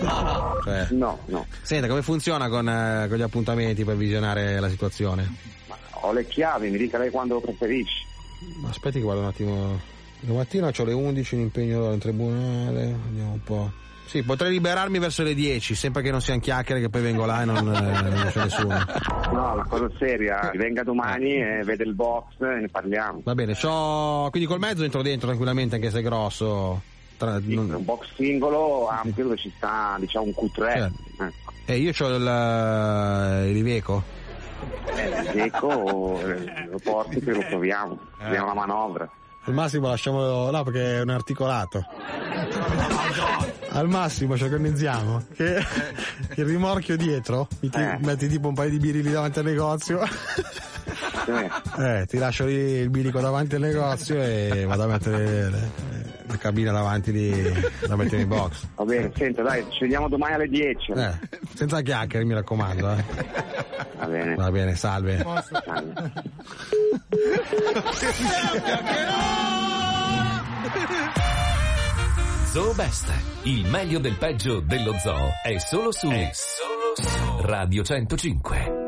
[0.64, 0.88] Cioè.
[0.92, 1.46] No, no.
[1.62, 5.52] Senta, come funziona con, eh, con gli appuntamenti per visionare la situazione?
[6.02, 8.06] Ho le chiavi, mi dica lei quando lo preferisci.
[8.68, 9.80] Aspetti che guardo un attimo.
[10.20, 13.72] Domattina ho le 11 un impegno in tribunale, vediamo un po'.
[14.06, 17.42] Sì, potrei liberarmi verso le 10, sempre che non siano chiacchiere che poi vengo là
[17.42, 18.78] e non, eh, non c'è nessuno.
[19.32, 23.22] No, una cosa seria, venga domani e vede il box e ne parliamo.
[23.24, 24.28] Va bene, c'ho...
[24.30, 26.82] quindi col mezzo entro dentro tranquillamente anche se è grosso.
[27.18, 30.74] Tra- non- Un box singolo ampio dove ci sta diciamo un Q3.
[30.74, 30.94] Certo.
[31.24, 31.52] Ecco.
[31.66, 34.04] Eh, io ho il, il Iveco.
[34.96, 37.98] Eh, Ecco, eh, lo porti che lo proviamo.
[38.18, 39.10] Proviamo la manovra.
[39.46, 41.86] Al massimo lasciamolo là perché è un articolato.
[43.70, 45.58] Al massimo ci organizziamo che
[46.36, 50.00] il rimorchio dietro, ti- metti tipo un paio di birilli davanti al negozio.
[51.80, 55.72] Eh, ti lascio lì il bilico davanti al negozio e vado a mettere le-
[56.28, 57.32] la cabina davanti lì
[57.88, 58.66] da mettere in box.
[58.76, 60.92] Va bene, senta, dai, ci vediamo domani alle 10.
[60.94, 61.12] Eh,
[61.54, 63.04] senza chiacchiere mi raccomando, eh.
[63.98, 64.36] Va bene.
[64.36, 65.24] Va bene, salve.
[72.52, 73.12] Zoo Best,
[73.44, 76.08] il meglio del peggio dello zoo è solo su
[77.42, 78.83] Radio 105.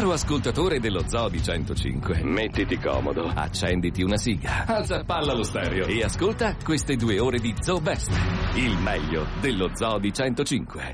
[0.00, 5.84] Caro ascoltatore dello Zoo di 105, mettiti comodo, accenditi una siga, alza palla lo stereo
[5.84, 8.10] e ascolta queste due ore di Zoo Best,
[8.54, 10.92] il meglio dello Zoo di 105.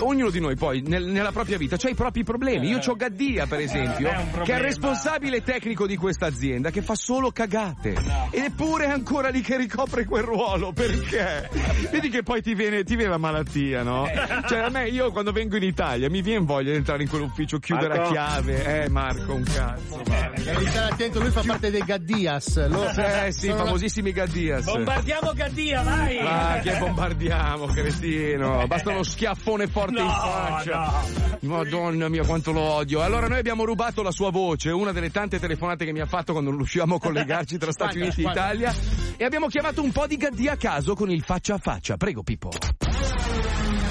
[0.00, 2.68] Ognuno di noi poi nel- nella propria vita ha i propri problemi.
[2.68, 4.10] Io ho Gaddia, per esempio,
[4.42, 7.94] che è il responsabile tecnico di questa azienda, che fa solo cagate.
[8.34, 10.72] Eppure è ancora lì che ricopre quel ruolo.
[10.72, 11.50] Perché?
[11.90, 14.08] Vedi che poi ti viene, ti viene la malattia, no?
[14.48, 17.58] Cioè, a me, io quando vengo in Italia mi viene voglia di entrare in quell'ufficio,
[17.58, 18.12] chiudere a Marco?
[18.12, 18.82] chiave.
[18.84, 20.02] Eh, Marco, un cazzo.
[20.42, 22.68] Devi stare attento, lui fa parte dei Gaddias.
[22.68, 24.64] Lo, Eh sì, sono la- famosissimi Gaddias.
[24.64, 26.22] Bombardiamo Gaddia, vai!
[26.22, 28.66] Ma che bombardiamo, cretino.
[28.66, 31.31] Basta uno schiaffone forte in No, faccia.
[31.42, 33.02] Madonna mia, quanto lo odio.
[33.02, 36.32] Allora, noi abbiamo rubato la sua voce, una delle tante telefonate che mi ha fatto
[36.32, 38.30] quando non riuscivamo a collegarci tra Stati Uniti e.
[38.30, 38.74] Italia.
[39.16, 41.96] E abbiamo chiamato un po' di Gaddia a caso con il faccia a faccia.
[41.96, 42.50] Prego, Pippo.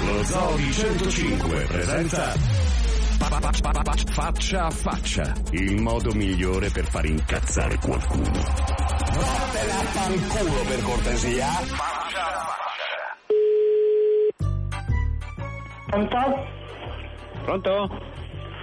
[0.06, 2.70] Lo Zoo di 105 presenta
[4.12, 8.30] Faccia a faccia, il modo migliore per far incazzare qualcuno.
[8.30, 11.48] Vattene a fanculo per cortesia.
[15.86, 16.61] Pronto?
[17.44, 18.00] Pronto?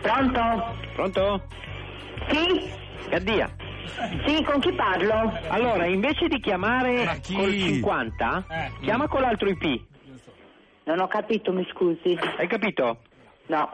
[0.01, 0.75] Pronto?
[0.95, 1.43] Pronto?
[2.29, 2.71] Sì?
[3.09, 3.49] Gaddia.
[4.25, 5.33] Sì, con chi parlo?
[5.47, 8.45] Allora, invece di chiamare col 50,
[8.81, 9.81] chiama con l'altro IP.
[10.83, 12.17] Non ho capito, mi scusi.
[12.37, 12.99] Hai capito?
[13.47, 13.69] No.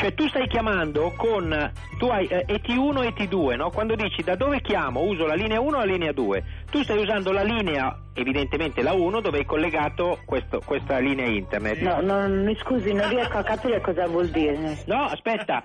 [0.00, 3.68] Cioè tu stai chiamando con tu hai eh, ET1 e ET2, no?
[3.70, 6.42] Quando dici da dove chiamo, uso la linea 1 o la linea 2.
[6.70, 11.80] Tu stai usando la linea, evidentemente la 1, dove hai collegato questo- questa linea internet.
[11.80, 14.78] No, no, mi scusi, non riesco a capire cosa vuol dire.
[14.86, 15.62] No, aspetta.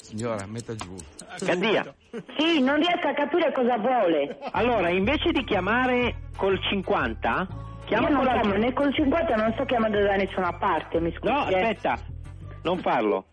[0.00, 0.94] Signora, metta giù.
[1.44, 1.94] Gaddia.
[2.38, 4.38] Sì, non riesco a capire cosa vuole.
[4.52, 7.46] Allora, invece di chiamare col 50,
[7.84, 11.12] chiama Io non con chiamo, né col 50 non sto chiamando da nessuna parte, mi
[11.14, 11.30] scusi.
[11.30, 11.54] No, eh.
[11.60, 11.98] aspetta.
[12.64, 13.26] Non farlo.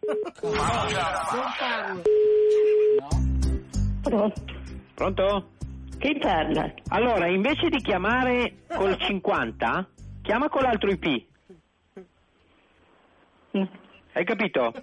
[4.02, 4.44] Pronto?
[4.94, 5.50] Pronto?
[5.98, 6.74] Chi parla?
[6.90, 9.88] Allora, invece di chiamare col 50,
[10.22, 11.26] chiama con l'altro IP.
[14.14, 14.74] Hai capito?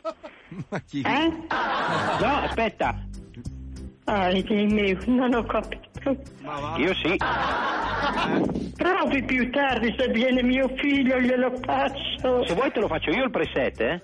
[0.71, 1.03] Ma chi?
[1.03, 1.29] Eh?
[2.21, 3.07] No, aspetta.
[4.11, 6.17] Ah, dimmi, non ho capito.
[6.79, 7.15] Io sì.
[8.75, 12.47] Provi più tardi se viene mio figlio, glielo faccio.
[12.47, 14.03] Se vuoi te lo faccio io il preset, eh?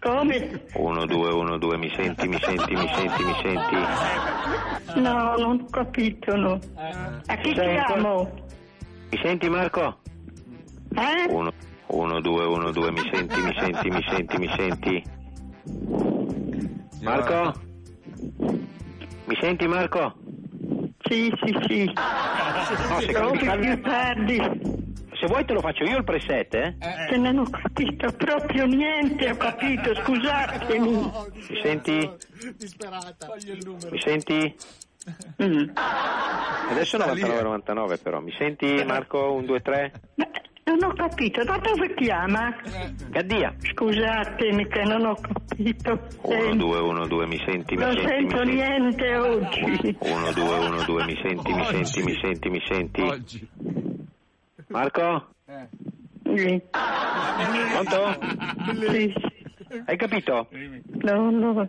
[0.00, 0.62] Come?
[0.74, 5.00] 1, 2, 1, 2, mi senti, mi senti, mi senti, mi senti.
[5.00, 6.58] No, non ho capito, no.
[7.26, 8.28] A chi Sei chiamo?
[9.10, 9.98] Mi senti Marco?
[10.96, 11.30] Eh?
[11.30, 11.52] 1,
[11.86, 15.04] 1, 2, 1, 2, mi senti, mi senti, mi senti, mi senti.
[17.02, 17.64] Marco?
[19.26, 20.14] Mi senti Marco?
[21.02, 21.84] Sì, sì, sì.
[21.84, 24.36] No, se cambi- più tardi.
[25.18, 26.76] Se vuoi te lo faccio io il preset, eh?
[27.08, 30.90] Se non ho capito proprio niente, ho capito, scusatemi.
[30.90, 32.10] Mi senti?
[32.56, 33.28] Disperata.
[33.90, 34.54] Mi senti?
[35.42, 35.70] Mm.
[36.70, 38.20] Adesso 99,99 però.
[38.20, 39.32] Mi senti Marco?
[39.32, 39.92] 1, 2, 3?
[40.68, 42.52] Non ho capito, da dove chiama?
[43.10, 43.54] Gaddia.
[43.56, 46.08] Scusatemi che non ho capito.
[46.22, 48.54] 1, 2, 1, 2, mi senti, mi Non senti, mi sento senti.
[48.54, 49.96] niente oggi.
[50.00, 53.48] 1, 2, 1, 2, mi senti, mi senti, mi senti, mi senti.
[54.66, 55.28] Marco?
[56.34, 56.62] Sì.
[57.72, 58.18] Pronto?
[58.90, 59.14] Sì.
[59.86, 60.48] Hai capito?
[61.02, 61.68] No, no.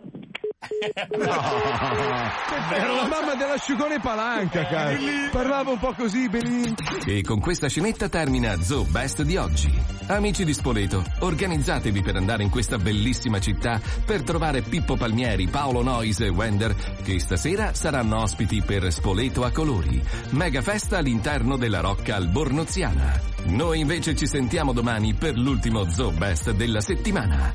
[2.70, 4.96] Era la mamma dell'asciugone palanca, cara.
[5.30, 6.74] Parlava un po' così, benissimo.
[7.06, 9.72] E con questa scenetta termina Zoo Best di oggi.
[10.08, 15.82] Amici di Spoleto, organizzatevi per andare in questa bellissima città per trovare Pippo Palmieri, Paolo
[15.82, 16.74] Nois e Wender
[17.04, 20.02] che stasera saranno ospiti per Spoleto a colori.
[20.30, 23.20] Mega festa all'interno della Rocca Albornoziana.
[23.44, 27.52] Noi invece ci sentiamo domani per l'ultimo Zoo Best della settimana.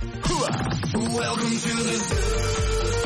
[0.94, 3.03] Welcome to the zoo.